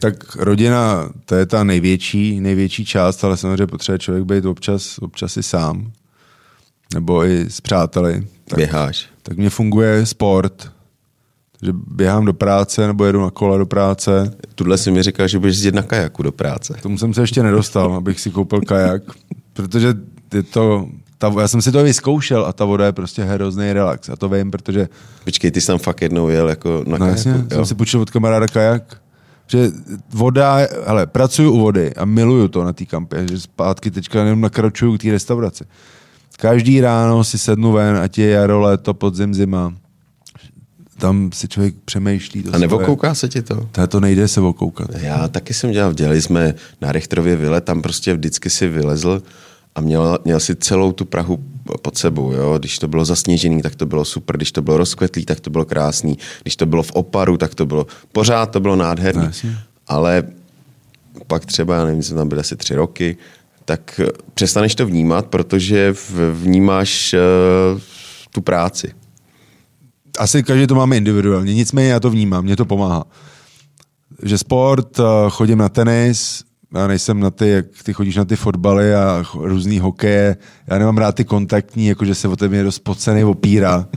Tak 0.00 0.36
rodina, 0.36 1.10
to 1.24 1.34
je 1.34 1.46
ta 1.46 1.64
největší, 1.64 2.40
největší 2.40 2.84
část, 2.84 3.24
ale 3.24 3.36
samozřejmě 3.36 3.66
potřebuje 3.66 3.98
člověk 3.98 4.24
být 4.24 4.44
občas, 4.44 4.98
občas 4.98 5.36
i 5.36 5.42
sám. 5.42 5.92
Nebo 6.94 7.24
i 7.24 7.40
s 7.40 7.60
přáteli. 7.60 8.26
Tak, 8.44 8.56
Běháš. 8.56 9.06
Tak 9.22 9.36
mě 9.36 9.50
funguje 9.50 10.06
sport, 10.06 10.72
že 11.62 11.72
běhám 11.72 12.24
do 12.24 12.32
práce 12.32 12.86
nebo 12.86 13.04
jedu 13.04 13.20
na 13.20 13.30
kole 13.30 13.58
do 13.58 13.66
práce. 13.66 14.34
Tudle 14.54 14.78
si 14.78 14.90
mi 14.90 15.02
říkal, 15.02 15.28
že 15.28 15.38
budeš 15.38 15.56
jezdit 15.56 15.74
na 15.74 15.82
kajaku 15.82 16.22
do 16.22 16.32
práce. 16.32 16.74
Tomu 16.82 16.98
jsem 16.98 17.14
se 17.14 17.20
ještě 17.20 17.42
nedostal, 17.42 17.94
abych 17.94 18.20
si 18.20 18.30
koupil 18.30 18.60
kajak, 18.60 19.02
protože 19.52 19.94
je 20.34 20.42
to, 20.42 20.88
ta, 21.18 21.32
já 21.40 21.48
jsem 21.48 21.62
si 21.62 21.72
to 21.72 21.82
vyzkoušel 21.82 22.46
a 22.46 22.52
ta 22.52 22.64
voda 22.64 22.86
je 22.86 22.92
prostě 22.92 23.24
hrozný 23.24 23.72
relax. 23.72 24.08
A 24.08 24.16
to 24.16 24.28
vím, 24.28 24.50
protože... 24.50 24.88
Počkej, 25.24 25.50
ty 25.50 25.60
jsi 25.60 25.66
tam 25.66 25.78
fakt 25.78 26.02
jednou 26.02 26.28
jel 26.28 26.48
jako 26.48 26.84
na 26.86 26.98
no, 26.98 27.06
kajaku? 27.06 27.28
Jasně, 27.28 27.44
jsem 27.52 27.66
si 27.66 27.74
půjčil 27.74 28.00
od 28.00 28.10
kamaráda 28.10 28.46
kajak. 28.46 29.00
Že 29.50 29.70
voda, 30.14 30.62
hele, 30.86 31.06
pracuju 31.06 31.52
u 31.52 31.58
vody 31.58 31.94
a 31.94 32.04
miluju 32.04 32.48
to 32.48 32.64
na 32.64 32.72
té 32.72 32.86
kampě, 32.86 33.26
že 33.30 33.40
zpátky 33.40 33.90
teďka 33.90 34.22
jenom 34.22 34.40
nakročuju 34.40 34.94
k 34.94 35.02
té 35.02 35.10
restauraci. 35.10 35.64
Každý 36.38 36.80
ráno 36.80 37.24
si 37.24 37.38
sednu 37.38 37.72
ven, 37.72 37.96
ať 37.98 38.18
je 38.18 38.28
jaro, 38.30 38.60
léto, 38.60 38.94
podzim, 38.94 39.34
zima 39.34 39.74
tam 41.00 41.32
si 41.32 41.48
člověk 41.48 41.74
přemýšlí. 41.84 42.42
To 42.42 42.54
a 42.54 42.58
nevokouká 42.58 43.14
se 43.14 43.28
ti 43.28 43.42
to? 43.42 43.68
To, 43.72 43.86
to 43.86 44.00
nejde 44.00 44.28
se 44.28 44.40
okoukat. 44.40 44.90
Já 45.00 45.28
taky 45.28 45.54
jsem 45.54 45.70
dělal, 45.72 45.92
dělali 45.92 46.22
jsme 46.22 46.54
na 46.80 46.92
Richtrově 46.92 47.36
vile, 47.36 47.60
tam 47.60 47.82
prostě 47.82 48.14
vždycky 48.14 48.50
si 48.50 48.68
vylezl 48.68 49.22
a 49.74 49.80
měl, 49.80 50.18
měl 50.24 50.40
si 50.40 50.56
celou 50.56 50.92
tu 50.92 51.04
Prahu 51.04 51.38
pod 51.82 51.98
sebou. 51.98 52.32
Jo? 52.32 52.58
Když 52.58 52.78
to 52.78 52.88
bylo 52.88 53.04
zasněžený, 53.04 53.62
tak 53.62 53.74
to 53.74 53.86
bylo 53.86 54.04
super. 54.04 54.36
Když 54.36 54.52
to 54.52 54.62
bylo 54.62 54.76
rozkvetlý, 54.76 55.24
tak 55.24 55.40
to 55.40 55.50
bylo 55.50 55.64
krásný. 55.64 56.18
Když 56.42 56.56
to 56.56 56.66
bylo 56.66 56.82
v 56.82 56.92
oparu, 56.92 57.36
tak 57.36 57.54
to 57.54 57.66
bylo 57.66 57.86
pořád 58.12 58.46
to 58.46 58.60
bylo 58.60 58.76
nádherné. 58.76 59.32
No, 59.44 59.50
Ale 59.86 60.22
pak 61.26 61.46
třeba, 61.46 61.74
já 61.74 61.84
nevím, 61.84 62.02
jsem 62.02 62.16
tam 62.16 62.28
byl 62.28 62.40
asi 62.40 62.56
tři 62.56 62.74
roky, 62.74 63.16
tak 63.64 64.00
přestaneš 64.34 64.74
to 64.74 64.86
vnímat, 64.86 65.26
protože 65.26 65.94
vnímáš 66.32 67.14
uh, 67.74 67.80
tu 68.30 68.40
práci 68.40 68.92
asi 70.18 70.42
každý 70.42 70.66
to 70.66 70.74
máme 70.74 70.96
individuálně, 70.96 71.54
nicméně 71.54 71.88
já 71.88 72.00
to 72.00 72.10
vnímám, 72.10 72.44
mě 72.44 72.56
to 72.56 72.64
pomáhá. 72.64 73.04
Že 74.22 74.38
sport, 74.38 75.00
eh, 75.00 75.02
chodím 75.30 75.58
na 75.58 75.68
tenis, 75.68 76.44
já 76.74 76.86
nejsem 76.86 77.20
na 77.20 77.30
ty, 77.30 77.48
jak 77.48 77.66
ty 77.82 77.92
chodíš 77.92 78.16
na 78.16 78.24
ty 78.24 78.36
fotbaly 78.36 78.94
a 78.94 79.24
různý 79.34 79.78
hokeje, 79.78 80.36
já 80.66 80.78
nemám 80.78 80.98
rád 80.98 81.14
ty 81.14 81.24
kontaktní, 81.24 81.86
jakože 81.86 82.14
se 82.14 82.28
o 82.28 82.36
tebe 82.36 82.56
někdo 82.56 82.72
spocený 82.72 83.24
opírá. 83.24 83.88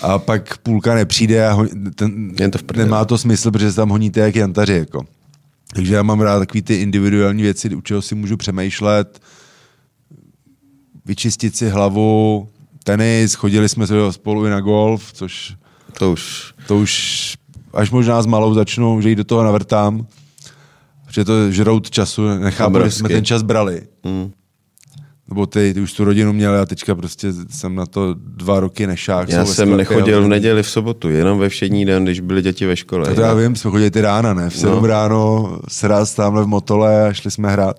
A 0.00 0.18
pak 0.18 0.58
půlka 0.58 0.94
nepřijde 0.94 1.48
a 1.48 1.58
ten, 1.94 2.34
Jen 2.40 2.50
to 2.50 2.58
nemá 2.76 3.04
to 3.04 3.18
smysl, 3.18 3.50
protože 3.50 3.70
se 3.70 3.76
tam 3.76 3.88
honíte 3.88 4.20
jak 4.20 4.36
jantaři. 4.36 4.72
Jako. 4.72 5.06
Takže 5.74 5.94
já 5.94 6.02
mám 6.02 6.20
rád 6.20 6.38
takový 6.38 6.62
ty 6.62 6.74
individuální 6.74 7.42
věci, 7.42 7.74
u 7.74 7.80
čeho 7.80 8.02
si 8.02 8.14
můžu 8.14 8.36
přemýšlet, 8.36 9.20
vyčistit 11.04 11.56
si 11.56 11.68
hlavu, 11.68 12.48
tenis, 12.84 13.34
chodili 13.34 13.68
jsme 13.68 13.86
spolu 14.10 14.46
i 14.46 14.50
na 14.50 14.60
golf, 14.60 15.12
což... 15.12 15.54
To 15.98 16.12
už... 16.12 16.54
To 16.66 16.78
už 16.78 17.34
až 17.74 17.90
možná 17.90 18.22
s 18.22 18.26
malou 18.26 18.54
začnu, 18.54 19.00
že 19.00 19.08
jí 19.08 19.14
do 19.14 19.24
toho 19.24 19.44
navrtám, 19.44 20.06
protože 21.12 21.24
to 21.24 21.50
žrout 21.50 21.90
času, 21.90 22.28
nechápu, 22.28 22.78
že 22.84 22.90
jsme 22.90 23.08
ten 23.08 23.24
čas 23.24 23.42
brali. 23.42 23.82
Hmm. 24.04 24.32
Nebo 25.28 25.46
ty, 25.46 25.74
ty 25.74 25.80
už 25.80 25.92
tu 25.92 26.04
rodinu 26.04 26.32
měli 26.32 26.58
a 26.58 26.66
teďka 26.66 26.94
prostě 26.94 27.32
jsem 27.50 27.74
na 27.74 27.86
to 27.86 28.14
dva 28.14 28.60
roky 28.60 28.86
nešák. 28.86 29.28
Já 29.28 29.44
jsem 29.44 29.76
nechodil 29.76 30.24
v 30.24 30.28
neděli 30.28 30.62
v 30.62 30.70
sobotu, 30.70 31.08
jenom 31.08 31.38
ve 31.38 31.48
všední 31.48 31.84
den, 31.84 32.04
když 32.04 32.20
byly 32.20 32.42
děti 32.42 32.66
ve 32.66 32.76
škole. 32.76 33.08
To, 33.08 33.14
to 33.14 33.20
já 33.20 33.34
vím, 33.34 33.56
jsme 33.56 33.70
chodili 33.70 33.90
ty 33.90 34.00
rána, 34.00 34.34
ne? 34.34 34.50
V 34.50 34.56
7 34.56 34.74
no. 34.74 34.86
ráno 34.86 35.58
sraz 35.68 36.14
tamhle 36.14 36.44
v 36.44 36.46
motole 36.46 37.08
a 37.08 37.12
šli 37.12 37.30
jsme 37.30 37.52
hrát. 37.52 37.76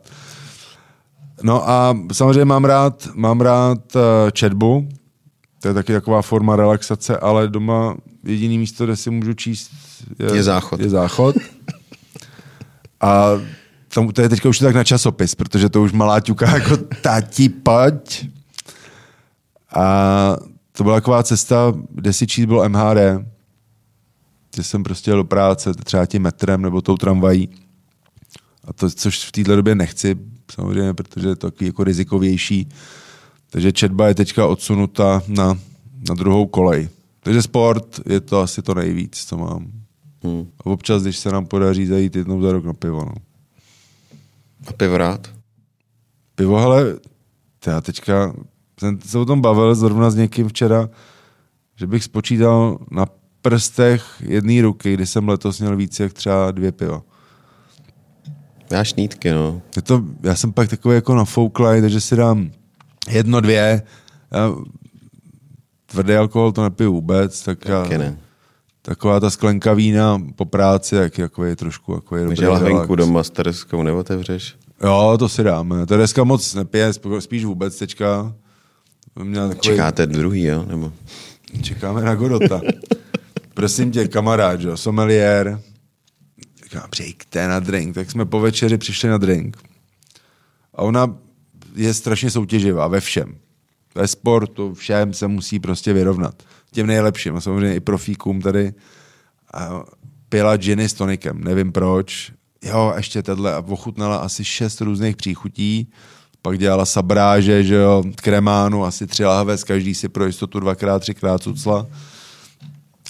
No 1.43 1.69
a 1.69 1.97
samozřejmě 2.11 2.45
mám 2.45 2.65
rád, 2.65 3.07
mám 3.13 3.41
rád 3.41 3.95
uh, 3.95 4.01
četbu, 4.31 4.89
to 5.61 5.67
je 5.67 5.73
taky 5.73 5.93
taková 5.93 6.21
forma 6.21 6.55
relaxace, 6.55 7.17
ale 7.17 7.47
doma 7.47 7.95
jediný 8.23 8.57
místo, 8.57 8.85
kde 8.85 8.95
si 8.95 9.09
můžu 9.09 9.33
číst, 9.33 9.71
je, 10.19 10.35
je 10.35 10.43
záchod. 10.43 10.79
Je 10.79 10.89
záchod. 10.89 11.35
A 13.03 13.41
tam, 13.93 14.09
to 14.09 14.21
je 14.21 14.29
teďka 14.29 14.49
už 14.49 14.59
tak 14.59 14.75
na 14.75 14.83
časopis, 14.83 15.35
protože 15.35 15.69
to 15.69 15.81
už 15.81 15.91
malá 15.91 16.19
ťuka 16.19 16.51
jako 16.53 16.77
tati, 16.77 17.49
pojď. 17.49 18.29
A 19.75 20.37
to 20.71 20.83
byla 20.83 20.95
taková 20.95 21.23
cesta, 21.23 21.73
kde 21.89 22.13
si 22.13 22.27
číst 22.27 22.45
bylo 22.45 22.69
MHD, 22.69 23.25
kde 24.53 24.63
jsem 24.63 24.83
prostě 24.83 25.11
jel 25.11 25.17
do 25.17 25.23
práce 25.23 25.73
třeba 25.73 26.05
tím 26.05 26.21
metrem 26.21 26.61
nebo 26.61 26.81
tou 26.81 26.97
tramvají. 26.97 27.49
A 28.67 28.73
to, 28.73 28.89
což 28.89 29.25
v 29.25 29.31
této 29.31 29.55
době 29.55 29.75
nechci, 29.75 30.15
samozřejmě, 30.51 30.93
protože 30.93 31.27
je 31.27 31.35
to 31.35 31.51
takový 31.51 31.67
jako 31.67 31.83
rizikovější. 31.83 32.69
Takže 33.49 33.71
četba 33.71 34.07
je 34.07 34.15
teďka 34.15 34.47
odsunuta 34.47 35.21
na, 35.27 35.59
na 36.09 36.15
druhou 36.15 36.45
kolej. 36.45 36.89
Takže 37.19 37.41
sport 37.41 37.99
je 38.05 38.19
to 38.19 38.39
asi 38.39 38.61
to 38.61 38.73
nejvíc, 38.73 39.25
co 39.25 39.37
mám. 39.37 39.82
Hmm. 40.23 40.47
A 40.59 40.65
občas, 40.65 41.03
když 41.03 41.17
se 41.17 41.31
nám 41.31 41.45
podaří 41.45 41.85
zajít 41.85 42.15
jednou 42.15 42.41
za 42.41 42.51
rok 42.51 42.65
na 42.65 42.73
pivo. 42.73 43.05
No. 43.05 43.13
A 44.67 44.73
pivo 44.73 44.97
rád? 44.97 45.27
Pivo, 46.35 46.59
hele, 46.59 46.95
já 47.67 47.81
teďka 47.81 48.33
jsem 48.79 48.99
se 49.01 49.17
o 49.17 49.25
tom 49.25 49.41
bavil 49.41 49.75
zrovna 49.75 50.09
s 50.09 50.15
někým 50.15 50.47
včera, 50.47 50.89
že 51.75 51.87
bych 51.87 52.03
spočítal 52.03 52.77
na 52.91 53.05
prstech 53.41 54.03
jedné 54.19 54.61
ruky, 54.61 54.93
kdy 54.93 55.05
jsem 55.05 55.29
letos 55.29 55.59
měl 55.59 55.75
více 55.75 56.03
jak 56.03 56.13
třeba 56.13 56.51
dvě 56.51 56.71
piva. 56.71 57.01
Já 58.71 58.83
šnítky, 58.83 59.31
no. 59.31 59.61
Je 59.75 59.81
to, 59.81 60.03
já 60.23 60.35
jsem 60.35 60.53
pak 60.53 60.69
takový 60.69 60.95
jako 60.95 61.15
nafouklej, 61.15 61.81
takže 61.81 62.01
si 62.01 62.15
dám 62.15 62.51
jedno, 63.09 63.41
dvě. 63.41 63.81
Já, 64.31 64.55
tvrdý 65.85 66.13
alkohol 66.13 66.51
to 66.51 66.63
nepiju 66.63 66.93
vůbec, 66.93 67.43
tak 67.43 67.65
já, 67.65 67.83
ne. 67.83 68.17
Taková 68.85 69.19
ta 69.19 69.29
sklenka 69.29 69.73
vína 69.73 70.21
po 70.35 70.45
práci, 70.45 70.95
jak 70.95 71.17
jako 71.17 71.45
je 71.45 71.55
trošku 71.55 71.93
jako 71.93 72.15
je 72.15 72.25
dobrý 72.25 72.45
lahvenku 72.45 72.95
doma 72.95 73.23
s 73.23 73.29
Tereskou 73.29 73.83
neotevřeš? 73.83 74.55
Jo, 74.83 75.15
to 75.19 75.29
si 75.29 75.43
dáme. 75.43 75.85
Tereska 75.85 76.23
moc 76.23 76.53
nepije, 76.53 76.91
spíš 77.19 77.45
vůbec 77.45 77.77
teďka. 77.77 78.33
Měla 79.23 79.47
takový... 79.47 79.61
Čekáte 79.61 80.07
druhý, 80.07 80.43
jo? 80.43 80.65
Nebo... 80.67 80.93
Čekáme 81.61 82.01
na 82.01 82.15
Godota. 82.15 82.61
Prosím 83.53 83.91
tě, 83.91 84.07
kamarád, 84.07 84.61
jo, 84.61 84.77
someliér, 84.77 85.61
říkám, 86.63 86.89
přijďte 86.89 87.47
na 87.47 87.59
drink. 87.59 87.95
Tak 87.95 88.11
jsme 88.11 88.25
po 88.25 88.39
večeři 88.39 88.77
přišli 88.77 89.09
na 89.09 89.17
drink. 89.17 89.57
A 90.73 90.81
ona 90.81 91.15
je 91.75 91.93
strašně 91.93 92.31
soutěživá 92.31 92.87
ve 92.87 92.99
všem. 92.99 93.35
Ve 93.95 94.07
sportu, 94.07 94.73
všem 94.73 95.13
se 95.13 95.27
musí 95.27 95.59
prostě 95.59 95.93
vyrovnat. 95.93 96.43
Těm 96.73 96.87
nejlepším 96.87 97.35
a 97.35 97.41
samozřejmě 97.41 97.75
i 97.75 97.79
profíkům 97.79 98.41
tady. 98.41 98.73
A 99.53 99.83
pila 100.29 100.57
ginny 100.57 100.89
s 100.89 100.93
tonikem, 100.93 101.43
nevím 101.43 101.71
proč. 101.71 102.31
Jo, 102.63 102.93
ještě 102.97 103.23
tohle 103.23 103.53
a 103.53 103.63
ochutnala 103.67 104.17
asi 104.17 104.45
šest 104.45 104.81
různých 104.81 105.15
příchutí. 105.15 105.89
Pak 106.41 106.57
dělala 106.57 106.85
sabráže, 106.85 107.63
že 107.63 107.75
jo, 107.75 108.03
kremánu, 108.15 108.85
asi 108.85 109.07
tři 109.07 109.25
lahve, 109.25 109.57
každý 109.57 109.95
si 109.95 110.09
pro 110.09 110.25
jistotu 110.25 110.59
dvakrát, 110.59 110.99
třikrát 110.99 111.43
cucla. 111.43 111.87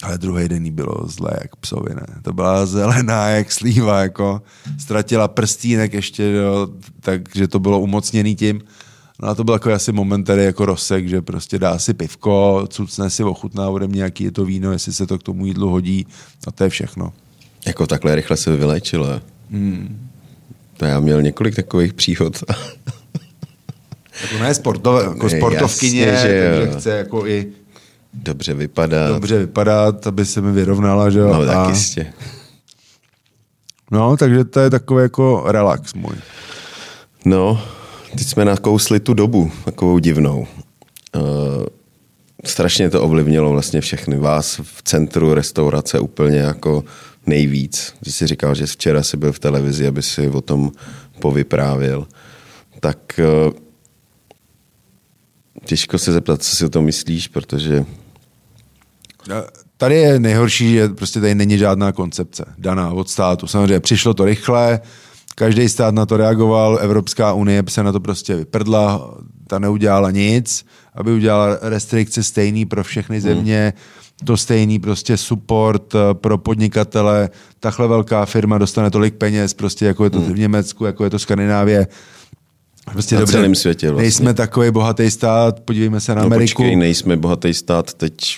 Ale 0.02 0.18
druhý 0.18 0.48
den 0.48 0.64
jí 0.64 0.70
bylo 0.70 0.94
zlé 1.06 1.30
jak 1.42 1.56
psovi, 1.56 1.94
ne? 1.94 2.06
To 2.22 2.32
byla 2.32 2.66
zelená 2.66 3.28
jak 3.28 3.52
slíva, 3.52 4.00
jako 4.00 4.42
ztratila 4.78 5.28
prstínek 5.28 5.92
ještě, 5.92 6.24
jo, 6.24 6.68
takže 7.00 7.48
to 7.48 7.58
bylo 7.58 7.80
umocněný 7.80 8.36
tím. 8.36 8.60
No 9.22 9.28
a 9.28 9.34
to 9.34 9.44
byl 9.44 9.54
jako 9.54 9.72
asi 9.72 9.92
moment 9.92 10.24
tady 10.24 10.44
jako 10.44 10.66
rozsek, 10.66 11.08
že 11.08 11.22
prostě 11.22 11.58
dá 11.58 11.78
si 11.78 11.94
pivko, 11.94 12.66
cucne 12.68 13.10
si, 13.10 13.24
ochutná 13.24 13.68
ode 13.68 13.88
mě, 13.88 14.02
jaký 14.02 14.24
je 14.24 14.30
to 14.30 14.44
víno, 14.44 14.72
jestli 14.72 14.92
se 14.92 15.06
to 15.06 15.18
k 15.18 15.22
tomu 15.22 15.46
jídlu 15.46 15.70
hodí 15.70 16.06
a 16.46 16.50
to 16.50 16.64
je 16.64 16.70
všechno. 16.70 17.12
Jako 17.66 17.86
takhle 17.86 18.14
rychle 18.14 18.36
se 18.36 18.56
vylečilo. 18.56 19.20
Hmm. 19.50 20.08
To 20.76 20.84
já 20.84 21.00
měl 21.00 21.22
několik 21.22 21.56
takových 21.56 21.94
příhod. 21.94 22.44
jako 24.22 24.42
ne 24.42 24.54
sportové, 24.54 25.04
jako 25.04 25.30
sportovkyně, 25.30 26.02
jasně, 26.02 26.28
že 26.28 26.54
takže 26.60 26.78
chce 26.78 26.90
jako 26.90 27.26
i 27.26 27.52
Dobře 28.14 28.54
vypadat. 28.54 29.08
Dobře 29.08 29.38
vypadat, 29.38 30.06
aby 30.06 30.26
se 30.26 30.40
mi 30.40 30.52
vyrovnala, 30.52 31.10
že 31.10 31.18
jo. 31.18 31.34
No 31.34 31.46
tak 31.46 31.56
a... 31.56 31.68
jistě. 31.70 32.12
No, 33.90 34.16
takže 34.16 34.44
to 34.44 34.60
je 34.60 34.70
takový 34.70 35.02
jako 35.02 35.44
relax 35.46 35.94
můj. 35.94 36.14
No, 37.24 37.62
teď 38.18 38.26
jsme 38.26 38.44
nakousli 38.44 39.00
tu 39.00 39.14
dobu, 39.14 39.52
takovou 39.64 39.98
divnou. 39.98 40.46
Uh, 41.16 41.22
strašně 42.44 42.90
to 42.90 43.02
ovlivnilo 43.02 43.50
vlastně 43.50 43.80
všechny. 43.80 44.18
Vás 44.18 44.60
v 44.62 44.82
centru 44.82 45.34
restaurace 45.34 46.00
úplně 46.00 46.38
jako 46.38 46.84
nejvíc. 47.26 47.94
Ty 48.04 48.12
jsi 48.12 48.26
říkal, 48.26 48.54
že 48.54 48.66
včera 48.66 49.02
jsi 49.02 49.16
byl 49.16 49.32
v 49.32 49.38
televizi, 49.38 49.86
aby 49.86 50.02
si 50.02 50.28
o 50.28 50.40
tom 50.40 50.72
povyprávil. 51.20 52.08
Tak 52.80 53.20
uh, 53.46 53.52
těžko 55.64 55.98
se 55.98 56.12
zeptat, 56.12 56.42
co 56.42 56.56
si 56.56 56.64
o 56.64 56.68
tom 56.68 56.84
myslíš, 56.84 57.28
protože... 57.28 57.84
Tady 59.76 59.94
je 59.94 60.20
nejhorší, 60.20 60.72
že 60.72 60.88
prostě 60.88 61.20
tady 61.20 61.34
není 61.34 61.58
žádná 61.58 61.92
koncepce 61.92 62.44
daná 62.58 62.90
od 62.90 63.10
státu. 63.10 63.46
Samozřejmě 63.46 63.80
přišlo 63.80 64.14
to 64.14 64.24
rychle, 64.24 64.80
každý 65.34 65.68
stát 65.68 65.94
na 65.94 66.06
to 66.06 66.16
reagoval, 66.16 66.78
Evropská 66.82 67.32
unie 67.32 67.62
se 67.68 67.82
na 67.82 67.92
to 67.92 68.00
prostě 68.00 68.36
vyprdla, 68.36 69.14
ta 69.46 69.58
neudělala 69.58 70.10
nic, 70.10 70.66
aby 70.94 71.12
udělala 71.12 71.58
restrikce 71.62 72.22
stejný 72.22 72.66
pro 72.66 72.84
všechny 72.84 73.20
země, 73.20 73.72
hmm. 73.76 74.26
to 74.26 74.36
stejný 74.36 74.78
prostě 74.78 75.16
support 75.16 75.94
eh, 75.94 75.98
pro 76.14 76.38
podnikatele, 76.38 77.30
takhle 77.60 77.88
velká 77.88 78.26
firma 78.26 78.58
dostane 78.58 78.90
tolik 78.90 79.14
peněz, 79.14 79.54
prostě 79.54 79.86
jako 79.86 80.04
je 80.04 80.10
to 80.10 80.20
hmm. 80.20 80.32
v 80.32 80.38
Německu, 80.38 80.84
jako 80.84 81.04
je 81.04 81.10
to 81.10 81.18
v 81.18 81.22
Skandinávě, 81.22 81.86
Prostě 82.92 83.14
na 83.14 83.20
dobře, 83.20 83.32
celém 83.32 83.54
světě 83.54 83.90
vlastně. 83.90 84.02
Nejsme 84.02 84.34
takový 84.34 84.70
bohatý 84.70 85.10
stát, 85.10 85.60
podívejme 85.60 86.00
se 86.00 86.14
na 86.14 86.20
no, 86.20 86.26
Ameriku. 86.26 86.62
Počkej, 86.62 86.76
nejsme 86.76 87.16
bohatý 87.16 87.54
stát, 87.54 87.94
teď 87.94 88.36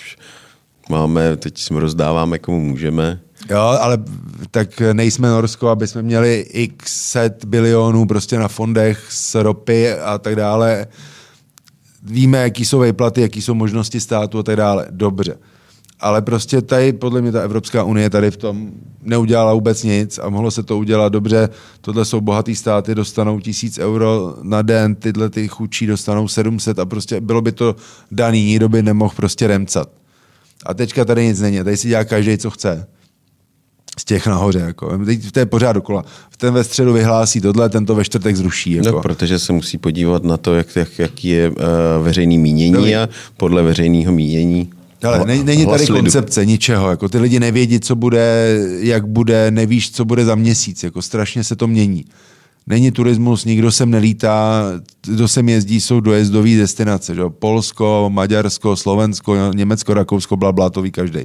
máme, 0.89 1.37
teď 1.37 1.57
jsme 1.57 1.79
rozdáváme, 1.79 2.39
komu 2.39 2.59
můžeme. 2.59 3.19
Jo, 3.49 3.59
ale 3.59 3.97
tak 4.51 4.81
nejsme 4.93 5.29
Norsko, 5.29 5.67
aby 5.67 5.87
jsme 5.87 6.01
měli 6.01 6.45
x 6.49 7.09
set 7.09 7.45
bilionů 7.45 8.05
prostě 8.05 8.39
na 8.39 8.47
fondech 8.47 9.05
z 9.09 9.35
ropy 9.35 9.93
a 9.93 10.17
tak 10.17 10.35
dále. 10.35 10.87
Víme, 12.03 12.37
jaký 12.37 12.65
jsou 12.65 12.79
výplaty, 12.79 13.21
jaký 13.21 13.41
jsou 13.41 13.53
možnosti 13.53 13.99
státu 13.99 14.39
a 14.39 14.43
tak 14.43 14.55
dále. 14.55 14.87
Dobře. 14.89 15.37
Ale 15.99 16.21
prostě 16.21 16.61
tady, 16.61 16.93
podle 16.93 17.21
mě, 17.21 17.31
ta 17.31 17.41
Evropská 17.41 17.83
unie 17.83 18.09
tady 18.09 18.31
v 18.31 18.37
tom 18.37 18.71
neudělala 19.01 19.53
vůbec 19.53 19.83
nic 19.83 20.19
a 20.23 20.29
mohlo 20.29 20.51
se 20.51 20.63
to 20.63 20.77
udělat 20.77 21.13
dobře. 21.13 21.49
Tohle 21.81 22.05
jsou 22.05 22.21
bohatý 22.21 22.55
státy, 22.55 22.95
dostanou 22.95 23.39
tisíc 23.39 23.79
euro 23.79 24.35
na 24.41 24.61
den, 24.61 24.95
tyhle 24.95 25.29
ty 25.29 25.47
chudší 25.47 25.87
dostanou 25.87 26.27
700 26.27 26.79
a 26.79 26.85
prostě 26.85 27.21
bylo 27.21 27.41
by 27.41 27.51
to 27.51 27.75
daný, 28.11 28.45
nikdo 28.45 28.69
by 28.69 28.83
nemohl 28.83 29.13
prostě 29.15 29.47
remcat. 29.47 29.89
A 30.65 30.73
teďka 30.73 31.05
tady 31.05 31.25
nic 31.25 31.39
není, 31.39 31.57
tady 31.57 31.77
si 31.77 31.87
dělá 31.87 32.03
každý, 32.03 32.37
co 32.37 32.49
chce 32.49 32.87
z 33.99 34.05
těch 34.05 34.27
nahoře. 34.27 34.59
Jako. 34.59 34.97
Teď 35.05 35.31
to 35.31 35.39
je 35.39 35.45
pořád 35.45 35.73
dokola. 35.73 36.05
Ten 36.37 36.53
ve 36.53 36.63
středu 36.63 36.93
vyhlásí 36.93 37.41
tohle, 37.41 37.69
ten 37.69 37.85
to 37.85 37.95
ve 37.95 38.03
čtvrtek 38.03 38.35
zruší. 38.35 38.71
Jako. 38.71 38.91
No, 38.91 39.01
protože 39.01 39.39
se 39.39 39.53
musí 39.53 39.77
podívat 39.77 40.23
na 40.23 40.37
to, 40.37 40.55
jak, 40.55 40.75
jak, 40.75 40.99
jaký 40.99 41.27
je 41.27 41.49
uh, 41.49 41.55
veřejný 42.01 42.37
mínění 42.37 42.73
Doví. 42.73 42.95
a 42.95 43.09
podle 43.37 43.63
veřejného 43.63 44.13
mínění 44.13 44.69
ale 45.03 45.25
není, 45.25 45.43
není 45.43 45.65
tady 45.65 45.83
lidu. 45.83 45.95
koncepce 45.95 46.45
ničeho. 46.45 46.89
Jako 46.89 47.09
ty 47.09 47.17
lidi 47.17 47.39
nevědí, 47.39 47.79
co 47.79 47.95
bude, 47.95 48.57
jak 48.79 49.07
bude, 49.07 49.51
nevíš, 49.51 49.91
co 49.91 50.05
bude 50.05 50.25
za 50.25 50.35
měsíc. 50.35 50.83
Jako 50.83 51.01
strašně 51.01 51.43
se 51.43 51.55
to 51.55 51.67
mění. 51.67 52.05
Není 52.67 52.91
turismus, 52.91 53.45
nikdo 53.45 53.71
sem 53.71 53.89
nelítá, 53.91 54.63
kdo 55.07 55.27
sem 55.27 55.49
jezdí, 55.49 55.81
jsou 55.81 55.99
dojezdové 55.99 56.49
destinace. 56.49 57.15
Že? 57.15 57.21
Polsko, 57.29 58.05
Maďarsko, 58.13 58.75
Slovensko, 58.75 59.35
Německo, 59.55 59.93
Rakousko, 59.93 60.37
bla, 60.37 60.51
bla, 60.51 60.69
to 60.69 60.81
ví 60.81 60.91
každý. 60.91 61.19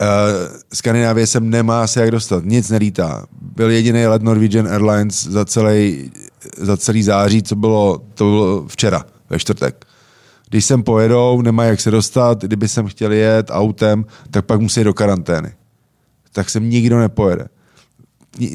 Uh, 0.00 0.56
Skandinávie 0.72 1.26
sem 1.26 1.50
nemá 1.50 1.86
se 1.86 2.00
jak 2.00 2.10
dostat, 2.10 2.44
nic 2.44 2.70
nelítá. 2.70 3.26
Byl 3.40 3.70
jediný 3.70 4.06
let 4.06 4.22
Norwegian 4.22 4.68
Airlines 4.68 5.26
za 5.26 5.44
celý, 5.44 6.10
za 6.56 6.76
celý 6.76 7.02
září, 7.02 7.42
co 7.42 7.56
bylo, 7.56 7.98
to 8.14 8.24
bylo 8.24 8.66
včera, 8.68 9.04
ve 9.30 9.38
čtvrtek. 9.38 9.86
Když 10.48 10.64
sem 10.64 10.82
pojedou, 10.82 11.42
nemá 11.42 11.64
jak 11.64 11.80
se 11.80 11.90
dostat, 11.90 12.44
kdyby 12.44 12.68
sem 12.68 12.86
chtěli 12.86 13.18
jet 13.18 13.46
autem, 13.50 14.04
tak 14.30 14.44
pak 14.44 14.60
musí 14.60 14.84
do 14.84 14.94
karantény. 14.94 15.52
Tak 16.32 16.50
sem 16.50 16.70
nikdo 16.70 16.98
nepojede. 16.98 17.48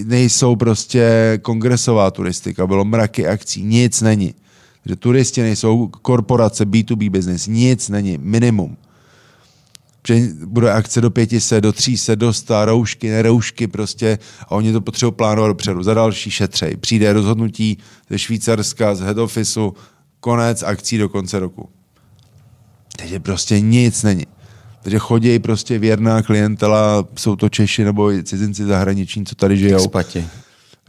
Nejsou 0.06 0.56
prostě 0.56 1.40
kongresová 1.42 2.12
turistika, 2.12 2.68
bylo 2.68 2.86
mraky 2.86 3.28
akcí, 3.28 3.64
nic 3.64 4.02
není. 4.02 4.34
Že 4.86 4.96
turisti 4.96 5.42
nejsou 5.42 5.88
korporace, 5.88 6.66
B2B 6.66 7.10
business, 7.10 7.48
nic 7.48 7.90
není, 7.90 8.18
minimum 8.22 8.78
že 10.08 10.30
bude 10.46 10.72
akce 10.72 11.02
do 11.02 11.10
500, 11.10 11.64
do 11.64 11.74
300, 11.74 12.16
do 12.16 12.34
100, 12.34 12.66
roušky, 12.66 13.10
neroušky 13.10 13.68
prostě 13.68 14.20
a 14.42 14.52
oni 14.52 14.72
to 14.74 14.82
potřebují 14.82 15.14
plánovat 15.14 15.50
dopředu. 15.50 15.84
Za 15.84 15.94
další 15.94 16.32
šetřej. 16.32 16.78
Přijde 16.78 17.14
rozhodnutí 17.14 17.78
ze 18.10 18.20
Švýcarska, 18.20 18.96
z 18.96 19.00
head 19.00 19.18
officeu, 19.18 19.74
konec 20.20 20.64
akcí 20.64 20.98
do 20.98 21.10
konce 21.10 21.40
roku. 21.40 21.70
Takže 22.98 23.20
prostě 23.20 23.60
nic 23.60 24.04
není. 24.04 24.26
Takže 24.82 25.00
chodí 25.00 25.40
prostě 25.40 25.80
věrná 25.80 26.22
klientela, 26.22 27.08
jsou 27.16 27.36
to 27.36 27.50
Češi 27.50 27.84
nebo 27.84 28.12
cizinci 28.24 28.66
zahraniční, 28.66 29.26
co 29.26 29.36
tady 29.36 29.58
žijou. 29.58 29.78
Expati. 29.78 30.28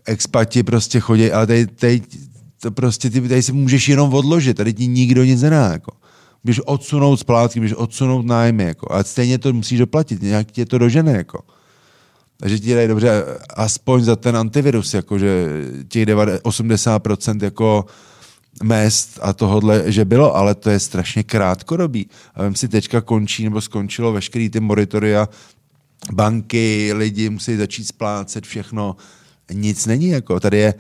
Expati 0.05 0.63
prostě 0.63 1.01
chodí, 1.01 1.33
ale 1.33 1.47
tady, 1.47 1.67
tady, 1.67 2.03
to 2.61 2.71
prostě 2.71 3.11
ty 3.11 3.29
tady 3.29 3.43
si 3.43 3.53
můžeš 3.53 3.89
jenom 3.89 4.15
odložit, 4.15 4.57
tady 4.57 4.73
ti 4.73 4.87
nikdo 4.87 5.25
nic 5.25 5.43
nedá. 5.43 5.73
Jako 5.73 5.98
můžeš 6.49 6.61
odsunout 6.67 7.17
splátky, 7.17 7.61
můžeš 7.61 7.77
odsunout 7.77 8.27
nájmy, 8.27 8.65
jako, 8.65 8.93
ale 8.93 9.05
stejně 9.05 9.39
to 9.39 9.53
musíš 9.53 9.79
doplatit, 9.79 10.23
nějak 10.23 10.51
tě 10.51 10.67
to 10.67 10.79
dožene. 10.79 11.13
Jako. 11.13 11.41
Takže 12.41 12.59
ti 12.59 12.75
dají 12.75 12.89
dobře, 12.89 13.25
aspoň 13.57 14.05
za 14.05 14.17
ten 14.17 14.37
antivirus, 14.37 14.95
jako, 14.95 15.19
že 15.19 15.49
těch 15.89 16.07
80% 16.07 17.45
jako 17.45 17.87
mest 18.63 19.19
a 19.23 19.33
tohodle, 19.33 19.93
že 19.93 20.05
bylo, 20.05 20.37
ale 20.37 20.55
to 20.55 20.71
je 20.71 20.81
strašně 20.81 21.23
krátkodobý. 21.23 22.09
A 22.35 22.45
vím 22.45 22.55
si, 22.55 22.69
teďka 22.69 23.01
končí 23.01 23.45
nebo 23.45 23.61
skončilo 23.61 24.13
veškerý 24.13 24.51
ty 24.51 24.61
moritoria, 24.61 25.29
banky, 26.13 26.93
lidi 26.93 27.31
musí 27.31 27.57
začít 27.57 27.85
splácet 27.85 28.47
všechno. 28.47 28.97
Nic 29.53 29.87
není, 29.87 30.09
jako 30.09 30.41
tady 30.41 30.59
je 30.59 30.75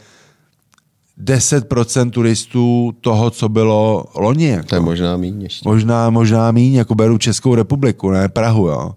10% 1.25 2.11
turistů 2.11 2.95
toho, 3.01 3.31
co 3.31 3.49
bylo 3.49 4.05
loni. 4.14 4.49
Jako. 4.49 4.66
To 4.66 4.75
je 4.75 4.81
možná 4.81 5.16
míň 5.16 5.43
ještě. 5.43 5.69
Možná, 5.69 6.11
možná 6.11 6.51
míň, 6.51 6.75
jako 6.75 6.95
beru 6.95 7.19
Českou 7.19 7.55
republiku, 7.55 8.11
ne 8.11 8.29
Prahu, 8.29 8.69
jo. 8.69 8.95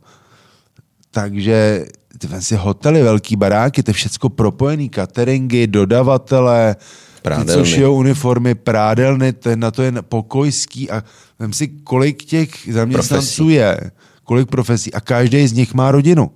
Takže 1.11 1.85
ty 2.17 2.27
si 2.39 2.55
hotely, 2.55 3.03
velký 3.03 3.35
baráky, 3.35 3.83
to 3.83 3.89
je 3.89 3.93
všecko 3.93 4.29
propojený, 4.29 4.89
cateringy, 4.89 5.67
dodavatele, 5.67 6.75
Prádelny. 7.21 7.53
Ty, 7.53 7.57
co 7.57 7.65
šijou 7.65 7.95
uniformy, 7.95 8.55
prádelny, 8.55 9.33
je, 9.45 9.55
na 9.55 9.71
to 9.71 9.81
je 9.81 9.93
pokojský 10.01 10.91
a 10.91 11.03
vem 11.39 11.53
si, 11.53 11.67
kolik 11.67 12.23
těch 12.23 12.49
zaměstnanců 12.71 13.43
profesí. 13.43 13.53
je, 13.53 13.91
kolik 14.23 14.49
profesí 14.49 14.93
a 14.93 14.99
každý 14.99 15.47
z 15.47 15.53
nich 15.53 15.73
má 15.73 15.91
rodinu. 15.91 16.31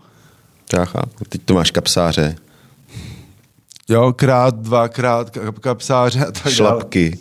Já 0.77 0.85
chápu. 0.85 1.25
Teď 1.29 1.41
to 1.45 1.53
máš 1.53 1.71
kapsáře, 1.71 2.35
Jo, 3.89 4.13
krát, 4.13 4.55
dvakrát, 4.55 5.37
kapsáře 5.59 6.25
a 6.25 6.31
tak 6.31 6.49
Šlapky, 6.53 7.19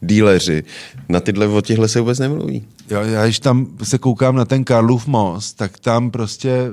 díleři. 0.00 0.64
Na 1.08 1.20
tyhle, 1.20 1.48
o 1.48 1.60
těchhle 1.60 1.88
se 1.88 2.00
vůbec 2.00 2.18
nemluví. 2.18 2.64
Jo, 2.90 3.00
já 3.00 3.24
když 3.24 3.40
tam 3.40 3.66
se 3.82 3.98
koukám 3.98 4.36
na 4.36 4.44
ten 4.44 4.64
Karlův 4.64 5.06
most, 5.06 5.52
tak 5.52 5.78
tam 5.78 6.10
prostě... 6.10 6.70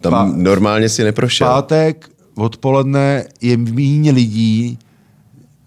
Tam 0.00 0.12
pá... 0.12 0.32
normálně 0.36 0.88
si 0.88 1.04
neprošel. 1.04 1.46
Pátek 1.46 2.10
odpoledne 2.34 3.24
je 3.40 3.56
méně 3.56 4.12
lidí, 4.12 4.78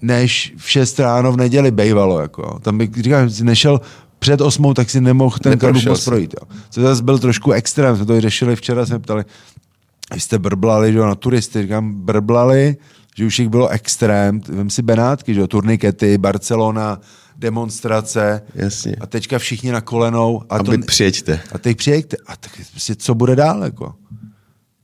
než 0.01 0.53
v 0.57 0.69
6 0.69 0.99
ráno 0.99 1.31
v 1.31 1.37
neděli 1.37 1.71
bejvalo. 1.71 2.19
Jako. 2.19 2.59
Tam 2.59 2.77
bych 2.77 2.93
říkal, 2.93 3.29
že 3.29 3.43
nešel 3.43 3.81
před 4.19 4.41
osmou, 4.41 4.73
tak 4.73 4.89
si 4.89 5.01
nemohl 5.01 5.37
ten 5.37 5.59
Karlův 5.59 5.85
most 5.85 6.05
projít. 6.05 6.35
Jo. 6.41 6.55
Co 6.69 6.81
zase 6.81 7.03
byl 7.03 7.19
trošku 7.19 7.51
extrém, 7.51 7.95
jsme 7.95 8.05
to 8.05 8.21
řešili 8.21 8.55
včera, 8.55 8.85
jsme 8.85 8.99
ptali, 8.99 9.23
vy 10.13 10.19
jste 10.19 10.39
brblali, 10.39 10.91
že 10.91 10.97
jo, 10.97 11.05
na 11.05 11.15
turisty, 11.15 11.61
říkám, 11.61 11.93
brblali, 11.93 12.77
že 13.17 13.25
už 13.25 13.39
jich 13.39 13.49
bylo 13.49 13.67
extrém, 13.67 14.41
vem 14.47 14.69
si 14.69 14.81
Benátky, 14.81 15.33
že 15.33 15.39
jo, 15.39 15.47
turnikety, 15.47 16.17
Barcelona, 16.17 16.99
demonstrace. 17.37 18.41
Jasně. 18.55 18.95
A 18.99 19.05
teďka 19.05 19.39
všichni 19.39 19.71
na 19.71 19.81
kolenou. 19.81 20.41
A, 20.49 20.55
a 20.55 20.63
to, 20.63 20.71
přijeďte. 20.85 21.39
A 21.51 21.57
teď 21.57 21.77
přijeďte. 21.77 22.17
A 22.27 22.35
tak 22.35 22.51
prostě 22.71 22.95
co 22.95 23.15
bude 23.15 23.35
dál, 23.35 23.63
jako? 23.63 23.95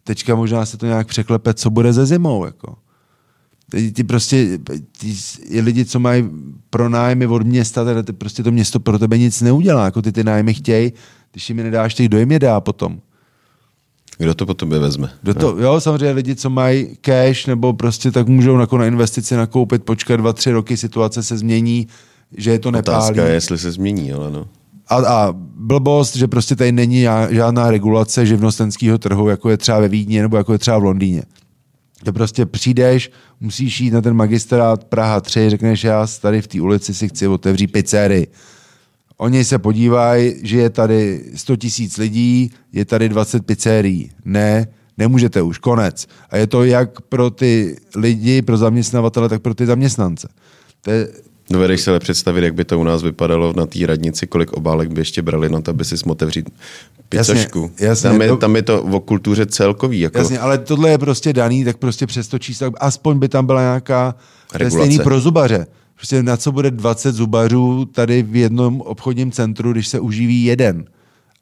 Teďka 0.03 0.35
možná 0.35 0.65
se 0.65 0.77
to 0.77 0.85
nějak 0.85 1.07
překlepe, 1.07 1.53
co 1.53 1.69
bude 1.69 1.93
ze 1.93 2.05
zimou, 2.05 2.45
jako. 2.45 2.75
Teď 3.69 3.93
ty 3.93 4.03
prostě, 4.03 4.57
ty, 4.57 4.83
ty 5.49 5.61
lidi, 5.61 5.85
co 5.85 5.99
mají 5.99 6.29
pro 6.69 6.89
nájmy 6.89 7.27
od 7.27 7.43
města, 7.43 7.85
teda 7.85 8.03
ty 8.03 8.13
prostě 8.13 8.43
to 8.43 8.51
město 8.51 8.79
pro 8.79 8.99
tebe 8.99 9.17
nic 9.17 9.41
neudělá, 9.41 9.85
jako 9.85 10.01
ty 10.01 10.11
ty 10.11 10.23
nájmy 10.23 10.53
chtějí, 10.53 10.93
když 11.31 11.49
jim 11.49 11.57
je 11.57 11.63
nedáš, 11.63 11.93
tak 11.93 12.05
kdo 12.05 12.19
jim 12.19 12.31
je 12.31 12.39
dá 12.39 12.61
potom? 12.61 13.01
Kdo 14.17 14.33
to 14.33 14.45
po 14.45 14.53
tobě 14.53 14.79
vezme? 14.79 15.09
Kdo 15.21 15.33
to, 15.33 15.57
jo, 15.59 15.81
samozřejmě 15.81 16.11
lidi, 16.11 16.35
co 16.35 16.49
mají 16.49 16.97
cash, 17.01 17.47
nebo 17.47 17.73
prostě 17.73 18.11
tak 18.11 18.27
můžou 18.27 18.59
jako 18.59 18.77
na 18.77 18.85
investici 18.85 19.35
nakoupit, 19.35 19.83
počkat 19.83 20.17
dva, 20.17 20.33
tři 20.33 20.51
roky, 20.51 20.77
situace 20.77 21.23
se 21.23 21.37
změní, 21.37 21.87
že 22.37 22.51
je 22.51 22.59
to 22.59 22.71
nepálí. 22.71 22.97
Otázka 22.97 23.25
je, 23.25 23.33
jestli 23.33 23.57
se 23.57 23.71
změní, 23.71 24.13
ale 24.13 24.31
no. 24.31 24.47
A, 24.87 24.95
a 24.95 25.33
blbost, 25.55 26.15
že 26.15 26.27
prostě 26.27 26.55
tady 26.55 26.71
není 26.71 27.05
žádná 27.29 27.71
regulace 27.71 28.25
živnostenského 28.25 28.97
trhu, 28.97 29.29
jako 29.29 29.49
je 29.49 29.57
třeba 29.57 29.79
ve 29.79 29.87
Vídni 29.87 30.21
nebo 30.21 30.37
jako 30.37 30.53
je 30.53 30.59
třeba 30.59 30.77
v 30.77 30.83
Londýně. 30.83 31.23
Že 32.05 32.11
prostě 32.11 32.45
přijdeš, 32.45 33.11
musíš 33.39 33.81
jít 33.81 33.91
na 33.91 34.01
ten 34.01 34.13
magistrát 34.13 34.83
Praha 34.83 35.21
3, 35.21 35.49
řekneš, 35.49 35.83
já 35.83 36.07
tady 36.21 36.41
v 36.41 36.47
té 36.47 36.61
ulici 36.61 36.93
si 36.93 37.09
chci 37.09 37.27
otevřít 37.27 37.67
pizzerii. 37.67 38.27
Oni 39.17 39.45
se 39.45 39.59
podívají, 39.59 40.33
že 40.43 40.57
je 40.57 40.69
tady 40.69 41.23
100 41.35 41.55
tisíc 41.55 41.97
lidí, 41.97 42.51
je 42.73 42.85
tady 42.85 43.09
20 43.09 43.45
pizzerií. 43.45 44.11
Ne, 44.25 44.67
nemůžete 44.97 45.41
už, 45.41 45.57
konec. 45.57 46.07
A 46.29 46.37
je 46.37 46.47
to 46.47 46.63
jak 46.63 47.01
pro 47.01 47.29
ty 47.29 47.77
lidi, 47.95 48.41
pro 48.41 48.57
zaměstnavatele, 48.57 49.29
tak 49.29 49.41
pro 49.41 49.53
ty 49.53 49.65
zaměstnance. 49.65 50.27
To 50.81 50.91
je, 50.91 51.07
Dovedeš 51.49 51.81
si 51.81 51.89
ale 51.89 51.99
představit, 51.99 52.43
jak 52.43 52.53
by 52.53 52.65
to 52.65 52.79
u 52.79 52.83
nás 52.83 53.03
vypadalo 53.03 53.53
na 53.53 53.65
té 53.65 53.85
radnici, 53.85 54.27
kolik 54.27 54.53
obálek 54.53 54.89
by 54.89 55.01
ještě 55.01 55.21
brali 55.21 55.49
na 55.49 55.61
to, 55.61 55.71
aby 55.71 55.85
si 55.85 55.95
otevřít 56.07 56.49
picošku. 57.09 57.61
Jasně, 57.61 57.87
jasně, 57.87 58.09
tam, 58.09 58.21
je, 58.21 58.27
to, 58.27 58.37
tam 58.37 58.55
je 58.55 58.61
to 58.61 58.83
o 58.83 58.99
kultuře 58.99 59.45
celkový. 59.45 59.99
Jako... 59.99 60.17
Jasně, 60.17 60.39
ale 60.39 60.57
tohle 60.57 60.89
je 60.89 60.97
prostě 60.97 61.33
daný, 61.33 61.65
tak 61.65 61.77
prostě 61.77 62.07
přes 62.07 62.27
to 62.27 62.39
číslo, 62.39 62.71
aspoň 62.79 63.19
by 63.19 63.29
tam 63.29 63.45
byla 63.45 63.61
nějaká 63.61 64.15
stejný 64.69 64.99
pro 64.99 65.19
zubaře. 65.19 65.67
Prostě 66.03 66.23
na 66.23 66.37
co 66.37 66.51
bude 66.51 66.71
20 66.71 67.15
zubařů 67.15 67.85
tady 67.85 68.23
v 68.23 68.35
jednom 68.35 68.81
obchodním 68.81 69.31
centru, 69.31 69.71
když 69.71 69.87
se 69.87 69.99
uživí 69.99 70.43
jeden. 70.43 70.85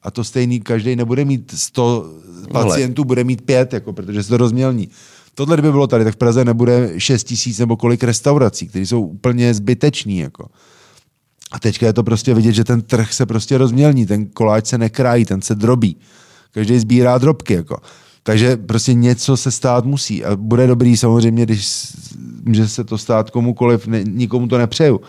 A 0.03 0.12
to 0.12 0.24
stejný, 0.24 0.59
každý 0.59 0.95
nebude 0.95 1.26
mít 1.26 1.53
100 1.55 2.05
pacientů, 2.51 3.03
bude 3.03 3.24
mít 3.24 3.41
pět, 3.41 3.74
jako, 3.74 3.93
protože 3.93 4.24
se 4.24 4.30
to 4.30 4.38
rozmělní. 4.38 4.89
Tohle 5.36 5.57
by 5.57 5.72
bylo 5.72 5.88
tady, 5.88 6.03
tak 6.03 6.14
v 6.14 6.18
Praze 6.18 6.45
nebude 6.45 6.93
6 6.97 7.24
tisíc 7.24 7.59
nebo 7.59 7.78
kolik 7.78 8.03
restaurací, 8.03 8.68
které 8.68 8.86
jsou 8.86 9.01
úplně 9.01 9.53
zbytečný. 9.53 10.18
Jako. 10.18 10.47
A 11.51 11.59
teďka 11.59 11.86
je 11.86 11.93
to 11.93 12.03
prostě 12.03 12.34
vidět, 12.34 12.53
že 12.53 12.64
ten 12.64 12.82
trh 12.82 13.14
se 13.14 13.26
prostě 13.26 13.57
rozmělní, 13.57 14.05
ten 14.05 14.26
koláč 14.26 14.68
se 14.68 14.78
nekrájí, 14.78 15.26
ten 15.26 15.41
se 15.41 15.55
drobí. 15.55 15.97
Každý 16.51 16.80
sbírá 16.80 17.18
drobky. 17.18 17.53
Jako. 17.53 17.78
Takže 18.24 18.57
prostě 18.57 18.93
něco 18.93 19.38
se 19.38 19.51
stát 19.51 19.86
musí. 19.86 20.24
A 20.24 20.36
bude 20.36 20.68
dobrý 20.68 20.97
samozřejmě, 20.97 21.45
když 21.45 21.88
může 22.45 22.67
se 22.67 22.83
to 22.83 22.97
stát 22.97 23.29
komukoliv, 23.29 23.87
ne, 23.87 24.03
nikomu 24.03 24.47
to 24.47 24.57
nepřeju 24.57 25.01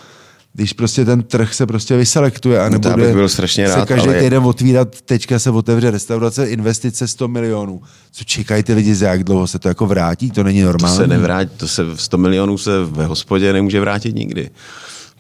když 0.55 0.73
prostě 0.73 1.05
ten 1.05 1.23
trh 1.23 1.55
se 1.55 1.67
prostě 1.67 1.97
vyselektuje 1.97 2.61
a 2.61 2.69
nebude 2.69 3.07
no 3.07 3.15
byl 3.15 3.29
strašně 3.29 3.69
rád, 3.69 3.81
se 3.81 3.87
každý 3.87 4.09
ale... 4.09 4.21
týden 4.21 4.43
otvírat, 4.45 5.01
teďka 5.01 5.39
se 5.39 5.51
otevře 5.51 5.91
restaurace, 5.91 6.51
investice 6.51 7.09
100 7.09 7.29
milionů. 7.29 7.83
Co 8.13 8.25
čekají 8.25 8.63
ty 8.63 8.75
lidi, 8.75 8.95
za 8.95 9.09
jak 9.09 9.25
dlouho 9.25 9.47
se 9.47 9.59
to 9.59 9.69
jako 9.69 9.87
vrátí? 9.87 10.31
To 10.31 10.43
není 10.43 10.63
normální. 10.63 10.97
To 10.97 11.03
se 11.03 11.09
nevrátí, 11.09 11.51
to 11.57 11.69
se 11.69 11.83
100 11.95 12.19
milionů 12.19 12.59
se 12.59 12.85
ve 12.85 13.07
hospodě 13.07 13.53
nemůže 13.53 13.81
vrátit 13.81 14.15
nikdy. 14.15 14.51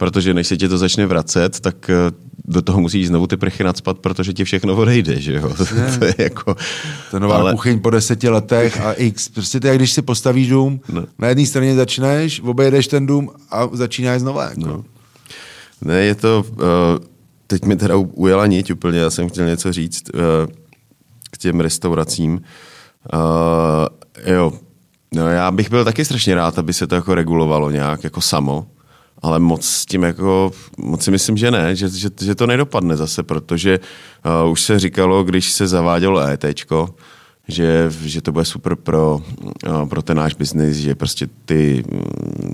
Protože 0.03 0.35
než 0.35 0.47
se 0.47 0.57
ti 0.57 0.69
to 0.69 0.79
začne 0.79 1.07
vracet, 1.07 1.61
tak 1.61 1.91
eh, 1.91 1.95
do 2.45 2.63
toho 2.63 2.81
musíš 2.81 3.07
znovu 3.07 3.27
ty 3.27 3.37
prchy 3.37 3.65
nadspat, 3.65 3.99
protože 3.99 4.33
ti 4.33 4.45
všechno 4.45 4.77
odejde, 4.77 5.21
že 5.21 5.33
jo? 5.33 5.55
to 5.99 6.05
je 6.05 6.15
jako... 6.19 6.57
To 7.11 7.19
nová 7.19 7.37
ale... 7.37 7.53
kuchyň 7.53 7.81
po 7.81 7.91
deseti 7.91 8.29
letech 8.29 8.81
a 8.81 8.93
x. 8.93 9.29
Prostě 9.29 9.61
ty, 9.61 9.67
jak 9.67 9.77
když 9.77 9.93
si 9.93 10.03
postavíš 10.03 10.49
dům, 10.49 10.81
no. 10.93 11.05
na 11.19 11.29
jedné 11.29 11.47
straně 11.47 11.75
začneš, 11.75 12.41
obejdeš 12.41 12.87
ten 12.87 13.07
dům 13.07 13.31
a 13.51 13.69
začínáš 13.73 14.21
znovu. 14.21 14.39
Jako. 14.39 14.61
No. 14.61 14.85
Ne, 15.83 16.01
je 16.01 16.15
to, 16.15 16.45
uh, 16.51 16.59
teď 17.47 17.65
mi 17.65 17.77
teda 17.77 17.97
ujela 17.97 18.47
niť 18.47 18.73
úplně, 18.73 18.99
já 18.99 19.11
jsem 19.11 19.29
chtěl 19.29 19.47
něco 19.47 19.73
říct 19.73 20.03
uh, 20.15 20.21
k 21.31 21.39
těm 21.39 21.61
restauracím. 21.61 22.43
Uh, 23.13 24.33
jo, 24.33 24.53
no 25.15 25.29
já 25.29 25.51
bych 25.51 25.71
byl 25.71 25.85
taky 25.85 26.05
strašně 26.05 26.35
rád, 26.35 26.59
aby 26.59 26.73
se 26.73 26.87
to 26.87 26.95
jako 26.95 27.15
regulovalo 27.15 27.71
nějak 27.71 28.05
jako 28.05 28.21
samo, 28.21 28.67
ale 29.23 29.39
moc 29.39 29.65
s 29.65 29.87
tím 29.87 30.03
jako, 30.03 30.53
moc 30.79 31.05
si 31.05 31.11
myslím, 31.11 31.37
že 31.37 31.51
ne, 31.51 31.77
že, 31.77 31.89
že, 31.89 32.09
že 32.21 32.35
to 32.35 32.47
nedopadne 32.47 32.97
zase, 32.97 33.23
protože 33.23 33.81
uh, 34.45 34.51
už 34.51 34.63
se 34.63 34.79
říkalo, 34.79 35.25
když 35.25 35.53
se 35.53 35.67
zavádělo 35.67 36.21
ET, 36.21 36.45
že, 37.49 37.91
že 38.05 38.23
to 38.23 38.33
bude 38.33 38.45
super 38.45 38.77
pro, 38.77 39.23
uh, 39.67 39.89
pro 39.89 40.03
ten 40.03 40.17
náš 40.17 40.35
biznis, 40.35 40.77
že 40.77 40.95
prostě 40.95 41.29
ty, 41.45 41.85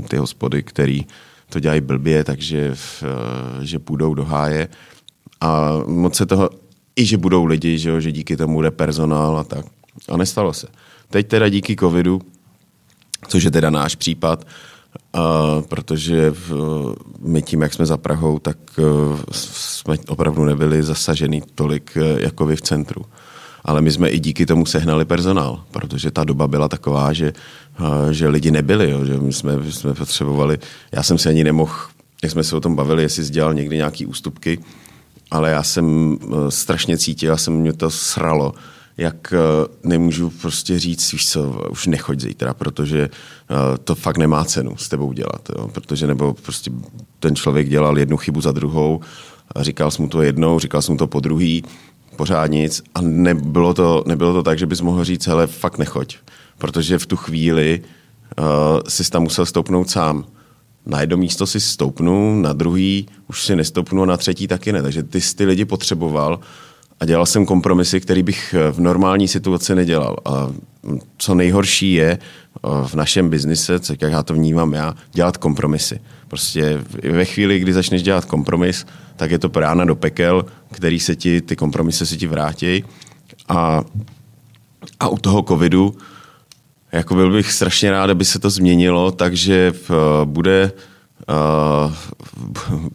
ty 0.08 0.16
hospody, 0.16 0.62
který 0.62 1.06
to 1.50 1.60
dělají 1.60 1.80
blbě, 1.80 2.24
takže 2.24 2.74
eh, 3.02 3.66
že 3.66 3.78
půjdou 3.78 4.14
do 4.14 4.24
háje. 4.24 4.68
A 5.40 5.72
moc 5.86 6.16
se 6.16 6.26
toho, 6.26 6.50
i 6.96 7.04
že 7.04 7.16
budou 7.16 7.44
lidi, 7.44 7.78
že, 7.78 8.00
že 8.00 8.12
díky 8.12 8.36
tomu 8.36 8.54
bude 8.54 8.70
personál 8.70 9.38
a 9.38 9.44
tak. 9.44 9.64
A 10.08 10.16
nestalo 10.16 10.52
se. 10.52 10.66
Teď 11.10 11.28
teda 11.28 11.48
díky 11.48 11.76
covidu, 11.76 12.20
což 13.28 13.44
je 13.44 13.50
teda 13.50 13.70
náš 13.70 13.94
případ, 13.94 14.46
a 15.12 15.62
protože 15.68 16.30
v, 16.30 16.52
my 17.20 17.42
tím, 17.42 17.62
jak 17.62 17.74
jsme 17.74 17.86
za 17.86 17.96
Prahou, 17.96 18.38
tak 18.38 18.56
uh, 18.78 19.18
jsme 19.30 19.96
opravdu 20.08 20.44
nebyli 20.44 20.82
zasažený 20.82 21.42
tolik 21.54 21.96
uh, 21.96 22.20
jako 22.20 22.46
vy 22.46 22.56
v 22.56 22.62
centru. 22.62 23.04
Ale 23.64 23.80
my 23.80 23.90
jsme 23.90 24.10
i 24.10 24.18
díky 24.18 24.46
tomu 24.46 24.66
sehnali 24.66 25.04
personál, 25.04 25.64
protože 25.70 26.10
ta 26.10 26.24
doba 26.24 26.48
byla 26.48 26.68
taková, 26.68 27.12
že, 27.12 27.32
eh, 27.80 28.14
že 28.14 28.28
lidi 28.28 28.50
nebyli, 28.50 28.90
jo, 28.90 29.04
že 29.04 29.16
my 29.16 29.32
jsme, 29.32 29.72
jsme 29.72 29.94
potřebovali, 29.94 30.58
já 30.92 31.02
jsem 31.02 31.18
se 31.18 31.28
ani 31.28 31.44
nemohl, 31.44 31.74
jak 32.22 32.32
jsme 32.32 32.44
se 32.44 32.56
o 32.56 32.60
tom 32.60 32.76
bavili, 32.76 33.02
jestli 33.02 33.24
jsi 33.24 33.32
dělal 33.32 33.54
někdy 33.54 33.76
nějaký 33.76 34.06
ústupky, 34.06 34.58
ale 35.30 35.50
já 35.50 35.62
jsem 35.62 36.16
eh, 36.22 36.50
strašně 36.50 36.98
cítil, 36.98 37.30
já 37.30 37.36
jsem 37.36 37.54
mě 37.54 37.72
to 37.72 37.90
sralo, 37.90 38.54
jak 38.98 39.32
eh, 39.32 39.38
nemůžu 39.82 40.30
prostě 40.30 40.78
říct, 40.78 41.12
víš 41.12 41.30
co, 41.30 41.66
už 41.70 41.86
nechoď 41.86 42.20
zítra, 42.20 42.54
protože 42.54 43.10
to 43.84 43.94
fakt 43.94 44.18
nemá 44.18 44.44
cenu 44.44 44.76
s 44.76 44.88
tebou 44.88 45.12
dělat, 45.12 45.48
jo? 45.56 45.68
protože 45.68 46.06
nebo 46.06 46.34
prostě 46.34 46.70
ten 47.20 47.36
člověk 47.36 47.68
dělal 47.68 47.98
jednu 47.98 48.16
chybu 48.16 48.40
za 48.40 48.52
druhou, 48.52 49.00
říkal 49.60 49.90
jsem 49.90 50.04
mu 50.04 50.08
to 50.08 50.22
jednou, 50.22 50.58
říkal 50.58 50.82
jsem 50.82 50.92
mu 50.92 50.98
to 50.98 51.06
po 51.06 51.20
druhý, 51.20 51.64
pořád 52.16 52.46
nic 52.46 52.82
a 52.94 53.00
nebylo 53.00 53.74
to, 53.74 54.04
nebylo 54.06 54.32
to 54.32 54.42
tak, 54.42 54.58
že 54.58 54.66
bys 54.66 54.80
mohl 54.80 55.04
říct, 55.04 55.26
hele, 55.26 55.46
fakt 55.46 55.78
nechoď, 55.78 56.16
protože 56.58 56.98
v 56.98 57.06
tu 57.06 57.16
chvíli 57.16 57.82
uh, 58.38 58.44
jsi 58.88 59.10
tam 59.10 59.22
musel 59.22 59.46
stoupnout 59.46 59.90
sám. 59.90 60.24
Na 60.86 61.00
jedno 61.00 61.16
místo 61.16 61.46
si 61.46 61.60
stoupnu, 61.60 62.40
na 62.42 62.52
druhý 62.52 63.08
už 63.28 63.44
si 63.44 63.56
nestoupnu 63.56 64.02
a 64.02 64.06
na 64.06 64.16
třetí 64.16 64.46
taky 64.46 64.72
ne. 64.72 64.82
Takže 64.82 65.02
ty 65.02 65.20
jsi 65.20 65.36
ty 65.36 65.44
lidi 65.44 65.64
potřeboval 65.64 66.40
a 67.00 67.04
dělal 67.04 67.26
jsem 67.26 67.46
kompromisy, 67.46 68.00
který 68.00 68.22
bych 68.22 68.54
eh, 68.54 68.72
v 68.72 68.80
normální 68.80 69.28
situaci 69.28 69.74
nedělal. 69.74 70.16
A 70.24 70.48
co 71.18 71.34
nejhorší 71.34 71.92
je 71.92 72.18
eh, 72.18 72.68
v 72.86 72.94
našem 72.94 73.30
biznise, 73.30 73.80
jak 74.00 74.12
já 74.12 74.22
to 74.22 74.34
vnímám 74.34 74.72
já, 74.72 74.94
dělat 75.12 75.36
kompromisy. 75.36 76.00
Prostě 76.28 76.80
ve 77.12 77.24
chvíli, 77.24 77.58
kdy 77.58 77.72
začneš 77.72 78.02
dělat 78.02 78.24
kompromis, 78.24 78.86
tak 79.16 79.30
je 79.30 79.38
to 79.38 79.48
prána 79.48 79.84
do 79.84 79.96
pekel, 79.96 80.44
který 80.72 81.00
se 81.00 81.16
ti, 81.16 81.40
ty 81.40 81.56
kompromisy 81.56 82.06
se 82.06 82.16
ti 82.16 82.26
vrátí. 82.26 82.84
A, 83.48 83.84
a 85.00 85.08
u 85.08 85.18
toho 85.18 85.42
covidu, 85.42 85.94
jako 86.92 87.14
byl 87.14 87.32
bych 87.32 87.52
strašně 87.52 87.90
rád, 87.90 88.10
aby 88.10 88.24
se 88.24 88.38
to 88.38 88.50
změnilo, 88.50 89.10
takže 89.10 89.72
uh, 89.72 89.96
bude 90.24 90.72
uh, 91.28 91.92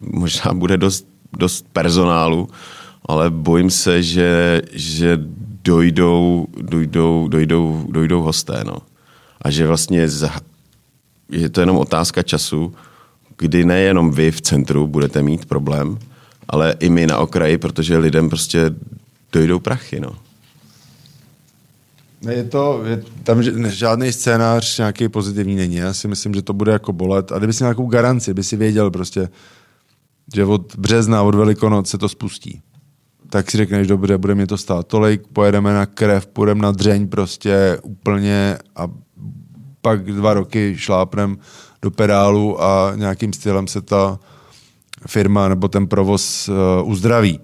možná 0.00 0.52
bude 0.54 0.76
dost, 0.76 1.06
dost 1.38 1.66
personálu, 1.72 2.48
ale 3.04 3.30
bojím 3.30 3.70
se, 3.70 4.02
že, 4.02 4.62
že 4.72 5.18
dojdou, 5.64 6.46
dojdou, 6.62 7.28
dojdou, 7.28 7.86
dojdou 7.90 8.22
hosté. 8.22 8.64
No. 8.66 8.76
A 9.42 9.50
že 9.50 9.66
vlastně 9.66 10.08
je 11.30 11.48
to 11.48 11.60
jenom 11.60 11.78
otázka 11.78 12.22
času, 12.22 12.74
kdy 13.38 13.64
nejenom 13.64 14.10
vy 14.10 14.30
v 14.30 14.40
centru 14.40 14.86
budete 14.86 15.22
mít 15.22 15.46
problém, 15.46 15.98
ale 16.48 16.74
i 16.80 16.88
my 16.88 17.06
na 17.06 17.18
okraji, 17.18 17.58
protože 17.58 17.98
lidem 17.98 18.28
prostě 18.28 18.70
dojdou 19.32 19.58
prachy. 19.58 20.00
No. 20.00 20.16
Je 22.30 22.44
to, 22.44 22.82
je, 22.84 23.02
tam 23.22 23.42
žádný 23.68 24.12
scénář 24.12 24.78
nějaký 24.78 25.08
pozitivní 25.08 25.56
není. 25.56 25.76
Já 25.76 25.94
si 25.94 26.08
myslím, 26.08 26.34
že 26.34 26.42
to 26.42 26.52
bude 26.52 26.72
jako 26.72 26.92
bolet. 26.92 27.32
A 27.32 27.38
kdyby 27.38 27.52
si 27.52 27.64
nějakou 27.64 27.86
garanci, 27.86 28.34
by 28.34 28.42
si 28.42 28.56
věděl 28.56 28.90
prostě, 28.90 29.28
že 30.34 30.44
od 30.44 30.76
března, 30.76 31.22
od 31.22 31.34
Velikonoc 31.34 31.88
se 31.88 31.98
to 31.98 32.08
spustí. 32.08 32.62
Tak 33.30 33.50
si 33.50 33.56
řekneš, 33.56 33.86
dobře, 33.86 34.18
bude 34.18 34.34
mě 34.34 34.46
to 34.46 34.58
stát 34.58 34.86
tolik, 34.86 35.22
pojedeme 35.32 35.74
na 35.74 35.86
krev, 35.86 36.26
půjdeme 36.26 36.62
na 36.62 36.72
dřeň 36.72 37.08
prostě 37.08 37.78
úplně 37.82 38.58
a 38.76 38.88
pak 39.80 40.04
dva 40.04 40.34
roky 40.34 40.74
šlápnem 40.76 41.38
do 41.82 41.90
pedálu 41.90 42.62
a 42.62 42.92
nějakým 42.96 43.32
stylem 43.32 43.68
se 43.68 43.80
ta 43.80 44.18
firma 45.06 45.48
nebo 45.48 45.68
ten 45.68 45.86
provoz 45.86 46.48
uh, 46.48 46.88
uzdraví. 46.90 47.40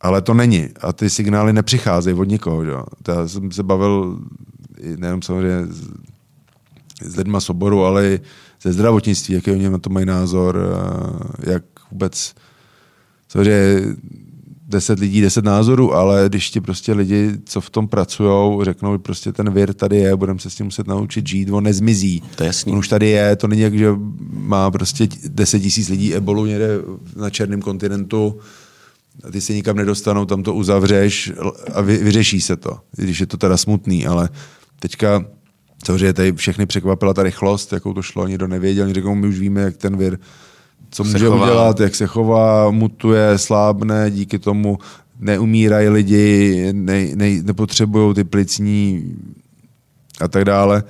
Ale 0.00 0.22
to 0.22 0.34
není. 0.34 0.68
A 0.80 0.92
ty 0.92 1.10
signály 1.10 1.52
nepřicházejí 1.52 2.16
od 2.16 2.28
nikoho. 2.28 2.62
Jo. 2.62 2.84
Já 3.08 3.28
jsem 3.28 3.52
se 3.52 3.62
bavil 3.62 4.18
nejenom 4.96 5.22
samozřejmě 5.22 5.66
s, 7.02 7.16
lidma 7.16 7.40
z 7.40 7.50
oboru, 7.50 7.84
ale 7.84 8.06
i 8.06 8.20
ze 8.62 8.72
zdravotnictví, 8.72 9.34
jaký 9.34 9.50
oni 9.50 9.70
na 9.70 9.78
to 9.78 9.90
mají 9.90 10.06
názor, 10.06 10.56
uh, 10.56 11.52
jak 11.52 11.62
vůbec 11.90 12.34
samozřejmě 13.28 13.80
deset 14.68 14.98
lidí, 14.98 15.20
deset 15.20 15.44
názorů, 15.44 15.94
ale 15.94 16.24
když 16.28 16.50
ti 16.50 16.60
prostě 16.60 16.92
lidi, 16.92 17.32
co 17.44 17.60
v 17.60 17.70
tom 17.70 17.88
pracují, 17.88 18.64
řeknou, 18.64 18.98
prostě 18.98 19.32
ten 19.32 19.50
vir 19.50 19.74
tady 19.74 19.96
je, 19.96 20.16
budeme 20.16 20.38
se 20.38 20.50
s 20.50 20.54
tím 20.54 20.66
muset 20.66 20.86
naučit 20.86 21.28
žít, 21.28 21.50
on 21.50 21.64
nezmizí. 21.64 22.22
To 22.36 22.42
je 22.42 22.46
jasný. 22.46 22.72
On 22.72 22.78
už 22.78 22.88
tady 22.88 23.08
je, 23.08 23.36
to 23.36 23.48
není 23.48 23.60
jak, 23.60 23.74
že 23.74 23.88
má 24.30 24.70
prostě 24.70 25.08
deset 25.28 25.60
tisíc 25.60 25.88
lidí 25.88 26.14
ebolu 26.14 26.46
někde 26.46 26.68
na 27.16 27.30
černém 27.30 27.62
kontinentu, 27.62 28.38
a 29.24 29.30
ty 29.30 29.40
se 29.40 29.52
nikam 29.52 29.76
nedostanou, 29.76 30.24
tam 30.24 30.42
to 30.42 30.54
uzavřeš 30.54 31.32
a 31.74 31.80
vy, 31.80 31.96
vyřeší 31.96 32.40
se 32.40 32.56
to, 32.56 32.78
když 32.96 33.20
je 33.20 33.26
to 33.26 33.36
teda 33.36 33.56
smutný, 33.56 34.06
ale 34.06 34.28
teďka 34.80 35.24
samozřejmě 35.84 36.12
tady 36.12 36.32
všechny 36.32 36.66
překvapila 36.66 37.14
ta 37.14 37.22
rychlost, 37.22 37.72
jakou 37.72 37.92
to 37.92 38.02
šlo, 38.02 38.26
nikdo 38.26 38.48
nevěděl, 38.48 38.84
oni 38.84 38.94
řekl, 38.94 39.14
my 39.14 39.28
už 39.28 39.38
víme, 39.38 39.60
jak 39.60 39.76
ten 39.76 39.96
vir, 39.96 40.18
co 40.90 41.04
může 41.04 41.26
chová. 41.26 41.44
udělat, 41.44 41.80
jak 41.80 41.94
se 41.94 42.06
chová, 42.06 42.70
mutuje, 42.70 43.38
slábne, 43.38 44.10
díky 44.10 44.38
tomu 44.38 44.78
neumírají 45.20 45.88
lidi, 45.88 46.68
ne, 46.72 47.06
ne, 47.14 47.42
nepotřebují 47.42 48.14
ty 48.14 48.24
plicní 48.24 49.04
a 50.20 50.28
tak 50.28 50.44
dále, 50.44 50.84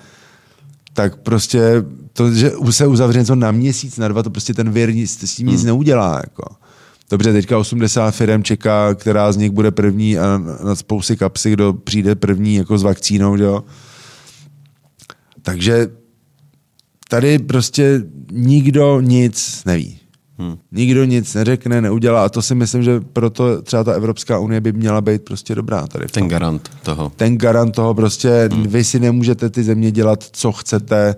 tak 0.92 1.16
prostě 1.16 1.84
to, 2.12 2.32
že 2.32 2.52
se 2.70 2.86
uzavře 2.86 3.18
něco 3.18 3.34
na 3.34 3.50
měsíc, 3.50 3.98
na 3.98 4.08
dva, 4.08 4.22
to 4.22 4.30
prostě 4.30 4.54
ten 4.54 4.70
vir 4.70 4.94
nic, 4.94 5.30
s 5.30 5.34
tím 5.34 5.46
nic 5.46 5.64
neudělá. 5.64 6.16
Jako. 6.16 6.54
Dobře, 7.10 7.32
teďka 7.32 7.58
80 7.58 8.10
firm 8.10 8.42
čeká, 8.42 8.94
která 8.94 9.32
z 9.32 9.36
nich 9.36 9.50
bude 9.50 9.70
první 9.70 10.18
a 10.18 10.38
na 10.64 10.74
spousty 10.74 11.16
kapsy, 11.16 11.50
kdo 11.50 11.72
přijde 11.72 12.14
první 12.14 12.54
jako 12.54 12.78
s 12.78 12.82
vakcínou, 12.82 13.36
jo. 13.36 13.64
Takže 15.42 15.88
tady 17.08 17.38
prostě 17.38 18.02
nikdo 18.32 19.00
nic 19.00 19.62
neví. 19.66 19.98
Hmm. 20.38 20.58
Nikdo 20.72 21.04
nic 21.04 21.34
neřekne, 21.34 21.80
neudělá 21.80 22.24
a 22.24 22.28
to 22.28 22.42
si 22.42 22.54
myslím, 22.54 22.82
že 22.82 23.00
proto 23.00 23.62
třeba 23.62 23.84
ta 23.84 23.92
Evropská 23.92 24.38
unie 24.38 24.60
by 24.60 24.72
měla 24.72 25.00
být 25.00 25.22
prostě 25.22 25.54
dobrá 25.54 25.86
tady. 25.86 26.06
Ten 26.06 26.28
garant 26.28 26.70
toho. 26.82 27.12
ten 27.16 27.38
garant 27.38 27.74
toho 27.74 27.94
prostě, 27.94 28.48
hmm. 28.52 28.62
vy 28.62 28.84
si 28.84 29.00
nemůžete 29.00 29.50
ty 29.50 29.62
země 29.62 29.90
dělat, 29.90 30.24
co 30.32 30.52
chcete, 30.52 31.16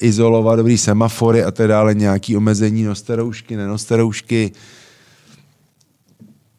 izolovat 0.00 0.56
dobrý 0.56 0.78
semafory 0.78 1.44
a 1.44 1.50
tak 1.50 1.68
dále, 1.68 1.94
nějaký 1.94 2.36
omezení, 2.36 2.82
noste 2.82 3.16
roušky, 3.16 3.56
nenoste 3.56 3.96
roušky. 3.96 4.52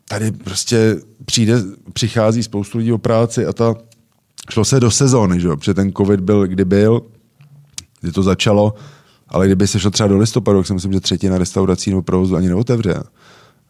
Tady 0.07 0.31
prostě 0.31 0.95
přijde, 1.25 1.55
přichází 1.93 2.43
spoustu 2.43 2.77
lidí 2.77 2.91
o 2.91 2.97
práci 2.97 3.45
a 3.45 3.53
ta, 3.53 3.75
šlo 4.49 4.65
se 4.65 4.79
do 4.79 4.91
sezóny, 4.91 5.39
že 5.39 5.47
jo, 5.47 5.57
protože 5.57 5.73
ten 5.73 5.91
covid 5.93 6.19
byl, 6.19 6.47
kdy 6.47 6.65
byl, 6.65 7.01
kdy 8.03 8.11
to 8.11 8.23
začalo, 8.23 8.73
ale 9.27 9.45
kdyby 9.45 9.67
se 9.67 9.79
šlo 9.79 9.91
třeba 9.91 10.07
do 10.07 10.17
listopadu, 10.17 10.59
tak 10.59 10.67
si 10.67 10.73
myslím, 10.73 10.93
že 10.93 10.99
třetina 10.99 11.37
restaurací 11.37 11.89
nebo 11.89 12.01
provozu 12.01 12.35
ani 12.35 12.47
neotevře. 12.47 13.03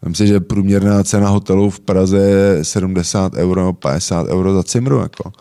Myslím 0.04 0.26
si, 0.26 0.32
že 0.32 0.40
průměrná 0.40 1.02
cena 1.04 1.28
hotelu 1.28 1.70
v 1.70 1.80
Praze 1.80 2.18
je 2.18 2.64
70 2.64 3.34
euro, 3.34 3.72
50 3.72 4.26
euro 4.26 4.54
za 4.54 4.62
cimru. 4.62 4.98
Jako. 4.98 5.32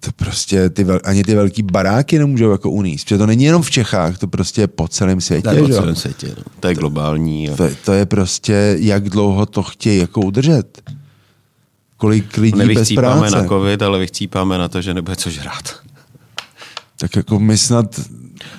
To 0.00 0.10
prostě 0.16 0.70
ty, 0.70 0.84
vel- 0.84 1.00
ani 1.04 1.24
ty 1.24 1.34
velký 1.34 1.62
baráky 1.62 2.18
nemůžou 2.18 2.50
jako 2.50 2.70
uníst. 2.70 3.04
Protože 3.04 3.18
to 3.18 3.26
není 3.26 3.44
jenom 3.44 3.62
v 3.62 3.70
Čechách, 3.70 4.18
to 4.18 4.26
prostě 4.26 4.60
je 4.60 4.66
po 4.66 4.88
celém 4.88 5.20
světě. 5.20 5.48
To 5.48 5.54
je 5.54 5.62
po 5.62 5.68
celém 5.68 5.96
světě. 5.96 6.34
No. 6.38 6.42
To 6.60 6.68
je 6.68 6.74
globální. 6.74 7.50
A... 7.50 7.56
To, 7.56 7.64
to, 7.84 7.92
je 7.92 8.06
prostě, 8.06 8.76
jak 8.78 9.08
dlouho 9.08 9.46
to 9.46 9.62
chtějí 9.62 9.98
jako 9.98 10.20
udržet. 10.20 10.82
Kolik 11.96 12.36
lidí 12.36 12.74
bez 12.74 12.92
práce. 12.92 13.36
na 13.36 13.44
covid, 13.44 13.82
ale 13.82 13.98
vychcípáme 13.98 14.58
na 14.58 14.68
to, 14.68 14.82
že 14.82 14.94
nebude 14.94 15.16
co 15.16 15.30
žrát. 15.30 15.80
Tak 17.00 17.16
jako 17.16 17.38
my 17.38 17.58
snad, 17.58 18.00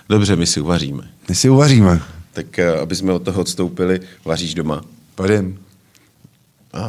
Dobře, 0.10 0.36
my 0.36 0.48
si 0.48 0.62
uvaříme. 0.62 1.10
my 1.30 1.36
si 1.36 1.50
uvaříme. 1.50 2.02
Tak 2.34 2.60
eh, 2.60 2.80
aby 2.80 2.96
jsme 2.96 3.14
od 3.14 3.24
toho 3.24 3.42
odstoupili, 3.42 4.00
vaříš 4.26 4.54
doma. 4.54 4.82
Vařím. 5.20 5.60
A, 6.74 6.84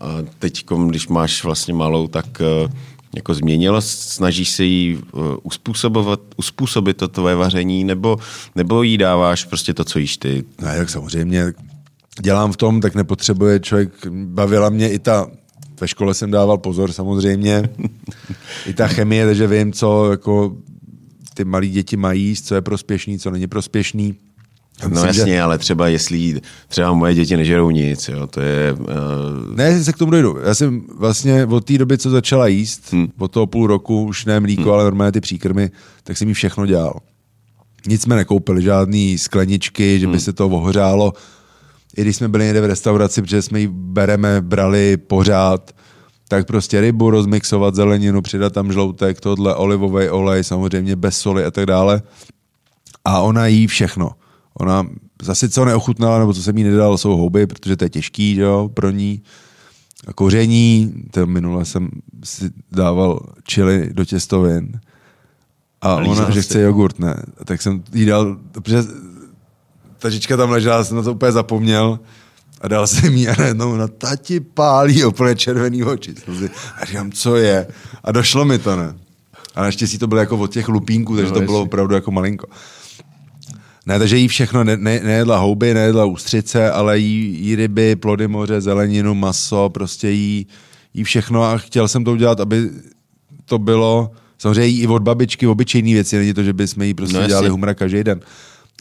a 0.00 0.24
teď, 0.38 0.64
když 0.88 1.08
máš 1.08 1.44
vlastně 1.44 1.74
malou, 1.74 2.06
tak 2.08 2.40
eh, 2.40 2.72
jako 3.16 3.34
změnilo, 3.34 3.80
snažíš 3.80 4.50
se 4.50 4.64
jí 4.64 4.98
eh, 4.98 5.18
uspůsobovat, 5.42 6.20
uspůsobit 6.36 6.96
to 6.96 7.08
tvoje 7.08 7.34
vaření, 7.34 7.84
nebo, 7.84 8.18
nebo 8.54 8.82
jí 8.82 8.98
dáváš 8.98 9.44
prostě 9.44 9.74
to, 9.74 9.84
co 9.84 9.98
jíš 9.98 10.16
ty? 10.16 10.44
Ne, 10.60 10.74
jak 10.76 10.90
samozřejmě 10.90 11.52
dělám 12.20 12.52
v 12.52 12.56
tom, 12.56 12.80
tak 12.80 12.94
nepotřebuje 12.94 13.60
člověk, 13.60 14.06
bavila 14.10 14.70
mě 14.70 14.90
i 14.90 14.98
ta, 14.98 15.26
ve 15.80 15.88
škole 15.88 16.14
jsem 16.14 16.30
dával 16.30 16.58
pozor 16.58 16.92
samozřejmě, 16.92 17.62
i 18.66 18.72
ta 18.74 18.88
chemie, 18.88 19.26
takže 19.26 19.46
vím, 19.46 19.72
co 19.72 20.10
jako 20.10 20.56
ty 21.38 21.44
malí 21.44 21.70
děti 21.70 21.96
mají 21.96 22.24
jíst, 22.24 22.46
co 22.46 22.54
je 22.54 22.60
prospěšný, 22.60 23.18
co 23.18 23.30
není 23.30 23.46
prospěšný. 23.46 24.14
No 24.82 24.88
myslím, 24.88 25.12
že- 25.12 25.20
jasně, 25.20 25.42
ale 25.42 25.58
třeba 25.58 25.88
jestli 25.88 26.40
třeba 26.68 26.92
moje 26.92 27.14
děti 27.14 27.36
nežerou 27.36 27.70
nic, 27.70 28.08
jo, 28.08 28.26
to 28.26 28.40
je... 28.40 28.72
Uh, 28.72 29.56
Ne, 29.56 29.84
se 29.84 29.92
k 29.92 29.96
tomu 29.96 30.10
dojdu. 30.10 30.38
Já 30.44 30.54
jsem 30.54 30.82
vlastně 30.98 31.46
od 31.46 31.64
té 31.64 31.78
doby, 31.78 31.98
co 31.98 32.10
začala 32.10 32.46
jíst, 32.46 32.92
hmm. 32.92 33.08
od 33.18 33.30
toho 33.30 33.46
půl 33.46 33.66
roku, 33.66 34.04
už 34.04 34.24
ne 34.24 34.40
mlíko, 34.40 34.62
hmm. 34.62 34.72
ale 34.72 34.84
normálně 34.84 35.12
ty 35.12 35.20
příkrmy, 35.20 35.70
tak 36.04 36.16
jsem 36.16 36.28
jí 36.28 36.34
všechno 36.34 36.66
dělal. 36.66 37.00
Nic 37.86 38.02
jsme 38.02 38.16
nekoupili, 38.16 38.62
žádný 38.62 39.18
skleničky, 39.18 39.98
že 39.98 40.06
by 40.06 40.20
se 40.20 40.32
to 40.32 40.46
ohořálo. 40.46 41.12
I 41.96 42.02
když 42.02 42.16
jsme 42.16 42.28
byli 42.28 42.44
někde 42.44 42.60
v 42.60 42.64
restauraci, 42.64 43.22
protože 43.22 43.42
jsme 43.42 43.60
ji 43.60 43.68
bereme, 43.72 44.40
brali 44.40 44.96
pořád, 44.96 45.72
tak 46.28 46.46
prostě 46.46 46.80
rybu 46.80 47.10
rozmixovat, 47.10 47.74
zeleninu, 47.74 48.22
přidat 48.22 48.52
tam 48.52 48.72
žloutek, 48.72 49.20
tohle, 49.20 49.54
olivový 49.54 50.08
olej, 50.08 50.44
samozřejmě 50.44 50.96
bez 50.96 51.18
soli 51.18 51.44
a 51.44 51.50
tak 51.50 51.66
dále. 51.66 52.02
A 53.04 53.20
ona 53.20 53.46
jí 53.46 53.66
všechno. 53.66 54.10
Ona 54.54 54.86
zase 55.22 55.48
co 55.48 55.64
neochutnala, 55.64 56.18
nebo 56.18 56.34
co 56.34 56.42
jsem 56.42 56.58
jí 56.58 56.64
nedal, 56.64 56.98
jsou 56.98 57.16
houby, 57.16 57.46
protože 57.46 57.76
to 57.76 57.84
je 57.84 57.90
těžký 57.90 58.36
jo, 58.36 58.70
pro 58.74 58.90
ní. 58.90 59.22
A 60.06 60.12
koření, 60.12 60.94
to 61.10 61.26
minule 61.26 61.64
jsem 61.64 61.90
si 62.24 62.50
dával 62.72 63.20
čili 63.44 63.88
do 63.92 64.04
těstovin. 64.04 64.80
A 65.80 65.98
lízal 65.98 66.24
ona, 66.24 66.30
že 66.30 66.42
chce 66.42 66.60
jogurt, 66.60 66.98
ne. 66.98 67.22
Tak 67.44 67.62
jsem 67.62 67.82
jí 67.94 68.06
dal, 68.06 68.36
protože 68.52 68.82
ta 69.98 70.10
žička 70.10 70.36
tam 70.36 70.50
ležela, 70.50 70.84
jsem 70.84 70.96
na 70.96 71.02
to 71.02 71.12
úplně 71.12 71.32
zapomněl 71.32 71.98
a 72.60 72.68
dal 72.68 72.86
jsem 72.86 73.14
jí 73.14 73.28
a 73.28 73.34
najednou 73.38 73.76
na 73.76 73.88
tati 73.88 74.40
pálí 74.40 75.04
úplně 75.04 75.36
červený 75.36 75.84
oči. 75.84 76.14
A 76.80 76.84
říkám, 76.84 77.12
co 77.12 77.36
je? 77.36 77.66
A 78.04 78.12
došlo 78.12 78.44
mi 78.44 78.58
to, 78.58 78.76
ne. 78.76 78.94
A 79.54 79.62
naštěstí 79.62 79.98
to 79.98 80.06
bylo 80.06 80.20
jako 80.20 80.36
od 80.38 80.52
těch 80.52 80.68
lupínků, 80.68 81.16
takže 81.16 81.32
No, 81.32 81.38
to 81.40 81.44
bylo 81.46 81.62
opravdu 81.62 81.94
jako 81.94 82.10
malinko. 82.10 82.46
Ne, 83.86 83.98
takže 83.98 84.16
jí 84.16 84.28
všechno, 84.28 84.64
ne, 84.64 84.76
ne, 84.76 85.00
nejedla 85.04 85.38
houby, 85.38 85.74
nejedla 85.74 86.04
ústřice, 86.04 86.70
ale 86.70 86.98
jí, 86.98 87.38
jí 87.40 87.56
ryby, 87.56 87.96
plody 87.96 88.28
moře, 88.28 88.60
zeleninu, 88.60 89.14
maso, 89.14 89.68
prostě 89.68 90.10
jí, 90.10 90.46
jí 90.94 91.04
všechno 91.04 91.42
a 91.44 91.58
chtěl 91.58 91.88
jsem 91.88 92.04
to 92.04 92.12
udělat, 92.12 92.40
aby 92.40 92.70
to 93.44 93.58
bylo, 93.58 94.10
samozřejmě 94.38 94.66
jí 94.66 94.80
i 94.80 94.86
od 94.86 95.02
babičky 95.02 95.46
obyčejné 95.46 95.92
věci, 95.92 96.18
není 96.18 96.34
to, 96.34 96.42
že 96.42 96.52
bychom 96.52 96.82
jí 96.82 96.94
prostě 96.94 97.16
No 97.18 97.26
dělali 97.26 97.48
humra 97.48 97.74
každý 97.74 98.04
den. 98.04 98.20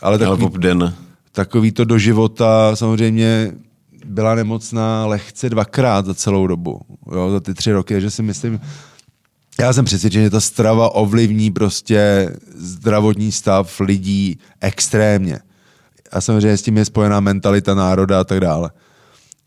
Ale 0.02 0.18
ale 0.18 0.18
takový, 0.18 0.50
po 0.50 0.58
den. 0.58 0.94
takový 1.32 1.72
to 1.72 1.86
do 1.86 1.98
života 1.98 2.76
samozřejmě 2.76 3.52
byla 4.06 4.36
nemocná 4.36 5.06
lehce 5.06 5.50
dvakrát 5.50 6.06
za 6.06 6.14
celou 6.14 6.48
dobu, 6.48 6.82
jo, 7.12 7.32
za 7.32 7.40
ty 7.40 7.54
tři 7.54 7.72
roky, 7.72 7.94
takže 7.94 8.12
si 8.12 8.24
myslím, 8.24 8.60
já 9.60 9.74
jsem 9.74 9.86
přesvědčen, 9.86 10.24
že 10.24 10.30
ta 10.30 10.42
strava 10.42 10.96
ovlivní 10.96 11.52
prostě 11.52 12.32
zdravotní 12.56 13.32
stav 13.32 13.80
lidí 13.80 14.40
extrémně. 14.62 15.40
A 16.12 16.22
samozřejmě 16.22 16.58
s 16.58 16.62
tím 16.62 16.78
je 16.78 16.86
spojená 16.86 17.20
mentalita 17.20 17.76
národa 17.76 18.20
a 18.20 18.24
tak 18.24 18.40
dále. 18.40 18.72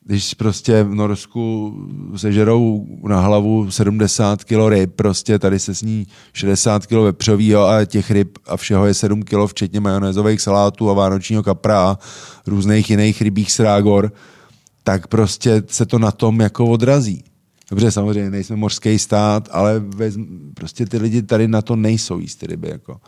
Když 0.05 0.35
prostě 0.35 0.83
v 0.83 0.95
Norsku 0.95 1.75
sežerou 2.17 2.87
na 3.09 3.21
hlavu 3.21 3.71
70 3.71 4.45
kg 4.45 4.69
ryb, 4.69 4.95
prostě 4.97 5.39
tady 5.39 5.59
se 5.59 5.75
sní 5.75 6.07
60 6.33 6.87
kg 6.87 6.93
vepřovýho 6.93 7.69
a 7.69 7.85
těch 7.85 8.11
ryb 8.11 8.39
a 8.47 8.57
všeho 8.57 8.87
je 8.87 8.95
7 8.95 9.23
kg, 9.23 9.47
včetně 9.47 9.81
majonézových 9.81 10.41
salátů 10.41 10.91
a 10.91 10.95
vánočního 10.95 11.43
kapra 11.43 11.81
a 11.81 11.99
různých 12.47 12.91
jiných 12.91 13.23
rybích 13.23 13.53
srágor, 13.53 14.13
tak 14.85 15.07
prostě 15.07 15.63
se 15.67 15.87
to 15.87 15.99
na 15.99 16.11
tom 16.11 16.41
jako 16.41 16.67
odrazí. 16.67 17.25
Dobře, 17.71 17.91
samozřejmě 17.91 18.31
nejsme 18.31 18.57
mořský 18.57 18.99
stát, 18.99 19.49
ale 19.53 19.81
vez, 19.81 20.17
prostě 20.55 20.87
ty 20.87 20.99
lidi 20.99 21.23
tady 21.23 21.49
na 21.49 21.63
to 21.63 21.77
nejsou 21.77 22.19
jíst 22.19 22.37
ty 22.37 22.47
ryby. 22.47 22.69
Jako. 22.69 23.01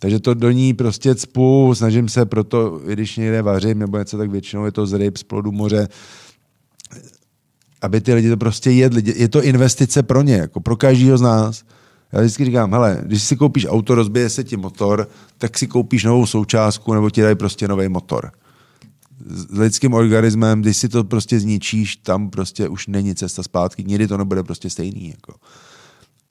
Takže 0.00 0.20
to 0.20 0.34
do 0.34 0.50
ní 0.50 0.74
prostě 0.74 1.14
cpu, 1.14 1.74
snažím 1.74 2.08
se 2.08 2.26
proto, 2.26 2.80
když 2.86 3.16
někde 3.16 3.42
vařím 3.42 3.78
nebo 3.78 3.98
něco, 3.98 4.18
tak 4.18 4.30
většinou 4.30 4.64
je 4.64 4.72
to 4.72 4.86
z 4.86 4.92
ryb, 4.92 5.16
z 5.16 5.22
plodu 5.22 5.52
moře, 5.52 5.88
aby 7.82 8.00
ty 8.00 8.14
lidi 8.14 8.28
to 8.28 8.36
prostě 8.36 8.70
jedli. 8.70 9.02
Je 9.16 9.28
to 9.28 9.42
investice 9.42 10.02
pro 10.02 10.22
ně, 10.22 10.34
jako 10.34 10.60
pro 10.60 10.76
každého 10.76 11.18
z 11.18 11.22
nás. 11.22 11.62
Já 12.12 12.20
vždycky 12.20 12.44
říkám, 12.44 12.72
hele, 12.72 12.98
když 13.02 13.22
si 13.22 13.36
koupíš 13.36 13.66
auto, 13.68 13.94
rozbije 13.94 14.28
se 14.30 14.44
ti 14.44 14.56
motor, 14.56 15.08
tak 15.38 15.58
si 15.58 15.66
koupíš 15.66 16.04
novou 16.04 16.26
součástku 16.26 16.94
nebo 16.94 17.10
ti 17.10 17.22
dají 17.22 17.34
prostě 17.34 17.68
nový 17.68 17.88
motor. 17.88 18.30
S 19.26 19.58
lidským 19.58 19.94
organismem, 19.94 20.62
když 20.62 20.76
si 20.76 20.88
to 20.88 21.04
prostě 21.04 21.40
zničíš, 21.40 21.96
tam 21.96 22.30
prostě 22.30 22.68
už 22.68 22.86
není 22.86 23.14
cesta 23.14 23.42
zpátky, 23.42 23.84
nikdy 23.84 24.08
to 24.08 24.16
nebude 24.16 24.42
prostě 24.42 24.70
stejný. 24.70 25.08
Jako. 25.08 25.34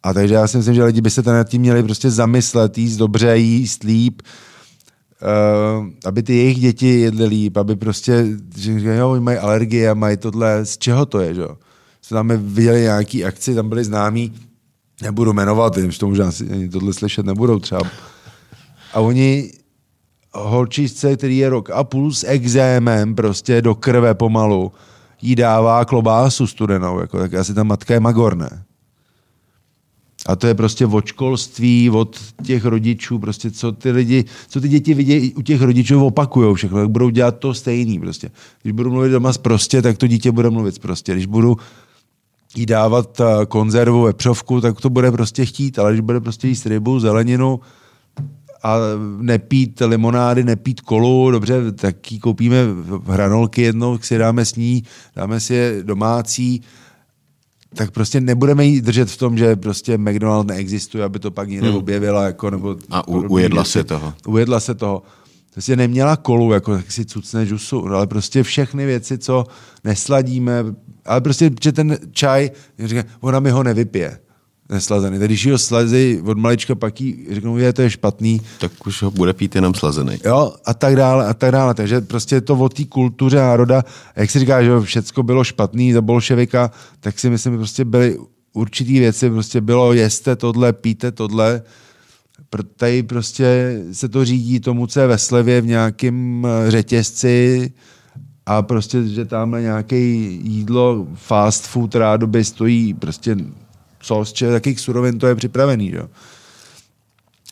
A 0.03 0.13
takže 0.13 0.33
já 0.33 0.47
si 0.47 0.57
myslím, 0.57 0.75
že 0.75 0.83
lidi 0.83 1.01
by 1.01 1.09
se 1.09 1.21
nad 1.21 1.49
tím 1.49 1.61
měli 1.61 1.83
prostě 1.83 2.11
zamyslet, 2.11 2.77
jíst 2.77 2.97
dobře, 2.97 3.37
jíst 3.37 3.83
líp, 3.83 4.21
uh, 4.21 5.87
aby 6.05 6.23
ty 6.23 6.35
jejich 6.35 6.59
děti 6.59 6.87
jedly 6.87 7.25
líp, 7.25 7.57
aby 7.57 7.75
prostě, 7.75 8.25
že 8.55 8.95
jo, 8.95 9.11
oni 9.11 9.21
mají 9.21 9.37
alergie 9.37 9.89
a 9.89 9.93
mají 9.93 10.17
tohle, 10.17 10.65
z 10.65 10.77
čeho 10.77 11.05
to 11.05 11.19
je, 11.19 11.33
že 11.35 11.41
jo? 11.41 11.57
Tam 12.09 12.31
viděli 12.37 12.81
nějaký 12.81 13.25
akci, 13.25 13.55
tam 13.55 13.69
byli 13.69 13.83
známí, 13.83 14.33
nebudu 15.01 15.33
jmenovat, 15.33 15.77
jim, 15.77 15.91
že 15.91 15.99
to 15.99 16.07
možná 16.07 16.31
si 16.31 16.69
tohle 16.69 16.93
slyšet 16.93 17.25
nebudou 17.25 17.59
třeba. 17.59 17.81
A 18.93 18.99
oni 18.99 19.51
holčičce, 20.33 21.17
který 21.17 21.37
je 21.37 21.49
rok 21.49 21.69
a 21.69 21.83
půl 21.83 22.13
s 22.13 22.23
exémem 22.27 23.15
prostě 23.15 23.61
do 23.61 23.75
krve 23.75 24.13
pomalu, 24.13 24.71
jí 25.21 25.35
dává 25.35 25.85
klobásu 25.85 26.47
studenou, 26.47 26.99
jako, 26.99 27.19
tak 27.19 27.33
asi 27.33 27.53
ta 27.53 27.63
matka 27.63 27.93
je 27.93 27.99
magor, 27.99 28.37
ne? 28.37 28.63
A 30.25 30.35
to 30.35 30.47
je 30.47 30.53
prostě 30.53 30.85
od 30.85 31.05
školství, 31.05 31.89
od 31.89 32.19
těch 32.45 32.65
rodičů, 32.65 33.19
prostě 33.19 33.51
co 33.51 33.71
ty 33.71 33.91
lidi, 33.91 34.25
co 34.47 34.61
ty 34.61 34.67
děti 34.67 34.93
vidí 34.93 35.33
u 35.33 35.41
těch 35.41 35.61
rodičů 35.61 36.05
opakujou 36.05 36.53
všechno, 36.53 36.77
tak 36.77 36.89
budou 36.89 37.09
dělat 37.09 37.37
to 37.37 37.53
stejný 37.53 37.99
prostě. 37.99 38.31
Když 38.61 38.71
budu 38.71 38.91
mluvit 38.91 39.09
doma 39.09 39.31
prostě, 39.41 39.81
tak 39.81 39.97
to 39.97 40.07
dítě 40.07 40.31
bude 40.31 40.49
mluvit 40.49 40.79
prostě. 40.79 41.13
Když 41.13 41.25
budu 41.25 41.57
jí 42.55 42.65
dávat 42.65 43.21
eh, 43.21 43.45
konzervu, 43.45 44.01
vepřovku, 44.01 44.61
tak 44.61 44.81
to 44.81 44.89
bude 44.89 45.11
prostě 45.11 45.45
chtít, 45.45 45.79
ale 45.79 45.91
když 45.91 46.01
bude 46.01 46.19
prostě 46.19 46.47
jíst 46.47 46.65
rybu, 46.65 46.99
zeleninu 46.99 47.59
a 48.63 48.77
nepít 49.17 49.81
limonády, 49.85 50.43
nepít 50.43 50.81
kolu, 50.81 51.31
dobře, 51.31 51.71
tak 51.71 52.11
jí 52.11 52.19
koupíme 52.19 52.57
hranolky 53.05 53.61
jednou, 53.61 53.97
si 53.97 54.17
dáme 54.17 54.45
s 54.45 54.55
ní, 54.55 54.83
dáme 55.15 55.39
si 55.39 55.53
je 55.53 55.83
domácí, 55.83 56.61
tak 57.75 57.91
prostě 57.91 58.21
nebudeme 58.21 58.65
jí 58.65 58.81
držet 58.81 59.09
v 59.09 59.17
tom, 59.17 59.37
že 59.37 59.55
prostě 59.55 59.97
McDonald 59.97 60.47
neexistuje, 60.47 61.03
aby 61.03 61.19
to 61.19 61.31
pak 61.31 61.49
někde 61.49 61.67
hmm. 61.67 61.77
objevila. 61.77 62.23
Jako, 62.23 62.49
nebo 62.49 62.75
a 62.89 63.07
u, 63.07 63.21
ujedla 63.21 63.63
se 63.63 63.83
toho. 63.83 64.13
Ujedla 64.27 64.59
se 64.59 64.75
toho. 64.75 65.03
Prostě 65.53 65.75
neměla 65.75 66.15
kolu, 66.15 66.53
jako 66.53 66.75
tak 66.75 66.91
si 66.91 67.05
cucne 67.05 67.45
žusu, 67.45 67.87
ale 67.87 68.07
prostě 68.07 68.43
všechny 68.43 68.85
věci, 68.85 69.17
co 69.17 69.45
nesladíme, 69.83 70.65
ale 71.05 71.21
prostě, 71.21 71.51
že 71.63 71.71
ten 71.71 71.97
čaj, 72.11 72.51
říká, 72.79 73.03
ona 73.21 73.39
mi 73.39 73.49
ho 73.49 73.63
nevypije 73.63 74.19
neslazený. 74.69 75.19
Tak 75.19 75.27
když 75.27 75.47
ho 75.47 75.57
slezí 75.57 76.21
od 76.25 76.37
malička, 76.37 76.75
pak 76.75 77.01
jí 77.01 77.25
řeknou, 77.31 77.59
že 77.59 77.73
to 77.73 77.81
je 77.81 77.89
špatný. 77.89 78.41
Tak 78.59 78.87
už 78.87 79.01
ho 79.01 79.11
bude 79.11 79.33
pít 79.33 79.55
jenom 79.55 79.73
slazený. 79.73 80.17
Jo, 80.25 80.53
a 80.65 80.73
tak 80.73 80.95
dále, 80.95 81.25
a 81.25 81.33
tak 81.33 81.51
dále. 81.51 81.73
Takže 81.73 82.01
prostě 82.01 82.35
je 82.35 82.41
to 82.41 82.55
o 82.55 82.69
té 82.69 82.85
kultuře 82.85 83.37
národa. 83.37 83.83
Jak 84.15 84.31
se 84.31 84.39
říká, 84.39 84.63
že 84.63 84.79
všecko 84.81 85.23
bylo 85.23 85.43
špatný 85.43 85.93
za 85.93 86.01
bolševika, 86.01 86.71
tak 86.99 87.19
si 87.19 87.29
myslím, 87.29 87.53
že 87.53 87.57
prostě 87.57 87.85
byly 87.85 88.17
určitý 88.53 88.99
věci, 88.99 89.29
prostě 89.29 89.61
bylo 89.61 89.93
jeste 89.93 90.35
tohle, 90.35 90.73
píte 90.73 91.11
tohle, 91.11 91.61
Tady 92.75 93.03
prostě 93.03 93.79
se 93.91 94.09
to 94.09 94.25
řídí 94.25 94.59
tomu, 94.59 94.87
co 94.87 94.99
je 94.99 95.07
ve 95.07 95.17
slevě 95.17 95.61
v 95.61 95.65
nějakém 95.65 96.47
eh, 96.47 96.71
řetězci 96.71 97.71
a 98.45 98.61
prostě, 98.61 99.03
že 99.03 99.25
tamhle 99.25 99.61
nějaké 99.61 99.95
jídlo, 99.95 101.07
fast 101.15 101.67
food 101.67 101.95
rádoby 101.95 102.43
stojí 102.43 102.93
prostě 102.93 103.37
co, 103.99 104.25
z 104.25 104.33
čeho, 104.33 104.53
jakých 104.53 104.79
surovin 104.79 105.19
to 105.19 105.27
je 105.27 105.35
připravený. 105.35 105.91
Jo? 105.91 106.07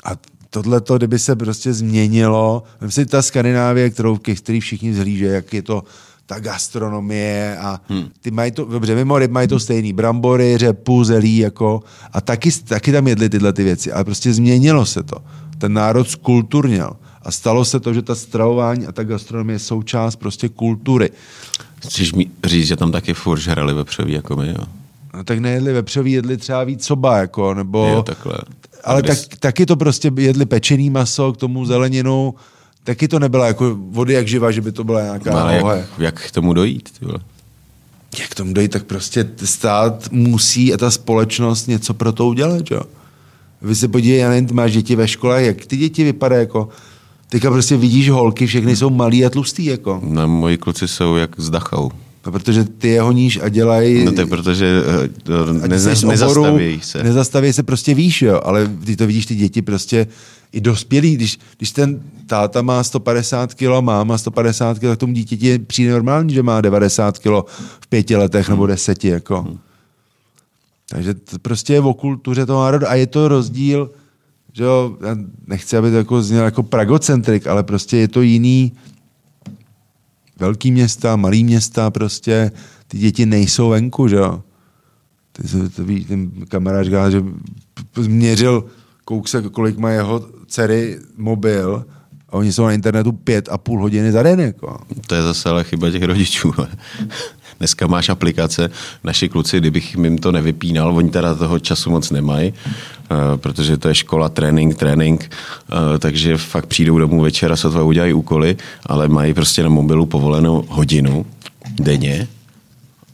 A 0.03 0.11
tohle 0.49 0.81
to, 0.81 0.97
kdyby 0.97 1.19
se 1.19 1.35
prostě 1.35 1.73
změnilo, 1.73 2.63
myslím 2.81 3.05
si, 3.05 3.09
ta 3.09 3.21
Skandinávie, 3.21 3.89
kterou, 3.89 4.17
ke 4.17 4.35
který 4.35 4.59
všichni 4.59 4.93
zhlíže, 4.93 5.25
jak 5.25 5.53
je 5.53 5.61
to 5.61 5.83
ta 6.25 6.39
gastronomie 6.39 7.57
a 7.57 7.81
hmm. 7.89 8.07
ty 8.21 8.31
mají 8.31 8.51
to, 8.51 8.65
dobře, 8.65 8.95
mimo 8.95 9.19
ryb 9.19 9.31
mají 9.31 9.47
to 9.47 9.59
stejný, 9.59 9.93
brambory, 9.93 10.57
řepu, 10.57 11.03
zelí, 11.03 11.37
jako, 11.37 11.83
a 12.13 12.21
taky, 12.21 12.51
taky 12.51 12.91
tam 12.91 13.07
jedli 13.07 13.29
tyhle 13.29 13.53
ty 13.53 13.63
věci, 13.63 13.91
ale 13.91 14.03
prostě 14.03 14.33
změnilo 14.33 14.85
se 14.85 15.03
to. 15.03 15.17
Ten 15.57 15.73
národ 15.73 16.09
skulturněl 16.09 16.95
a 17.21 17.31
stalo 17.31 17.65
se 17.65 17.79
to, 17.79 17.93
že 17.93 18.01
ta 18.01 18.15
stravování 18.15 18.87
a 18.87 18.91
ta 18.91 19.03
gastronomie 19.03 19.55
je 19.55 19.59
součást 19.59 20.15
prostě 20.15 20.49
kultury. 20.49 21.09
Chceš 21.79 22.13
mi 22.13 22.27
říct, 22.43 22.67
že 22.67 22.75
tam 22.75 22.91
taky 22.91 23.13
furt 23.13 23.39
žrali 23.39 23.73
vepřový 23.73 24.13
jako 24.13 24.35
my, 24.35 24.47
jo? 24.47 24.63
No 25.17 25.23
tak 25.23 25.39
nejedli 25.39 25.73
vepřový, 25.73 26.11
jedli 26.11 26.37
třeba 26.37 26.63
víc 26.63 26.85
soba, 26.85 27.17
jako, 27.17 27.53
nebo... 27.53 27.87
Jo, 27.87 28.03
takhle. 28.03 28.37
Ale 28.83 29.03
tak, 29.03 29.17
taky 29.39 29.65
to 29.65 29.75
prostě 29.75 30.11
jedli 30.17 30.45
pečený 30.45 30.89
maso, 30.89 31.33
k 31.33 31.37
tomu 31.37 31.65
zeleninu, 31.65 32.35
taky 32.83 33.07
to 33.07 33.19
nebyla 33.19 33.47
jako 33.47 33.77
vody 33.89 34.13
jak 34.13 34.27
živa, 34.27 34.51
že 34.51 34.61
by 34.61 34.71
to 34.71 34.83
byla 34.83 35.01
nějaká 35.01 35.31
no, 35.31 35.37
ale 35.37 35.55
jak, 35.55 35.87
jak 35.97 36.21
k 36.21 36.31
tomu 36.31 36.53
dojít? 36.53 36.89
Tyhle? 36.99 37.19
Jak 38.19 38.29
k 38.29 38.35
tomu 38.35 38.53
dojít, 38.53 38.71
tak 38.71 38.83
prostě 38.83 39.29
stát 39.43 40.11
musí 40.11 40.73
a 40.73 40.77
ta 40.77 40.91
společnost 40.91 41.67
něco 41.67 41.93
pro 41.93 42.11
to 42.11 42.25
udělat, 42.25 42.71
jo. 42.71 42.81
Vy 43.61 43.75
se 43.75 43.87
podívej, 43.87 44.19
já 44.19 44.29
nevím, 44.29 44.47
ty 44.47 44.53
máš 44.53 44.73
děti 44.73 44.95
ve 44.95 45.07
škole, 45.07 45.43
jak 45.43 45.65
ty 45.65 45.77
děti 45.77 46.03
vypadají, 46.03 46.39
jako 46.39 46.69
Teďka 47.29 47.51
prostě 47.51 47.77
vidíš 47.77 48.09
holky, 48.09 48.47
všechny 48.47 48.75
jsou 48.75 48.89
malý 48.89 49.25
a 49.25 49.29
tlustý, 49.29 49.65
jako. 49.65 50.01
No, 50.03 50.27
moji 50.27 50.57
kluci 50.57 50.87
jsou 50.87 51.15
jak 51.15 51.39
z 51.39 51.49
Dachau. 51.49 51.89
No, 52.27 52.31
protože 52.31 52.63
ty 52.63 52.87
je 52.87 53.01
honíš 53.01 53.39
a 53.43 53.49
dělají... 53.49 54.05
No 54.05 54.11
tak 54.11 54.29
protože 54.29 54.83
uh, 55.29 55.67
neza, 55.67 55.89
nezastaví 56.07 56.79
se. 56.83 57.03
Nezastaví 57.03 57.53
se 57.53 57.63
prostě 57.63 57.93
víš, 57.93 58.21
jo, 58.21 58.41
ale 58.43 58.67
ty 58.85 58.95
to 58.95 59.07
vidíš, 59.07 59.25
ty 59.25 59.35
děti 59.35 59.61
prostě 59.61 60.07
i 60.51 60.61
dospělí, 60.61 61.15
když, 61.15 61.39
když 61.57 61.71
ten 61.71 62.01
táta 62.25 62.61
má 62.61 62.83
150 62.83 63.53
kg, 63.53 63.81
máma 63.81 64.17
150 64.17 64.79
kg, 64.79 64.81
tak 64.81 64.99
tomu 64.99 65.13
dítěti 65.13 65.59
přijde 65.59 65.91
normální, 65.91 66.33
že 66.33 66.43
má 66.43 66.61
90 66.61 67.19
kg 67.19 67.27
v 67.79 67.87
pěti 67.89 68.15
letech 68.15 68.47
hmm. 68.47 68.55
nebo 68.55 68.67
deseti, 68.67 69.07
jako. 69.07 69.41
Hmm. 69.41 69.57
Takže 70.89 71.13
to 71.13 71.39
prostě 71.39 71.73
je 71.73 71.81
o 71.81 71.93
kultuře 71.93 72.45
toho 72.45 72.63
národa 72.63 72.87
a 72.87 72.95
je 72.95 73.07
to 73.07 73.27
rozdíl, 73.27 73.89
že 74.53 74.63
jo, 74.63 74.97
já 75.07 75.15
nechci, 75.47 75.77
aby 75.77 75.91
to 75.91 75.97
jako 75.97 76.21
zněl 76.21 76.45
jako 76.45 76.63
pragocentrik, 76.63 77.47
ale 77.47 77.63
prostě 77.63 77.97
je 77.97 78.07
to 78.07 78.21
jiný, 78.21 78.71
velký 80.39 80.71
města, 80.71 81.15
malý 81.15 81.43
města 81.43 81.91
prostě, 81.91 82.51
ty 82.87 82.97
děti 82.97 83.25
nejsou 83.25 83.69
venku, 83.69 84.07
že 84.07 84.15
jo. 84.15 84.43
Ví, 85.79 86.05
ten 86.05 86.31
kamarád 86.49 86.85
říká, 86.85 87.09
že 87.09 87.23
změřil, 87.95 88.65
kouk 89.05 89.27
se, 89.27 89.41
kolik 89.41 89.77
má 89.77 89.89
jeho 89.89 90.25
dcery 90.47 90.99
mobil 91.17 91.85
a 92.29 92.33
oni 92.33 92.53
jsou 92.53 92.63
na 92.65 92.71
internetu 92.71 93.11
pět 93.11 93.49
a 93.51 93.57
půl 93.57 93.81
hodiny 93.81 94.11
za 94.11 94.23
den. 94.23 94.39
Jako. 94.39 94.79
To 95.07 95.15
je 95.15 95.23
zase 95.23 95.49
ale 95.49 95.63
chyba 95.63 95.91
těch 95.91 96.03
rodičů. 96.03 96.53
Dneska 97.59 97.87
máš 97.87 98.09
aplikace, 98.09 98.69
naši 99.03 99.29
kluci, 99.29 99.57
kdybych 99.57 99.95
jim 99.95 100.17
to 100.17 100.31
nevypínal, 100.31 100.97
oni 100.97 101.09
teda 101.09 101.35
toho 101.35 101.59
času 101.59 101.89
moc 101.89 102.11
nemají, 102.11 102.53
uh, 102.53 103.17
protože 103.37 103.77
to 103.77 103.87
je 103.87 103.95
škola, 103.95 104.29
trénink, 104.29 104.75
trénink, 104.75 105.31
uh, 105.71 105.97
takže 105.99 106.37
fakt 106.37 106.65
přijdou 106.65 106.99
domů 106.99 107.21
večera, 107.21 107.55
sotva 107.55 107.83
udělají 107.83 108.13
úkoly, 108.13 108.57
ale 108.85 109.07
mají 109.07 109.33
prostě 109.33 109.63
na 109.63 109.69
mobilu 109.69 110.05
povolenou 110.05 110.65
hodinu 110.69 111.25
denně, 111.79 112.27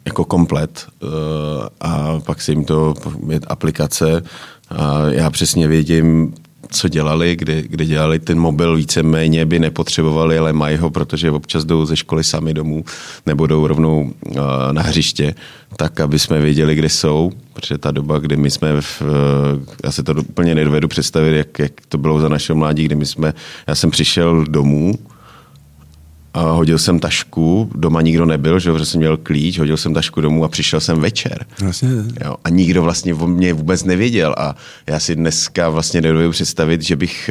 jako 0.06 0.26
komplet 0.26 0.88
uh, 1.04 1.10
a 1.82 2.20
pak 2.20 2.42
si 2.42 2.52
jim 2.52 2.66
to 2.66 2.94
je 3.30 3.40
aplikace 3.48 4.24
a 4.70 5.10
já 5.10 5.30
přesně 5.30 5.68
vědím, 5.68 6.34
co 6.74 6.88
dělali, 6.88 7.36
kdy, 7.36 7.64
kdy 7.68 7.86
dělali 7.86 8.20
ten 8.20 8.40
mobil 8.40 8.76
víceméně 8.76 9.46
by 9.46 9.60
nepotřebovali, 9.60 10.38
ale 10.38 10.54
mají 10.54 10.78
ho, 10.78 10.90
protože 10.90 11.32
občas 11.32 11.66
jdou 11.66 11.86
ze 11.86 11.98
školy 11.98 12.24
sami 12.24 12.54
domů 12.54 12.86
nebo 13.26 13.48
jdou 13.48 13.68
rovnou 13.68 14.12
uh, 14.26 14.36
na 14.72 14.82
hřiště, 14.82 15.36
tak 15.76 16.00
aby 16.00 16.20
jsme 16.20 16.40
věděli, 16.40 16.76
kde 16.76 16.90
jsou, 16.90 17.32
protože 17.54 17.78
ta 17.78 17.92
doba, 17.92 18.20
kdy 18.20 18.38
my 18.38 18.52
jsme, 18.52 18.82
v, 18.82 19.02
uh, 19.02 19.08
já 19.84 19.92
se 19.92 20.04
to 20.04 20.14
úplně 20.14 20.56
nedovedu 20.56 20.88
představit, 20.88 21.38
jak, 21.38 21.60
jak 21.60 21.72
to 21.90 21.98
bylo 21.98 22.20
za 22.20 22.30
našeho 22.30 22.58
mládí, 22.58 22.86
kdy 22.86 22.96
my 22.96 23.06
jsme, 23.06 23.34
já 23.68 23.76
jsem 23.76 23.92
přišel 23.92 24.46
domů, 24.46 25.00
hodil 26.42 26.78
jsem 26.78 27.00
tašku, 27.00 27.70
doma 27.76 28.02
nikdo 28.02 28.26
nebyl, 28.26 28.60
že, 28.60 28.72
že 28.78 28.86
jsem 28.86 29.00
měl 29.00 29.18
klíč, 29.18 29.60
hodil 29.60 29.78
jsem 29.78 29.94
tašku 29.94 30.22
domů 30.22 30.46
a 30.46 30.48
přišel 30.48 30.80
jsem 30.80 31.00
večer. 31.00 31.46
Vlastně. 31.60 31.90
Jo, 32.26 32.36
a 32.44 32.50
nikdo 32.50 32.82
vlastně 32.82 33.14
o 33.14 33.28
mě 33.28 33.54
vůbec 33.54 33.84
nevěděl 33.84 34.36
a 34.38 34.56
já 34.88 35.00
si 35.00 35.16
dneska 35.16 35.70
vlastně 35.70 36.02
nedovedu 36.02 36.32
představit, 36.32 36.82
že 36.82 36.96
bych 36.96 37.30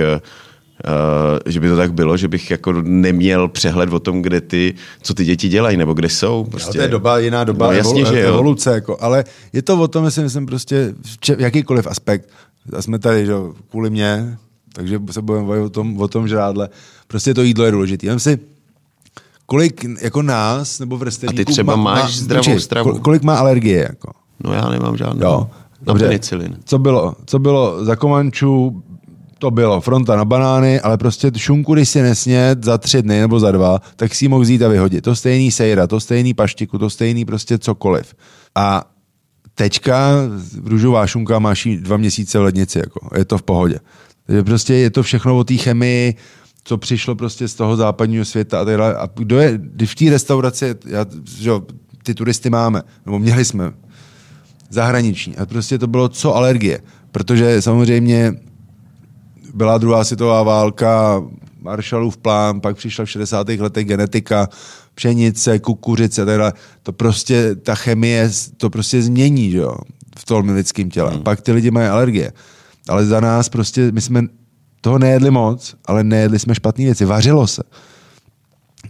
Uh, 0.86 1.38
že 1.46 1.60
by 1.60 1.68
to 1.68 1.76
tak 1.76 1.92
bylo, 1.92 2.16
že 2.16 2.28
bych 2.28 2.50
jako 2.50 2.72
neměl 2.82 3.48
přehled 3.48 3.92
o 3.92 3.98
tom, 3.98 4.22
kde 4.22 4.40
ty, 4.40 4.74
co 5.02 5.14
ty 5.14 5.24
děti 5.24 5.48
dělají, 5.48 5.76
nebo 5.76 5.94
kde 5.94 6.08
jsou. 6.08 6.44
Prostě. 6.44 6.68
Jo, 6.68 6.72
to 6.72 6.82
je 6.82 6.88
doba, 6.88 7.18
jiná 7.18 7.44
doba, 7.44 7.66
no, 7.66 7.72
jasně, 7.72 8.02
evol, 8.02 8.14
že 8.14 8.20
jo. 8.20 8.28
evoluce, 8.28 8.70
jako, 8.70 8.96
ale 9.00 9.24
je 9.52 9.62
to 9.62 9.80
o 9.80 9.88
tom, 9.88 10.04
jestli 10.04 10.22
myslím 10.22 10.46
prostě 10.46 10.94
jakýkoliv 11.38 11.86
aspekt, 11.86 12.28
a 12.76 12.82
jsme 12.82 12.98
tady, 12.98 13.26
že 13.26 13.32
kvůli 13.70 13.90
mě, 13.90 14.38
takže 14.72 15.00
se 15.10 15.22
budeme 15.22 15.46
bavit 15.46 15.60
o 15.60 15.70
tom, 15.70 16.00
o 16.00 16.08
tom 16.08 16.28
žrádle, 16.28 16.68
prostě 17.06 17.34
to 17.34 17.42
jídlo 17.42 17.64
je 17.64 17.70
důležité. 17.70 18.06
Vem 18.06 18.20
si, 18.20 18.38
kolik 19.52 19.84
jako 20.00 20.22
nás, 20.22 20.78
nebo 20.78 20.96
vrstevníků... 20.96 21.42
A 21.42 21.44
ty 21.44 21.52
třeba 21.52 21.76
má, 21.76 21.82
máš 21.94 22.02
má, 22.02 22.08
zdravou 22.08 22.58
stravu. 22.58 22.98
Kolik 22.98 23.22
má 23.22 23.36
alergie, 23.36 23.82
jako? 23.82 24.12
No 24.44 24.52
já 24.52 24.68
nemám 24.68 24.96
žádnou. 24.96 25.26
Jo. 25.26 25.50
Na 25.86 25.94
penicilin. 25.94 26.56
Co 26.64 26.78
bylo? 26.78 27.14
Co 27.26 27.38
bylo 27.38 27.84
za 27.84 27.96
Komančů, 27.96 28.82
to 29.38 29.50
bylo 29.50 29.80
fronta 29.80 30.16
na 30.16 30.24
banány, 30.24 30.80
ale 30.80 30.98
prostě 30.98 31.30
šunku, 31.36 31.74
když 31.74 31.88
si 31.88 32.02
nesnět 32.02 32.64
za 32.64 32.78
tři 32.78 33.02
dny 33.02 33.20
nebo 33.20 33.40
za 33.40 33.50
dva, 33.50 33.78
tak 33.96 34.14
si 34.14 34.24
ji 34.24 34.28
mohl 34.28 34.42
vzít 34.42 34.62
a 34.62 34.68
vyhodit. 34.68 35.04
To 35.04 35.16
stejný 35.16 35.50
sejra, 35.50 35.86
to 35.86 36.00
stejný 36.00 36.34
paštiku, 36.34 36.78
to 36.78 36.90
stejný 36.90 37.24
prostě 37.24 37.58
cokoliv. 37.58 38.14
A 38.54 38.84
tečka, 39.54 40.10
růžová 40.64 41.06
šunka, 41.06 41.38
máš 41.38 41.68
dva 41.80 41.96
měsíce 41.96 42.38
v 42.38 42.42
lednici, 42.42 42.78
jako. 42.78 43.08
je 43.18 43.24
to 43.24 43.38
v 43.38 43.42
pohodě. 43.42 43.78
Takže 44.26 44.42
prostě 44.42 44.74
je 44.74 44.90
to 44.90 45.02
všechno 45.02 45.38
o 45.38 45.44
té 45.44 45.56
chemii, 45.56 46.14
co 46.64 46.78
přišlo 46.78 47.14
prostě 47.14 47.48
z 47.48 47.54
toho 47.54 47.76
západního 47.76 48.24
světa 48.24 48.60
a 48.60 48.64
tak 48.64 48.76
dále. 48.76 48.96
A 48.96 49.08
kdo 49.14 49.40
je, 49.40 49.52
když 49.62 49.92
v 49.92 49.94
té 49.94 50.10
restauraci, 50.10 50.74
já, 50.86 51.06
že 51.36 51.50
ty 52.02 52.14
turisty 52.14 52.50
máme, 52.50 52.82
nebo 53.06 53.18
měli 53.18 53.44
jsme, 53.44 53.72
zahraniční. 54.70 55.36
A 55.36 55.46
prostě 55.46 55.78
to 55.78 55.86
bylo 55.86 56.08
co 56.08 56.34
alergie. 56.34 56.80
Protože 57.12 57.62
samozřejmě 57.62 58.34
byla 59.54 59.78
druhá 59.78 60.04
světová 60.04 60.42
válka, 60.42 61.22
Marshallův 61.60 62.16
plán, 62.16 62.60
pak 62.60 62.76
přišla 62.76 63.04
v 63.04 63.10
60. 63.10 63.48
letech 63.48 63.86
genetika, 63.86 64.48
pšenice, 64.94 65.58
kukuřice 65.58 66.22
a 66.22 66.24
tak 66.24 66.38
dále. 66.38 66.52
To 66.82 66.92
prostě, 66.92 67.54
ta 67.54 67.74
chemie 67.74 68.30
to 68.56 68.70
prostě 68.70 69.02
změní, 69.02 69.50
že 69.50 69.58
jo, 69.58 69.76
v 70.18 70.24
tom 70.24 70.48
lidském 70.48 70.90
těle. 70.90 71.10
Hmm. 71.10 71.22
Pak 71.22 71.40
ty 71.40 71.52
lidi 71.52 71.70
mají 71.70 71.88
alergie. 71.88 72.32
Ale 72.88 73.06
za 73.06 73.20
nás 73.20 73.48
prostě, 73.48 73.92
my 73.92 74.00
jsme 74.00 74.22
toho 74.82 74.98
nejedli 74.98 75.30
moc, 75.30 75.74
ale 75.84 76.04
nejedli 76.04 76.38
jsme 76.38 76.54
špatné 76.54 76.84
věci. 76.84 77.04
Vařilo 77.04 77.46
se. 77.46 77.62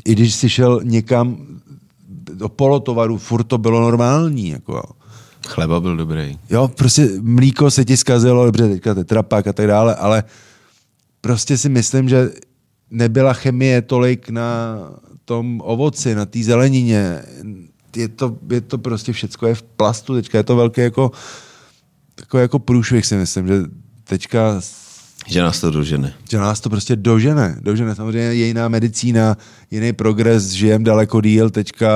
I 0.05 0.12
když 0.12 0.34
jsi 0.34 0.49
šel 0.49 0.80
někam 0.84 1.47
do 2.32 2.49
polotovaru, 2.49 3.18
furt 3.18 3.45
to 3.45 3.59
bylo 3.59 3.80
normální. 3.80 4.49
Jako. 4.49 4.82
Chleba 5.47 5.80
byl 5.80 5.97
dobrý. 5.97 6.38
Jo, 6.51 6.68
prostě 6.68 7.09
mlíko 7.20 7.70
se 7.70 7.84
ti 7.84 7.97
zkazilo, 7.97 8.45
dobře, 8.45 8.68
teďka 8.68 8.95
tetrapak 8.95 9.47
a 9.47 9.53
tak 9.53 9.66
dále, 9.66 9.95
ale 9.95 10.24
prostě 11.20 11.59
si 11.59 11.68
myslím, 11.68 12.09
že 12.09 12.30
nebyla 12.90 13.32
chemie 13.32 13.82
tolik 13.82 14.28
na 14.28 14.78
tom 15.24 15.61
ovoci, 15.64 16.14
na 16.14 16.26
té 16.26 16.43
zelenině. 16.43 17.22
Je 17.97 18.09
to, 18.09 18.36
je 18.51 18.61
to 18.61 18.78
prostě 18.78 19.12
všecko 19.12 19.47
je 19.47 19.55
v 19.55 19.62
plastu 19.62 20.14
teďka, 20.14 20.38
je 20.38 20.45
to 20.45 20.57
velký 20.57 20.80
jako, 20.80 21.11
jako, 22.20 22.38
jako 22.38 22.59
průšvih 22.59 23.07
si 23.07 23.16
myslím, 23.16 23.47
že 23.47 23.62
teďka 24.05 24.61
že 25.26 25.42
nás 25.42 25.60
to 25.60 25.70
dožene. 25.70 26.14
Že 26.30 26.38
nás 26.38 26.60
to 26.60 26.70
prostě 26.70 26.96
dožene. 26.96 27.56
Dožene. 27.60 27.94
Samozřejmě 27.94 28.20
je 28.20 28.46
jiná 28.46 28.68
medicína, 28.68 29.36
jiný 29.70 29.92
progres, 29.92 30.50
žijem 30.50 30.84
daleko 30.84 31.20
díl 31.20 31.50
teďka 31.50 31.88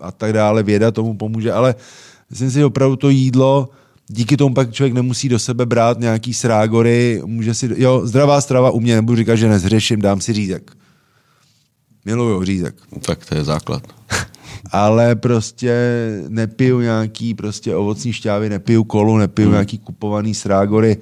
a 0.00 0.12
tak 0.12 0.32
dále, 0.32 0.62
věda 0.62 0.90
tomu 0.90 1.14
pomůže, 1.14 1.52
ale 1.52 1.74
myslím 2.30 2.50
si, 2.50 2.54
že 2.54 2.64
opravdu 2.64 2.96
to 2.96 3.08
jídlo, 3.08 3.68
díky 4.08 4.36
tomu 4.36 4.54
pak 4.54 4.72
člověk 4.72 4.94
nemusí 4.94 5.28
do 5.28 5.38
sebe 5.38 5.66
brát 5.66 5.98
nějaký 6.00 6.34
srágory, 6.34 7.22
může 7.24 7.54
si, 7.54 7.70
jo, 7.76 8.00
zdravá 8.04 8.40
strava 8.40 8.70
u 8.70 8.80
mě, 8.80 8.94
nebudu 8.94 9.16
říkat, 9.16 9.36
že 9.36 9.48
nezřeším, 9.48 10.00
dám 10.00 10.20
si 10.20 10.32
řízek. 10.32 10.72
Miluju 12.04 12.44
řízek. 12.44 12.74
Tak 13.06 13.26
to 13.26 13.34
je 13.34 13.44
základ. 13.44 13.82
ale 14.72 15.16
prostě 15.16 15.74
nepiju 16.28 16.80
nějaký 16.80 17.34
prostě 17.34 17.74
ovocní 17.74 18.12
šťávy, 18.12 18.48
nepiju 18.48 18.84
kolu, 18.84 19.16
nepiju 19.16 19.48
hmm. 19.48 19.54
nějaký 19.54 19.78
kupovaný 19.78 20.34
srágory, 20.34 20.96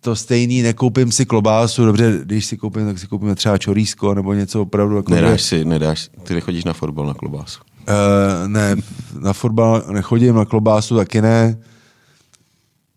to 0.00 0.16
stejný, 0.16 0.62
nekoupím 0.62 1.12
si 1.12 1.26
klobásu, 1.26 1.84
dobře, 1.84 2.20
když 2.24 2.46
si 2.46 2.56
koupím, 2.56 2.86
tak 2.86 2.98
si 2.98 3.06
koupím 3.06 3.34
třeba 3.34 3.58
čorísko 3.58 4.14
nebo 4.14 4.34
něco 4.34 4.62
opravdu. 4.62 4.96
Jako 4.96 5.14
nedáš 5.14 5.42
si, 5.42 5.64
nedáš, 5.64 6.10
ty 6.22 6.34
nechodíš 6.34 6.64
na 6.64 6.72
fotbal 6.72 7.06
na 7.06 7.14
klobásu. 7.14 7.60
Uh, 7.88 8.48
ne, 8.48 8.76
na 9.20 9.32
fotbal 9.32 9.84
nechodím, 9.92 10.34
na 10.34 10.44
klobásu 10.44 10.96
taky 10.96 11.22
ne. 11.22 11.58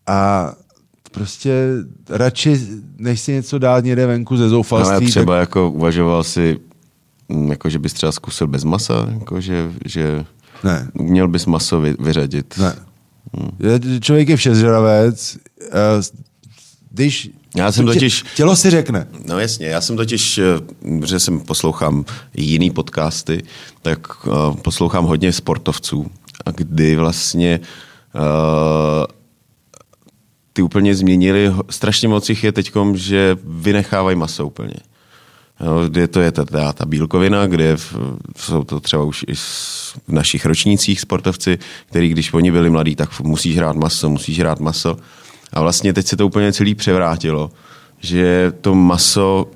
A 0.06 0.52
prostě 1.12 1.68
radši, 2.08 2.60
než 2.98 3.20
si 3.20 3.32
něco 3.32 3.58
dát 3.58 3.84
někde 3.84 4.06
venku 4.06 4.36
ze 4.36 4.48
zoufalství. 4.48 4.96
Ale 4.96 5.06
třeba 5.06 5.34
tak... 5.34 5.40
jako 5.40 5.70
uvažoval 5.70 6.24
si, 6.24 6.58
mm, 7.28 7.50
jako 7.50 7.68
že 7.70 7.78
bys 7.78 7.92
třeba 7.92 8.12
zkusil 8.12 8.46
bez 8.46 8.64
masa, 8.64 9.06
jako 9.18 9.40
že, 9.40 9.72
že 9.84 10.24
ne. 10.64 10.90
měl 10.94 11.28
bys 11.28 11.46
maso 11.46 11.80
vy, 11.80 11.94
vyřadit. 12.00 12.58
Ne. 12.58 12.74
Hmm. 13.34 14.00
Člověk 14.00 14.28
je 14.28 14.36
všezřravec, 14.36 15.38
uh, 15.60 16.21
když 16.92 17.30
já 17.56 17.72
jsem 17.72 17.86
totiž... 17.86 18.24
Tělo 18.36 18.56
si 18.56 18.70
řekne. 18.70 19.06
No 19.28 19.38
jasně, 19.38 19.66
já 19.66 19.80
jsem 19.80 19.96
totiž, 19.96 20.38
eh, 20.38 20.44
že 21.06 21.20
jsem 21.20 21.40
poslouchám 21.40 22.04
jiný 22.34 22.70
podcasty, 22.70 23.42
tak 23.82 24.26
uh, 24.26 24.56
poslouchám 24.56 25.04
hodně 25.04 25.32
sportovců, 25.32 26.10
a 26.46 26.50
kdy 26.50 26.96
vlastně 26.96 27.60
uh, 28.14 29.06
ty 30.52 30.62
úplně 30.62 30.94
změnili, 30.94 31.52
strašně 31.70 32.08
moc 32.08 32.28
jich 32.28 32.44
je 32.44 32.52
teďkom, 32.52 32.96
že 32.96 33.36
vynechávají 33.44 34.16
maso 34.16 34.46
úplně. 34.46 34.74
No, 35.60 35.88
kde 35.88 36.08
to 36.08 36.20
je 36.20 36.32
ta, 36.32 36.44
ta, 36.44 36.72
ta 36.72 36.86
bílkovina, 36.86 37.46
kde 37.46 37.76
v, 37.76 37.96
jsou 38.36 38.64
to 38.64 38.80
třeba 38.80 39.04
už 39.04 39.24
i 39.28 39.34
v 39.34 40.08
našich 40.08 40.46
ročnících 40.46 41.00
sportovci, 41.00 41.58
který 41.86 42.08
když 42.08 42.32
oni 42.32 42.52
byli 42.52 42.70
mladí, 42.70 42.96
tak 42.96 43.20
musíš 43.20 43.56
hrát 43.56 43.76
maso, 43.76 44.10
musíš 44.10 44.38
hrát 44.38 44.60
maso. 44.60 44.96
A 45.52 45.60
vlastně 45.60 45.92
teď 45.92 46.06
se 46.06 46.16
to 46.16 46.26
úplně 46.26 46.52
celý 46.52 46.74
převrátilo, 46.74 47.50
že 47.98 48.52
to 48.60 48.74
maso 48.74 49.46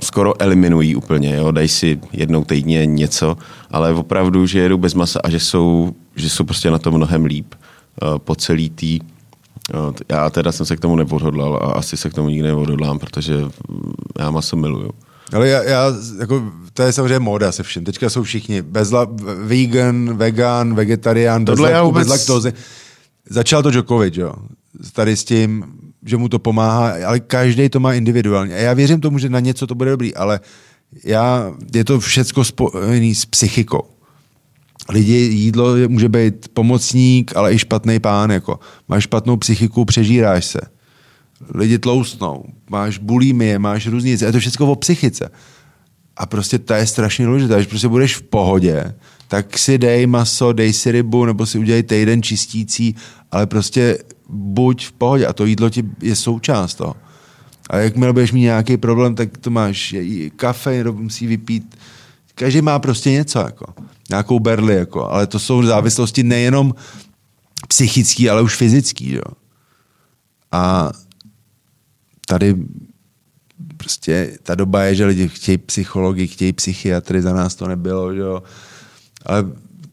skoro 0.00 0.42
eliminují 0.42 0.96
úplně, 0.96 1.36
jo? 1.36 1.50
dají 1.50 1.68
si 1.68 2.00
jednou 2.12 2.44
týdně 2.44 2.86
něco, 2.86 3.36
ale 3.70 3.92
opravdu, 3.92 4.46
že 4.46 4.58
jedou 4.58 4.78
bez 4.78 4.94
masa 4.94 5.20
a 5.24 5.30
že 5.30 5.40
jsou, 5.40 5.92
že 6.16 6.30
jsou 6.30 6.44
prostě 6.44 6.70
na 6.70 6.78
tom 6.78 6.94
mnohem 6.94 7.24
líp 7.24 7.54
uh, 8.02 8.18
po 8.18 8.34
celý 8.34 8.70
tý 8.70 9.00
uh, 9.74 9.94
já 10.08 10.30
teda 10.30 10.52
jsem 10.52 10.66
se 10.66 10.76
k 10.76 10.80
tomu 10.80 10.96
neodhodlal 10.96 11.56
a 11.56 11.72
asi 11.72 11.96
se 11.96 12.10
k 12.10 12.14
tomu 12.14 12.28
nikdy 12.28 12.48
neodhodlám, 12.48 12.98
protože 12.98 13.34
já 14.18 14.30
maso 14.30 14.56
miluju. 14.56 14.90
Ale 15.32 15.48
já, 15.48 15.62
já 15.62 15.92
jako, 16.20 16.52
to 16.72 16.82
je 16.82 16.92
samozřejmě 16.92 17.18
móda 17.18 17.52
se 17.52 17.62
vším. 17.62 17.84
Teďka 17.84 18.10
jsou 18.10 18.22
všichni 18.22 18.62
bezla, 18.62 19.06
vegan, 19.44 20.16
vegan, 20.16 20.74
vegetarián, 20.74 21.44
bez, 21.44 21.58
lak, 21.58 21.84
vůbec... 21.84 22.08
bez 22.08 22.18
laktózy. 22.18 22.52
Začal 23.30 23.62
to 23.62 23.70
Djokovic, 23.70 24.16
jo 24.16 24.32
tady 24.92 25.16
s 25.16 25.24
tím, 25.24 25.64
že 26.06 26.16
mu 26.16 26.28
to 26.28 26.38
pomáhá, 26.38 26.94
ale 27.06 27.20
každý 27.20 27.68
to 27.68 27.80
má 27.80 27.94
individuálně. 27.94 28.54
A 28.54 28.58
já 28.58 28.74
věřím 28.74 29.00
tomu, 29.00 29.18
že 29.18 29.28
na 29.28 29.40
něco 29.40 29.66
to 29.66 29.74
bude 29.74 29.90
dobrý, 29.90 30.14
ale 30.14 30.40
já, 31.04 31.54
je 31.74 31.84
to 31.84 32.00
všecko 32.00 32.44
spojené 32.44 33.14
s 33.14 33.24
psychikou. 33.26 33.82
Lidi, 34.88 35.16
jídlo 35.16 35.74
může 35.88 36.08
být 36.08 36.48
pomocník, 36.48 37.36
ale 37.36 37.54
i 37.54 37.58
špatný 37.58 38.00
pán. 38.00 38.30
Jako. 38.30 38.60
Máš 38.88 39.02
špatnou 39.02 39.36
psychiku, 39.36 39.84
přežíráš 39.84 40.44
se. 40.44 40.60
Lidi 41.54 41.78
tloustnou, 41.78 42.44
máš 42.70 42.98
bulimie, 42.98 43.58
máš 43.58 43.86
různý 43.86 44.10
věci. 44.10 44.24
Je 44.24 44.32
to 44.32 44.40
všechno 44.40 44.66
o 44.66 44.76
psychice. 44.76 45.30
A 46.16 46.26
prostě 46.26 46.58
to 46.58 46.74
je 46.74 46.86
strašně 46.86 47.26
důležité. 47.26 47.54
Když 47.54 47.66
prostě 47.66 47.88
budeš 47.88 48.16
v 48.16 48.22
pohodě, 48.22 48.94
tak 49.28 49.58
si 49.58 49.78
dej 49.78 50.06
maso, 50.06 50.52
dej 50.52 50.72
si 50.72 50.92
rybu, 50.92 51.24
nebo 51.24 51.46
si 51.46 51.58
udělej 51.58 51.82
týden 51.82 52.22
čistící, 52.22 52.94
ale 53.32 53.46
prostě 53.46 53.98
buď 54.28 54.86
v 54.86 54.92
pohodě 54.92 55.26
a 55.26 55.32
to 55.32 55.44
jídlo 55.44 55.70
ti 55.70 55.84
je 56.02 56.16
součást 56.16 56.74
toho. 56.74 56.96
A 57.70 57.76
jakmile 57.76 58.12
budeš 58.12 58.32
mít 58.32 58.40
nějaký 58.40 58.76
problém, 58.76 59.14
tak 59.14 59.38
to 59.38 59.50
máš 59.50 59.94
kafe, 60.36 60.84
musí 60.84 61.26
vypít. 61.26 61.78
Každý 62.34 62.62
má 62.62 62.78
prostě 62.78 63.10
něco, 63.10 63.38
jako. 63.38 63.74
Nějakou 64.10 64.38
berli, 64.38 64.74
jako. 64.74 65.10
Ale 65.10 65.26
to 65.26 65.38
jsou 65.38 65.62
závislosti 65.62 66.22
nejenom 66.22 66.74
psychický, 67.68 68.30
ale 68.30 68.42
už 68.42 68.56
fyzický, 68.56 69.12
jo. 69.14 69.34
A 70.52 70.90
tady 72.26 72.56
prostě 73.76 74.38
ta 74.42 74.54
doba 74.54 74.82
je, 74.82 74.94
že 74.94 75.06
lidi 75.06 75.28
chtějí 75.28 75.58
psychologi, 75.58 76.26
chtějí 76.26 76.52
psychiatry, 76.52 77.22
za 77.22 77.32
nás 77.32 77.54
to 77.54 77.68
nebylo, 77.68 78.12
jo. 78.12 78.42
Ale 79.26 79.44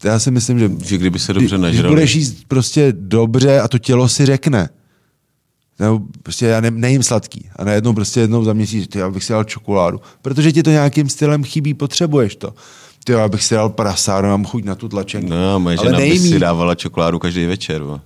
já 0.04 0.18
si 0.18 0.30
myslím, 0.30 0.58
že, 0.58 0.70
že 0.84 0.98
kdyby 0.98 1.18
se 1.18 1.32
dobře 1.32 1.58
nežrali. 1.58 1.88
Když 1.88 1.90
budeš 1.90 2.14
jíst 2.14 2.44
prostě 2.48 2.92
dobře 2.96 3.60
a 3.60 3.68
to 3.68 3.78
tělo 3.78 4.08
si 4.08 4.26
řekne. 4.26 4.68
Nebo 5.78 6.00
prostě 6.22 6.46
já 6.46 6.60
ne, 6.60 6.70
nejím 6.70 7.02
sladký. 7.02 7.48
A 7.56 7.64
najednou 7.64 7.92
prostě 7.92 8.20
jednou 8.20 8.44
za 8.44 8.52
měsíc, 8.52 8.88
ty, 8.88 8.98
já 8.98 9.10
bych 9.10 9.24
si 9.24 9.32
dal 9.32 9.44
čokoládu. 9.44 10.00
Protože 10.22 10.52
ti 10.52 10.62
to 10.62 10.70
nějakým 10.70 11.08
stylem 11.08 11.44
chybí, 11.44 11.74
potřebuješ 11.74 12.36
to. 12.36 12.54
Ty, 13.04 13.12
já 13.12 13.28
bych 13.28 13.44
si 13.44 13.54
dal 13.54 13.70
prasár, 13.70 14.24
mám 14.24 14.44
chuť 14.44 14.64
na 14.64 14.74
tu 14.74 14.88
tlačenku. 14.88 15.30
No, 15.30 15.60
moje 15.60 15.76
žena 15.76 15.98
by 15.98 16.18
si 16.18 16.38
dávala 16.38 16.74
čokoládu 16.74 17.18
každý 17.18 17.46
večer. 17.46 17.82
Bo. 17.82 18.00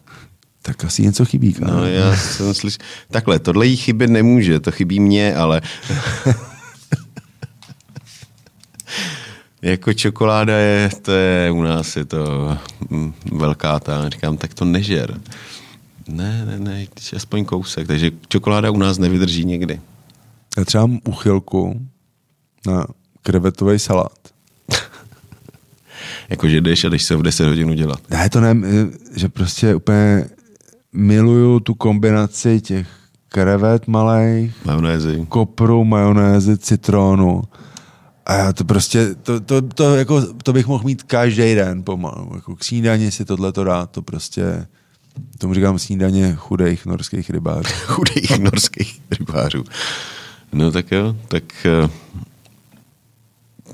Tak 0.62 0.84
asi 0.84 1.02
něco 1.02 1.24
chybí. 1.24 1.52
Kámo. 1.52 1.72
No, 1.72 1.86
já 1.86 2.16
jsem 2.16 2.54
slyš... 2.54 2.78
Takhle, 3.10 3.38
tohle 3.38 3.66
jí 3.66 3.76
chybět 3.76 4.10
nemůže, 4.10 4.60
to 4.60 4.70
chybí 4.70 5.00
mně, 5.00 5.34
ale... 5.34 5.60
Jako 9.62 9.92
čokoláda 9.92 10.56
je, 10.56 10.90
to 11.02 11.12
je 11.12 11.50
u 11.50 11.62
nás 11.62 11.96
je 11.96 12.04
to 12.04 12.56
mm, 12.90 13.14
velká 13.32 13.80
ta, 13.80 14.08
říkám, 14.08 14.36
tak 14.36 14.54
to 14.54 14.64
nežer. 14.64 15.20
Ne, 16.08 16.44
ne, 16.44 16.58
ne, 16.58 16.86
aspoň 17.16 17.44
kousek, 17.44 17.86
takže 17.86 18.10
čokoláda 18.28 18.70
u 18.70 18.78
nás 18.78 18.98
nevydrží 18.98 19.44
někdy. 19.44 19.80
Já 20.58 20.64
třeba 20.64 20.86
mám 20.86 21.00
uchylku 21.04 21.80
na 22.66 22.86
krevetový 23.22 23.78
salát. 23.78 24.18
Jakože 26.28 26.60
jdeš 26.60 26.84
a 26.84 26.88
jdeš 26.88 27.02
se 27.02 27.16
v 27.16 27.22
10 27.22 27.46
hodin 27.46 27.74
dělat. 27.74 28.00
Ne, 28.10 28.30
to 28.30 28.40
ne, 28.40 28.56
že 29.16 29.28
prostě 29.28 29.74
úplně 29.74 30.24
miluju 30.92 31.60
tu 31.60 31.74
kombinaci 31.74 32.60
těch 32.60 32.88
krevet 33.28 33.86
malých, 33.86 34.64
majonézy, 34.64 35.26
kopru, 35.28 35.84
majonézy, 35.84 36.58
citrónu 36.58 37.42
a 38.28 38.34
já 38.34 38.52
to 38.52 38.64
prostě, 38.64 39.14
to, 39.14 39.40
to, 39.40 39.62
to, 39.62 39.96
jako, 39.96 40.34
to 40.34 40.52
bych 40.52 40.66
mohl 40.66 40.84
mít 40.84 41.02
každý 41.02 41.54
den 41.54 41.82
pomalu. 41.84 42.32
Jako 42.34 42.56
k 42.56 42.64
snídani 42.64 43.10
si 43.10 43.24
tohle 43.24 43.52
to 43.52 43.64
dát, 43.64 43.90
to 43.90 44.02
prostě, 44.02 44.66
tomu 45.38 45.54
říkám 45.54 45.78
snídaně 45.78 46.34
chudých 46.34 46.86
norských 46.86 47.30
rybářů. 47.30 47.68
chudých 47.86 48.38
norských 48.38 49.02
rybářů. 49.18 49.64
No 50.52 50.70
tak 50.70 50.92
jo, 50.92 51.16
tak 51.28 51.44
uh, 51.82 51.90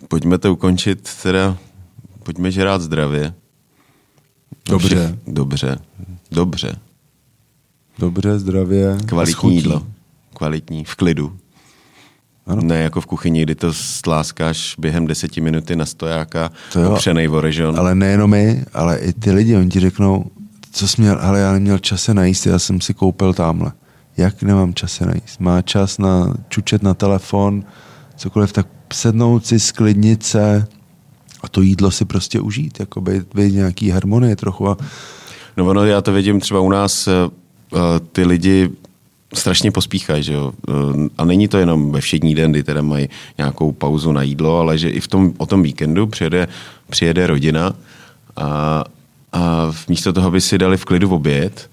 pojďme 0.08 0.38
to 0.38 0.52
ukončit 0.52 1.10
teda, 1.22 1.56
pojďme 2.22 2.50
žrát 2.50 2.82
zdravě. 2.82 3.34
Dobře. 4.68 5.18
Dobře, 5.26 5.78
dobře. 6.30 6.76
Dobře, 7.98 8.38
zdravě. 8.38 8.98
Kvalitní 9.06 9.56
jídlo. 9.56 9.86
Kvalitní, 10.34 10.84
v 10.84 10.94
klidu. 10.94 11.38
Ano. 12.46 12.62
Ne 12.62 12.78
jako 12.78 13.00
v 13.00 13.06
kuchyni, 13.06 13.42
kdy 13.42 13.54
to 13.54 13.72
sláskáš 13.72 14.74
během 14.78 15.06
deseti 15.06 15.40
minuty 15.40 15.76
na 15.76 15.86
stojáka, 15.86 16.50
To 16.72 16.80
jo. 16.80 16.90
opřenej 16.92 17.28
o 17.28 17.40
režon. 17.40 17.78
Ale 17.78 17.94
nejenom 17.94 18.30
my, 18.30 18.64
ale 18.74 18.98
i 18.98 19.12
ty 19.12 19.32
lidi, 19.32 19.56
oni 19.56 19.68
ti 19.70 19.80
řeknou, 19.80 20.24
co 20.72 20.88
jsi 20.88 21.00
měl, 21.02 21.18
ale 21.20 21.40
já 21.40 21.52
neměl 21.52 21.78
čas 21.78 22.02
se 22.02 22.14
najíst, 22.14 22.46
já 22.46 22.58
jsem 22.58 22.80
si 22.80 22.94
koupil 22.94 23.34
tamhle. 23.34 23.72
Jak 24.16 24.42
nemám 24.42 24.74
čas 24.74 24.92
se 24.92 25.06
najíst? 25.06 25.40
Má 25.40 25.62
čas 25.62 25.98
na 25.98 26.34
čučet 26.48 26.82
na 26.82 26.94
telefon, 26.94 27.64
cokoliv, 28.16 28.52
tak 28.52 28.66
sednout 28.92 29.46
si, 29.46 29.60
sklidnit 29.60 30.22
se 30.22 30.66
a 31.42 31.48
to 31.48 31.60
jídlo 31.60 31.90
si 31.90 32.04
prostě 32.04 32.40
užít, 32.40 32.80
jako 32.80 33.00
být, 33.00 33.22
být 33.34 33.54
nějaký 33.54 33.90
harmonie 33.90 34.36
trochu 34.36 34.68
a 34.68 34.76
No 35.56 35.66
ono, 35.66 35.84
já 35.84 36.00
to 36.00 36.12
vidím 36.12 36.40
třeba 36.40 36.60
u 36.60 36.70
nás, 36.70 37.08
eh, 37.08 37.12
eh, 37.74 37.78
ty 38.12 38.24
lidi 38.24 38.70
strašně 39.34 39.70
pospíchají, 39.70 40.22
že 40.22 40.32
jo. 40.32 40.52
Eh, 40.68 40.72
A 41.18 41.24
není 41.24 41.48
to 41.48 41.58
jenom 41.58 41.92
ve 41.92 42.00
všední 42.00 42.34
den, 42.34 42.50
kdy 42.50 42.62
teda 42.62 42.82
mají 42.82 43.08
nějakou 43.38 43.72
pauzu 43.72 44.12
na 44.12 44.22
jídlo, 44.22 44.58
ale 44.58 44.78
že 44.78 44.90
i 44.90 45.00
v 45.00 45.08
tom, 45.08 45.32
o 45.38 45.46
tom 45.46 45.62
víkendu 45.62 46.06
přijede, 46.06 46.48
přijede 46.90 47.26
rodina 47.26 47.74
a, 48.36 48.84
a 49.32 49.72
místo 49.88 50.12
toho, 50.12 50.26
aby 50.26 50.40
si 50.40 50.58
dali 50.58 50.76
v 50.76 50.84
klidu 50.84 51.10
oběd, 51.14 51.70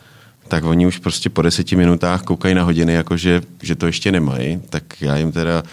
tak 0.47 0.63
oni 0.63 0.87
už 0.87 0.97
prostě 0.97 1.29
po 1.29 1.41
deseti 1.41 1.75
minutách 1.75 2.21
koukají 2.23 2.55
na 2.55 2.63
hodiny, 2.63 2.93
jako 2.93 3.17
že, 3.17 3.41
to 3.77 3.85
ještě 3.85 4.11
nemají, 4.11 4.61
tak 4.69 4.83
já 5.01 5.17
jim 5.17 5.31
teda 5.31 5.63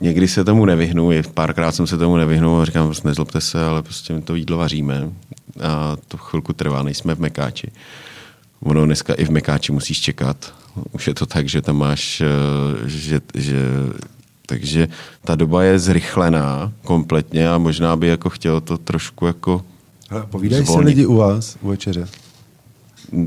někdy 0.00 0.28
se 0.28 0.44
tomu 0.44 0.64
nevyhnu, 0.64 1.10
párkrát 1.34 1.72
jsem 1.72 1.86
se 1.86 1.98
tomu 1.98 2.16
nevyhnul 2.16 2.60
a 2.60 2.64
říkám, 2.64 2.86
prostě 2.86 3.08
nezlobte 3.08 3.40
se, 3.40 3.64
ale 3.64 3.82
prostě 3.82 4.12
my 4.12 4.22
to 4.22 4.34
jídlo 4.34 4.58
vaříme 4.58 5.10
a 5.62 5.96
to 6.08 6.16
chvilku 6.16 6.52
trvá, 6.52 6.82
nejsme 6.82 7.14
v 7.14 7.20
Mekáči. 7.20 7.70
Ono 8.60 8.86
dneska 8.86 9.14
i 9.14 9.24
v 9.24 9.30
Mekáči 9.30 9.72
musíš 9.72 10.00
čekat. 10.00 10.54
Už 10.92 11.06
je 11.06 11.14
to 11.14 11.26
tak, 11.26 11.48
že 11.48 11.62
tam 11.62 11.76
máš, 11.76 12.20
eh, 12.20 12.26
že, 12.88 13.20
že 13.34 13.58
takže 14.46 14.88
ta 15.24 15.34
doba 15.34 15.62
je 15.62 15.78
zrychlená 15.78 16.72
kompletně 16.82 17.48
a 17.48 17.58
možná 17.58 17.96
by 17.96 18.06
jako 18.06 18.30
chtělo 18.30 18.60
to 18.60 18.78
trošku 18.78 19.26
jako 19.26 19.64
Hele, 20.10 20.26
povídají 20.26 20.66
se 20.66 20.78
lidi 20.80 21.06
u 21.06 21.14
vás 21.16 21.56
u 21.60 21.68
večeře? 21.68 22.08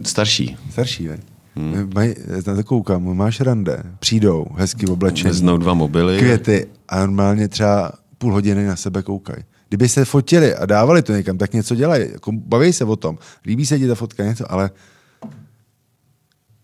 starší. 0.04 0.58
Starší, 0.72 1.08
veď? 1.08 1.22
Hmm. 1.56 1.90
Mají, 1.96 2.16
na 2.48 2.56
to 2.56 2.64
koukám, 2.64 3.18
máš 3.18 3.40
rande, 3.42 3.84
přijdou, 4.00 4.46
hezky 4.56 4.88
oblečení, 4.88 5.30
Veznou 5.30 5.58
dva 5.58 5.74
mobily. 5.74 6.18
květy 6.20 6.68
a 6.90 7.00
normálně 7.00 7.48
třeba 7.48 7.92
půl 8.18 8.34
hodiny 8.34 8.66
na 8.66 8.76
sebe 8.76 9.04
koukají. 9.04 9.44
Kdyby 9.70 9.90
se 9.90 10.06
fotili 10.06 10.56
a 10.56 10.66
dávali 10.66 11.02
to 11.02 11.14
někam, 11.14 11.38
tak 11.38 11.54
něco 11.54 11.76
dělají. 11.76 12.06
Jako 12.12 12.32
baví 12.32 12.74
se 12.74 12.86
o 12.86 12.96
tom. 12.96 13.18
Líbí 13.46 13.66
se 13.66 13.80
ti 13.80 13.88
ta 13.88 13.96
fotka, 13.96 14.24
něco, 14.24 14.52
ale 14.52 14.72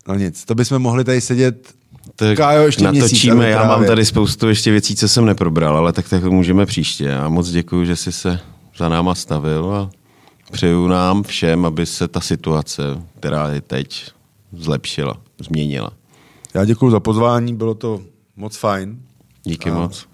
no 0.07 0.15
nic. 0.15 0.45
To 0.45 0.55
bychom 0.55 0.79
mohli 0.79 1.03
tady 1.03 1.21
sedět 1.21 1.73
Tak 2.15 2.37
Kájo, 2.37 2.65
ještě 2.65 2.91
měsíc, 2.91 3.01
natočíme, 3.01 3.35
ale 3.35 3.49
já 3.49 3.67
mám 3.67 3.85
tady 3.85 4.05
spoustu 4.05 4.47
ještě 4.49 4.71
věcí, 4.71 4.95
co 4.95 5.07
jsem 5.07 5.25
neprobral, 5.25 5.77
ale 5.77 5.93
tak 5.93 6.09
tak 6.09 6.23
můžeme 6.23 6.65
příště. 6.65 7.13
A 7.13 7.29
moc 7.29 7.49
děkuji, 7.49 7.85
že 7.85 7.95
jsi 7.95 8.11
se 8.11 8.39
za 8.77 8.89
náma 8.89 9.15
stavil 9.15 9.71
a 9.75 9.89
přeju 10.51 10.87
nám 10.87 11.23
všem, 11.23 11.65
aby 11.65 11.85
se 11.85 12.07
ta 12.07 12.21
situace, 12.21 12.81
která 13.19 13.49
je 13.49 13.61
teď, 13.61 14.11
zlepšila, 14.53 15.17
změnila. 15.39 15.91
Já 16.53 16.65
děkuji 16.65 16.89
za 16.91 16.99
pozvání, 16.99 17.55
bylo 17.55 17.73
to 17.73 18.01
moc 18.35 18.57
fajn. 18.57 18.99
Díky 19.43 19.69
A 19.69 19.73
moc. 19.73 20.05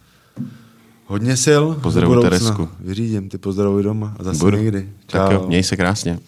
Hodně 1.06 1.38
sil. 1.46 1.64
Budoucna. 1.84 2.22
Teresku. 2.22 2.70
Vyřídím, 2.80 3.30
ty 3.30 3.38
pozdravuj 3.38 3.84
doma 3.84 4.16
a 4.20 4.24
zase 4.24 4.40
Budu. 4.40 4.58
někdy. 4.58 4.90
Tak 5.06 5.30
Čau. 5.30 5.34
jo, 5.34 5.46
měj 5.48 5.64
se 5.64 5.78
krásně. 5.78 6.20